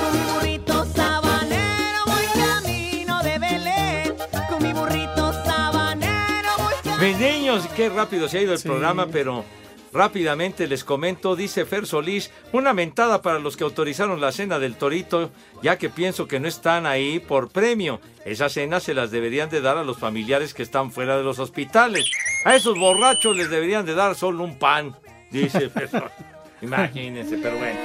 Con 0.00 0.12
mi 0.12 0.32
burrito 0.32 0.84
sabanero 0.86 2.04
voy 2.06 2.24
camino 2.34 3.22
de 3.22 3.38
Belén. 3.38 4.16
Con 4.48 4.62
mi 4.62 4.72
burrito 4.72 5.32
sabanero 5.44 6.48
voy 6.58 7.06
Mis 7.06 7.18
niños, 7.18 7.66
qué 7.76 7.88
rápido 7.90 8.28
se 8.28 8.38
ha 8.38 8.42
ido 8.42 8.54
el 8.54 8.62
programa, 8.62 9.06
pero 9.06 9.44
rápidamente 9.92 10.66
les 10.66 10.84
comento, 10.84 11.36
dice 11.36 11.64
Fer 11.64 11.86
Solís, 11.86 12.30
una 12.52 12.72
mentada 12.72 13.22
para 13.22 13.38
los 13.38 13.56
que 13.56 13.64
autorizaron 13.64 14.20
la 14.20 14.32
cena 14.32 14.58
del 14.58 14.76
Torito, 14.76 15.30
ya 15.62 15.78
que 15.78 15.90
pienso 15.90 16.26
que 16.28 16.40
no 16.40 16.48
están 16.48 16.86
ahí 16.86 17.20
por 17.20 17.50
premio. 17.50 18.00
Esas 18.24 18.52
cenas 18.52 18.82
se 18.82 18.94
las 18.94 19.10
deberían 19.10 19.50
de 19.50 19.60
dar 19.60 19.78
a 19.78 19.84
los 19.84 19.98
familiares 19.98 20.54
que 20.54 20.62
están 20.62 20.92
fuera 20.92 21.16
de 21.16 21.24
los 21.24 21.38
hospitales. 21.38 22.10
A 22.44 22.54
esos 22.56 22.78
borrachos 22.78 23.36
les 23.36 23.50
deberían 23.50 23.86
de 23.86 23.94
dar 23.94 24.14
solo 24.14 24.44
un 24.44 24.58
pan, 24.58 24.96
dice 25.30 25.68
Fer 25.70 25.88
Solís. 25.88 26.10
Imagínense, 26.62 27.38
pero 27.38 27.56
bueno. 27.58 27.78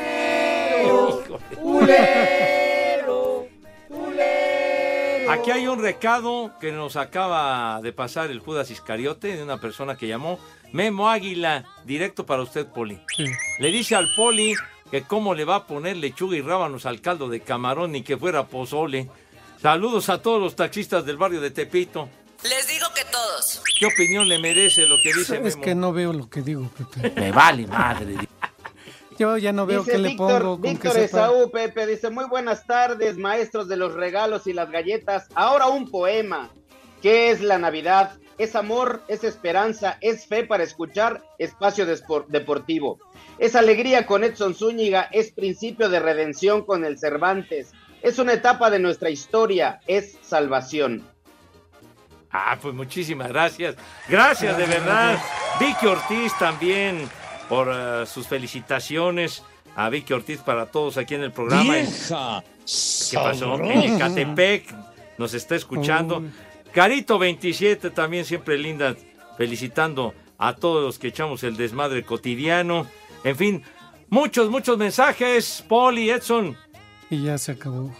Aquí 5.30 5.52
hay 5.52 5.68
un 5.68 5.82
recado 5.82 6.52
que 6.60 6.72
nos 6.72 6.96
acaba 6.96 7.82
de 7.82 7.92
pasar 7.94 8.30
el 8.30 8.40
Judas 8.40 8.70
Iscariote 8.70 9.36
de 9.36 9.44
una 9.44 9.58
persona 9.60 9.96
que 9.96 10.08
llamó 10.08 10.40
Memo 10.72 11.10
Águila, 11.10 11.66
directo 11.84 12.26
para 12.26 12.44
usted, 12.44 12.68
Poli. 12.68 13.00
Le 13.60 13.72
dice 13.72 13.96
al 13.96 14.08
Poli 14.16 14.54
que 14.92 15.02
cómo 15.04 15.34
le 15.34 15.46
va 15.46 15.56
a 15.56 15.68
poner 15.68 15.98
lechuga 15.98 16.38
y 16.38 16.42
rábanos 16.42 16.86
al 16.86 17.02
caldo 17.02 17.28
de 17.28 17.40
camarón 17.42 17.92
ni 17.94 18.04
que 18.04 18.18
fuera 18.18 18.46
pozole. 18.48 19.10
Saludos 19.62 20.10
a 20.10 20.22
todos 20.22 20.40
los 20.42 20.56
taxistas 20.56 21.06
del 21.06 21.18
barrio 21.18 21.42
de 21.42 21.50
Tepito. 21.52 22.08
Les 22.44 22.68
digo 22.68 22.86
que 22.94 23.04
todos. 23.06 23.62
¿Qué 23.80 23.88
opinión 23.88 24.30
le 24.30 24.38
merece 24.38 24.86
lo 24.86 24.98
que 25.02 25.12
dice 25.14 25.38
Es 25.44 25.56
Memo? 25.56 25.62
que 25.64 25.76
no 25.76 25.92
veo 25.92 26.14
lo 26.14 26.30
que 26.30 26.42
digo, 26.44 26.70
Pepe. 26.92 27.20
Me 27.20 27.32
vale 27.32 27.66
madre. 27.66 28.16
Yo 29.18 29.38
ya 29.38 29.54
no 29.54 29.66
veo 29.66 29.80
Dice 29.80 29.94
qué 29.94 29.98
le 29.98 30.10
Víctor, 30.10 30.42
pongo 30.42 30.54
con 30.56 30.62
que 30.62 30.70
Víctor. 30.70 30.98
Esaú, 30.98 31.50
Pepe, 31.52 31.88
dice, 31.88 32.10
muy 32.10 32.26
buenas 32.26 32.66
tardes, 32.66 33.18
maestros 33.18 33.68
de 33.68 33.78
los 33.78 33.94
regalos 33.94 34.46
y 34.48 34.54
las 34.54 34.70
galletas. 34.70 35.28
Ahora 35.36 35.68
un 35.68 35.90
poema. 35.90 36.50
¿Qué 37.02 37.30
es 37.30 37.42
la 37.42 37.58
Navidad? 37.58 38.18
Es 38.38 38.56
amor, 38.56 39.02
es 39.08 39.24
esperanza, 39.24 39.98
es 40.02 40.26
fe 40.26 40.44
para 40.44 40.64
escuchar 40.64 41.24
espacio 41.38 41.86
deportivo. 42.28 43.00
Es 43.38 43.56
alegría 43.56 44.06
con 44.06 44.24
Edson 44.24 44.54
Zúñiga, 44.54 45.08
es 45.12 45.32
principio 45.32 45.88
de 45.88 46.00
redención 46.00 46.66
con 46.66 46.84
el 46.84 46.98
Cervantes. 46.98 47.72
Es 48.02 48.20
una 48.20 48.34
etapa 48.34 48.70
de 48.70 48.80
nuestra 48.80 49.10
historia, 49.10 49.80
es 49.88 50.18
salvación. 50.22 51.08
Ah, 52.32 52.58
pues 52.62 52.76
muchísimas 52.76 53.30
gracias. 53.30 53.76
Gracias, 54.10 54.58
de 54.58 54.66
verdad. 54.66 55.18
Vicky 55.60 55.86
Ortiz 55.86 56.38
también 56.38 57.08
por 57.50 57.70
eh, 57.72 58.06
sus 58.06 58.28
felicitaciones. 58.28 59.44
A 59.78 59.90
Vicky 59.90 60.14
Ortiz 60.14 60.40
para 60.40 60.68
todos 60.68 60.96
aquí 60.98 61.16
en 61.16 61.24
el 61.24 61.34
programa. 61.34 61.74
Vieja 61.74 62.44
¿Qué 63.12 63.18
pasó? 63.18 63.60
En 63.62 63.96
Ecatepec 63.96 64.74
nos 65.18 65.34
está 65.34 65.56
escuchando. 65.56 66.24
Carito 66.72 67.20
27 67.20 67.90
también 67.92 68.26
siempre 68.26 68.58
linda, 68.58 68.96
felicitando 69.38 70.14
a 70.38 70.56
todos 70.56 70.84
los 70.84 71.00
que 71.00 71.08
echamos 71.08 71.44
el 71.44 71.58
desmadre 71.58 72.04
cotidiano. 72.04 72.88
En 73.24 73.36
fin, 73.36 73.64
muchos, 74.10 74.50
muchos 74.50 74.78
mensajes. 74.78 75.64
Poli, 75.68 76.10
Edson. 76.10 76.58
Y 77.10 77.24
ya 77.24 77.38
se 77.38 77.54
acabó. 77.54 77.94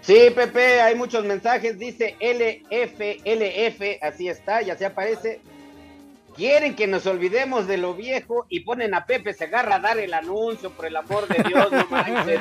Sí, 0.00 0.30
Pepe, 0.34 0.80
hay 0.80 0.94
muchos 0.94 1.24
mensajes. 1.24 1.78
Dice 1.78 2.16
LF, 2.20 2.98
LF, 3.24 4.02
así 4.02 4.28
está, 4.28 4.62
ya 4.62 4.76
se 4.76 4.86
aparece. 4.86 5.40
Quieren 6.38 6.76
que 6.76 6.86
nos 6.86 7.04
olvidemos 7.06 7.66
de 7.66 7.78
lo 7.78 7.94
viejo 7.94 8.46
y 8.48 8.60
ponen 8.60 8.94
a 8.94 9.06
Pepe 9.06 9.34
se 9.34 9.46
agarra 9.46 9.74
a 9.74 9.80
dar 9.80 9.98
el 9.98 10.14
anuncio, 10.14 10.70
por 10.70 10.86
el 10.86 10.94
amor 10.94 11.26
de 11.26 11.42
Dios, 11.42 11.66
no 11.72 11.84
manches. 11.90 12.40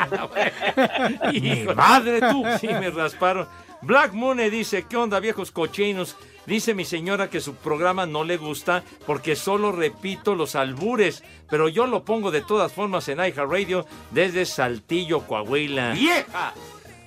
Mi 1.33 1.63
madre 1.63 2.19
tú. 2.19 2.43
Sí, 2.61 2.67
me 2.67 2.91
rasparon. 2.91 3.47
Black 3.81 4.13
Moon 4.13 4.37
dice, 4.51 4.85
¿qué 4.87 4.97
onda 4.97 5.19
viejos 5.19 5.49
cochinos? 5.49 6.15
Dice 6.45 6.75
mi 6.75 6.85
señora 6.85 7.31
que 7.31 7.39
su 7.41 7.55
programa 7.55 8.05
no 8.05 8.23
le 8.23 8.37
gusta 8.37 8.83
porque 9.07 9.35
solo 9.35 9.71
repito 9.71 10.35
los 10.35 10.55
albures, 10.55 11.23
pero 11.49 11.67
yo 11.67 11.87
lo 11.87 12.05
pongo 12.05 12.29
de 12.29 12.41
todas 12.43 12.71
formas 12.71 13.09
en 13.09 13.17
iHeartRadio 13.17 13.87
desde 14.11 14.45
Saltillo, 14.45 15.21
Coahuila. 15.21 15.93
¡Vieja! 15.93 16.53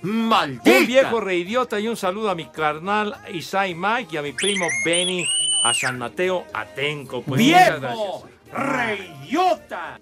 ¡Maldita! 0.01 0.77
Un 0.77 0.87
viejo 0.87 1.21
reidiota 1.21 1.79
y 1.79 1.87
un 1.87 1.95
saludo 1.95 2.29
a 2.31 2.35
mi 2.35 2.47
carnal 2.47 3.15
Isai 3.31 3.75
Mike 3.75 4.09
y 4.11 4.17
a 4.17 4.21
mi 4.21 4.33
primo 4.33 4.65
Benny 4.83 5.25
a 5.63 5.73
San 5.73 5.97
Mateo 5.97 6.45
Atenco. 6.53 7.21
Pues. 7.21 7.39
¡Viejo! 7.39 8.27
¡Reyota! 8.51 9.99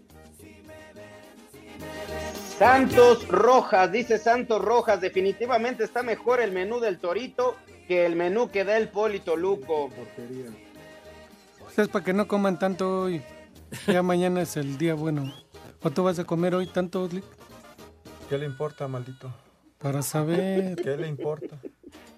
Santos 2.58 3.26
Rojas, 3.30 3.92
dice 3.92 4.18
Santos 4.18 4.62
Rojas, 4.62 5.00
definitivamente 5.00 5.86
está 5.86 6.04
mejor 6.04 6.42
el 6.42 6.52
menú 6.52 6.80
del 6.82 7.00
Torito 7.00 7.56
que 7.88 8.06
el 8.06 8.16
menú 8.16 8.50
que 8.50 8.66
da 8.66 8.78
el 8.78 8.90
Polito 8.90 9.38
Luco. 9.38 9.90
Es 11.78 11.88
para 11.88 12.04
que 12.04 12.14
no 12.14 12.28
coman 12.28 12.60
tanto 12.60 13.04
hoy. 13.04 13.22
Ya 13.88 14.04
mañana 14.04 14.42
es 14.42 14.58
el 14.58 14.78
día 14.78 14.94
bueno. 14.94 15.34
¿O 15.82 15.90
tú 15.90 16.04
vas 16.04 16.20
a 16.20 16.26
comer 16.26 16.54
hoy 16.54 16.68
tanto, 16.68 17.08
Lick? 17.08 17.24
¿Qué 18.28 18.38
le 18.38 18.46
importa, 18.46 18.88
maldito? 18.88 19.34
Para 19.78 20.02
saber. 20.02 20.76
¿Qué 20.76 20.98
le 20.98 21.08
importa? 21.08 21.58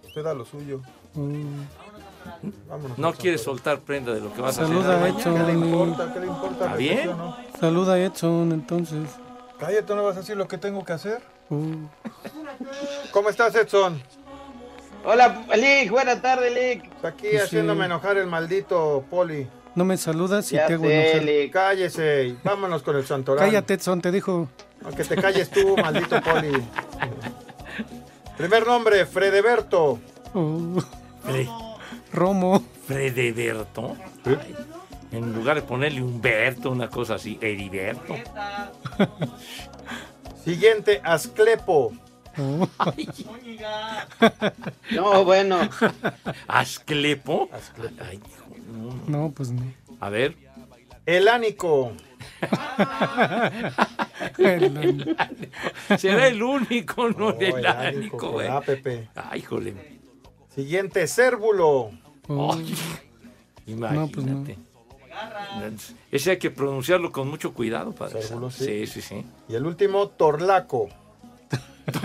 Usted 0.08 0.24
da 0.24 0.34
lo 0.34 0.44
suyo. 0.44 0.82
Mm. 1.14 1.62
Vámonos. 2.67 2.97
No 2.97 3.13
quieres 3.13 3.41
soltar 3.43 3.80
prenda 3.82 4.13
de 4.13 4.22
lo 4.22 4.34
que 4.34 4.41
vas 4.41 4.57
a 4.57 4.65
Saluda 4.65 4.95
a 4.95 4.97
hacer. 5.05 5.15
Edson. 5.15 5.36
¿Qué 5.38 5.43
le 5.43 5.53
importa? 5.53 6.13
¿Qué 6.13 6.19
le 6.19 6.28
importa? 6.28 6.65
¿Está 6.65 6.76
bien? 6.76 7.01
¿Sí 7.03 7.07
o 7.07 7.15
no? 7.15 7.38
Saluda 7.59 7.93
a 7.93 7.99
Edson, 7.99 8.51
entonces. 8.51 9.09
Cállate, 9.59 9.95
¿no 9.95 10.03
vas 10.03 10.15
a 10.17 10.19
decir 10.22 10.36
lo 10.38 10.47
que 10.47 10.57
tengo 10.57 10.84
que 10.84 10.93
hacer? 10.93 11.22
Uh. 11.49 11.86
¿Cómo 13.11 13.30
estás, 13.30 13.53
Edson? 13.55 14.01
Hola, 15.03 15.45
Lick, 15.55 15.89
buenas 15.91 16.22
tardes, 16.22 16.53
Lick. 16.53 16.89
Aquí 17.03 17.28
Sí. 17.32 17.38
haciéndome 17.38 17.86
enojar 17.86 18.17
el 18.17 18.28
maldito 18.28 19.03
Poli. 19.09 19.47
No 19.76 19.86
me 19.86 19.97
saludas 19.97 20.51
y 20.51 20.55
Ya 20.55 20.67
te 20.67 20.74
hago 20.74 20.86
sé, 20.86 21.11
enojar. 21.11 21.24
Lick. 21.26 21.53
Cállese 21.53 22.36
vámonos 22.43 22.84
con 22.84 22.95
el 22.95 23.05
Santorán. 23.05 23.45
Cállate, 23.45 23.76
Edson, 23.76 24.01
te 24.01 24.11
dijo. 24.11 24.47
No, 24.82 24.89
que 24.91 25.03
te 25.03 25.15
calles 25.15 25.49
tú, 25.49 25.76
maldito 25.78 26.19
Poli. 26.22 26.51
Primer 28.38 28.65
nombre, 28.65 29.05
Fredeberto. 29.05 29.99
Uh. 30.34 30.82
Romo. 32.14 32.64
Fredeberto. 32.88 33.97
Ay, 34.26 34.55
en 35.12 35.34
lugar 35.34 35.57
de 35.57 35.62
ponerle 35.64 36.01
Humberto, 36.01 36.72
una 36.72 36.89
cosa 36.89 37.16
así, 37.16 37.38
Heriberto. 37.41 38.16
Siguiente, 40.43 41.01
Asclepo. 41.03 41.91
Uh. 42.38 42.66
No, 44.91 45.26
bueno. 45.26 45.59
¿Asclepo? 46.47 47.49
Ay, 48.09 48.22
no. 48.72 48.93
No, 49.26 49.32
pues 49.32 49.51
no. 49.51 49.62
A 49.99 50.07
ver. 50.09 50.38
Elánico. 51.05 51.91
Será 55.97 56.28
el 56.28 56.41
único, 56.41 57.09
no, 57.09 57.34
No, 57.34 57.34
el 57.34 58.09
con 58.12 58.32
güey. 58.32 58.47
Ay, 59.16 59.41
jole. 59.41 59.99
Siguiente, 60.55 61.07
Cérvulo. 61.07 61.91
Imagínate. 63.68 64.58
Ese 66.12 66.32
hay 66.32 66.38
que 66.38 66.52
pronunciarlo 66.52 67.12
con 67.12 67.28
mucho 67.30 67.54
cuidado, 67.54 67.92
padre. 67.94 68.22
Cérvulo, 68.22 68.50
sí. 68.52 68.66
sí, 68.66 68.88
sí, 68.88 69.02
sí. 69.02 69.26
Y 69.50 69.56
el 69.56 69.66
último, 69.66 70.08
Torlaco. 70.10 70.90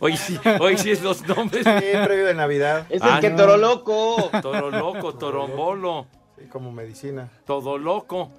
Hoy 0.00 0.16
sí, 0.16 0.38
hoy 0.60 0.76
sí 0.78 0.90
es 0.90 1.02
los 1.02 1.26
nombres. 1.28 1.62
Siempre 1.62 2.16
vive 2.16 2.28
de 2.28 2.34
Navidad. 2.34 2.86
Es 2.90 3.00
Ah, 3.02 3.16
el 3.16 3.20
que 3.20 3.30
no. 3.30 3.36
toro 3.36 3.56
loco. 3.58 4.30
Toro 4.42 4.70
loco, 4.70 5.14
torombolo, 5.14 6.06
Sí, 6.38 6.46
como 6.48 6.72
medicina. 6.72 7.30
todo 7.46 7.78
loco. 7.78 8.30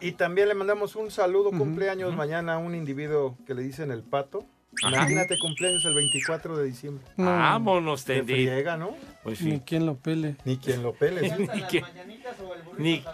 Y 0.00 0.12
también 0.12 0.48
le 0.48 0.54
mandamos 0.54 0.94
un 0.96 1.10
saludo, 1.10 1.50
cumpleaños 1.50 2.14
mañana 2.14 2.54
a 2.54 2.58
un 2.58 2.74
individuo 2.74 3.36
que 3.46 3.54
le 3.54 3.62
dicen 3.62 3.90
el 3.90 4.02
pato. 4.02 4.44
Ajá. 4.84 4.96
Imagínate 4.96 5.38
cumpleaños 5.38 5.84
el 5.84 5.94
24 5.94 6.56
de 6.56 6.64
diciembre. 6.66 7.04
No. 7.16 7.26
Vámonos, 7.26 8.04
Te 8.04 8.16
Tendi. 8.16 8.32
friega, 8.46 8.76
¿no? 8.76 8.94
Pues 9.22 9.40
Ni 9.40 9.52
sí. 9.52 9.62
quien 9.66 9.86
lo 9.86 9.96
pele. 9.96 10.36
Ni 10.44 10.56
quien 10.58 10.82
lo 10.82 10.92
pele. 10.92 11.28
¿sí? 11.28 11.48
Ni 11.54 11.62
que- 11.66 11.82
ni- 12.78 13.04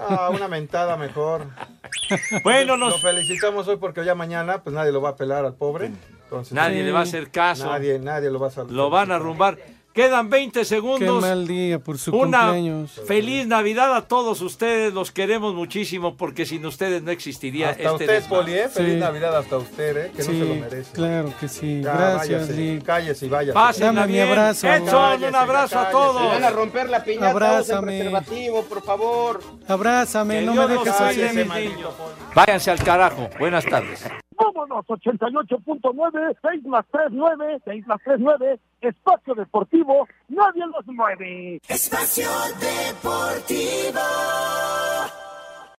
Ah, 0.00 0.30
una 0.32 0.46
mentada 0.48 0.96
mejor. 0.96 1.46
Bueno, 2.44 2.76
Lo 2.76 2.90
nos, 2.90 3.02
felicitamos 3.02 3.66
hoy 3.68 3.76
porque 3.76 4.04
ya 4.04 4.14
mañana 4.14 4.62
pues 4.62 4.74
nadie 4.74 4.92
lo 4.92 5.00
va 5.02 5.10
a 5.10 5.16
pelar 5.16 5.44
al 5.44 5.54
pobre. 5.54 5.90
Entonces, 6.24 6.52
nadie 6.52 6.78
Sí. 6.78 6.82
le 6.84 6.92
va 6.92 7.00
a 7.00 7.02
hacer 7.02 7.30
caso. 7.30 7.66
nadie, 7.70 7.98
nadie 7.98 8.30
lo 8.30 8.38
va 8.38 8.48
a 8.48 8.50
saludar. 8.50 8.74
Lo 8.76 8.90
van 8.90 9.10
a 9.12 9.16
arrumbar. 9.16 9.58
Quedan 9.98 10.30
20 10.30 10.60
Qué 10.60 10.64
segundos. 10.64 11.20
mal 11.20 11.44
día 11.48 11.80
por 11.80 11.98
su 11.98 12.16
Una 12.16 12.42
cumpleaños. 12.42 12.92
feliz 13.08 13.48
Navidad 13.48 13.92
a 13.96 14.02
todos 14.06 14.40
ustedes. 14.42 14.94
Los 14.94 15.10
queremos 15.10 15.54
muchísimo 15.56 16.16
porque 16.16 16.46
sin 16.46 16.64
ustedes 16.66 17.02
no 17.02 17.10
existiría 17.10 17.70
Hasta 17.70 17.82
este 17.82 18.04
usted. 18.04 18.24
Poli, 18.28 18.52
¿eh? 18.54 18.68
Feliz 18.68 18.92
Sí. 18.94 19.00
Navidad 19.00 19.36
hasta 19.36 19.56
usted, 19.56 19.96
¿eh? 19.96 20.12
Que 20.16 20.18
no 20.18 20.24
se 20.24 20.32
lo 20.34 20.54
merece. 20.54 20.92
claro 20.92 21.32
que 21.40 21.48
sí. 21.48 21.80
Ya, 21.82 21.92
Gracias, 21.96 22.42
váyase, 22.42 22.52
Lick. 22.54 22.84
Cállese 22.84 23.26
y 23.26 23.28
vaya. 23.28 23.52
Dame 23.52 24.06
mi 24.06 24.20
abrazo. 24.20 24.68
Edson, 24.68 24.86
Cállese, 24.88 25.28
un 25.30 25.34
abrazo 25.34 25.78
a 25.80 25.90
todos. 25.90 26.22
Se 26.22 26.28
van 26.28 26.44
a 26.44 26.50
romper 26.50 26.88
la 26.90 27.02
piñata, 27.02 27.30
Abrázame. 27.30 27.86
preservativo, 27.98 28.62
por 28.66 28.82
favor. 28.84 29.40
Abrázame, 29.66 30.38
Que 30.38 30.46
no 30.46 30.52
Dios 30.52 30.68
me 30.68 30.74
dejes 30.76 31.00
así. 31.00 31.20
mis 31.36 31.48
niños. 31.48 31.92
Váyanse 32.36 32.70
al 32.70 32.84
carajo. 32.84 33.28
Buenas 33.40 33.64
tardes. 33.64 34.04
Vámonos, 34.38 34.86
88.9, 34.86 36.36
6 36.40 36.64
más 36.66 36.84
3, 36.92 37.06
9, 37.10 37.60
6 37.64 37.86
más 37.86 38.00
3, 38.04 38.16
9, 38.20 38.60
Espacio 38.80 39.34
Deportivo, 39.34 40.06
nadie 40.28 40.64
los 40.66 40.86
mueve. 40.86 41.60
Espacio 41.68 42.28
Deportivo. 42.60 44.00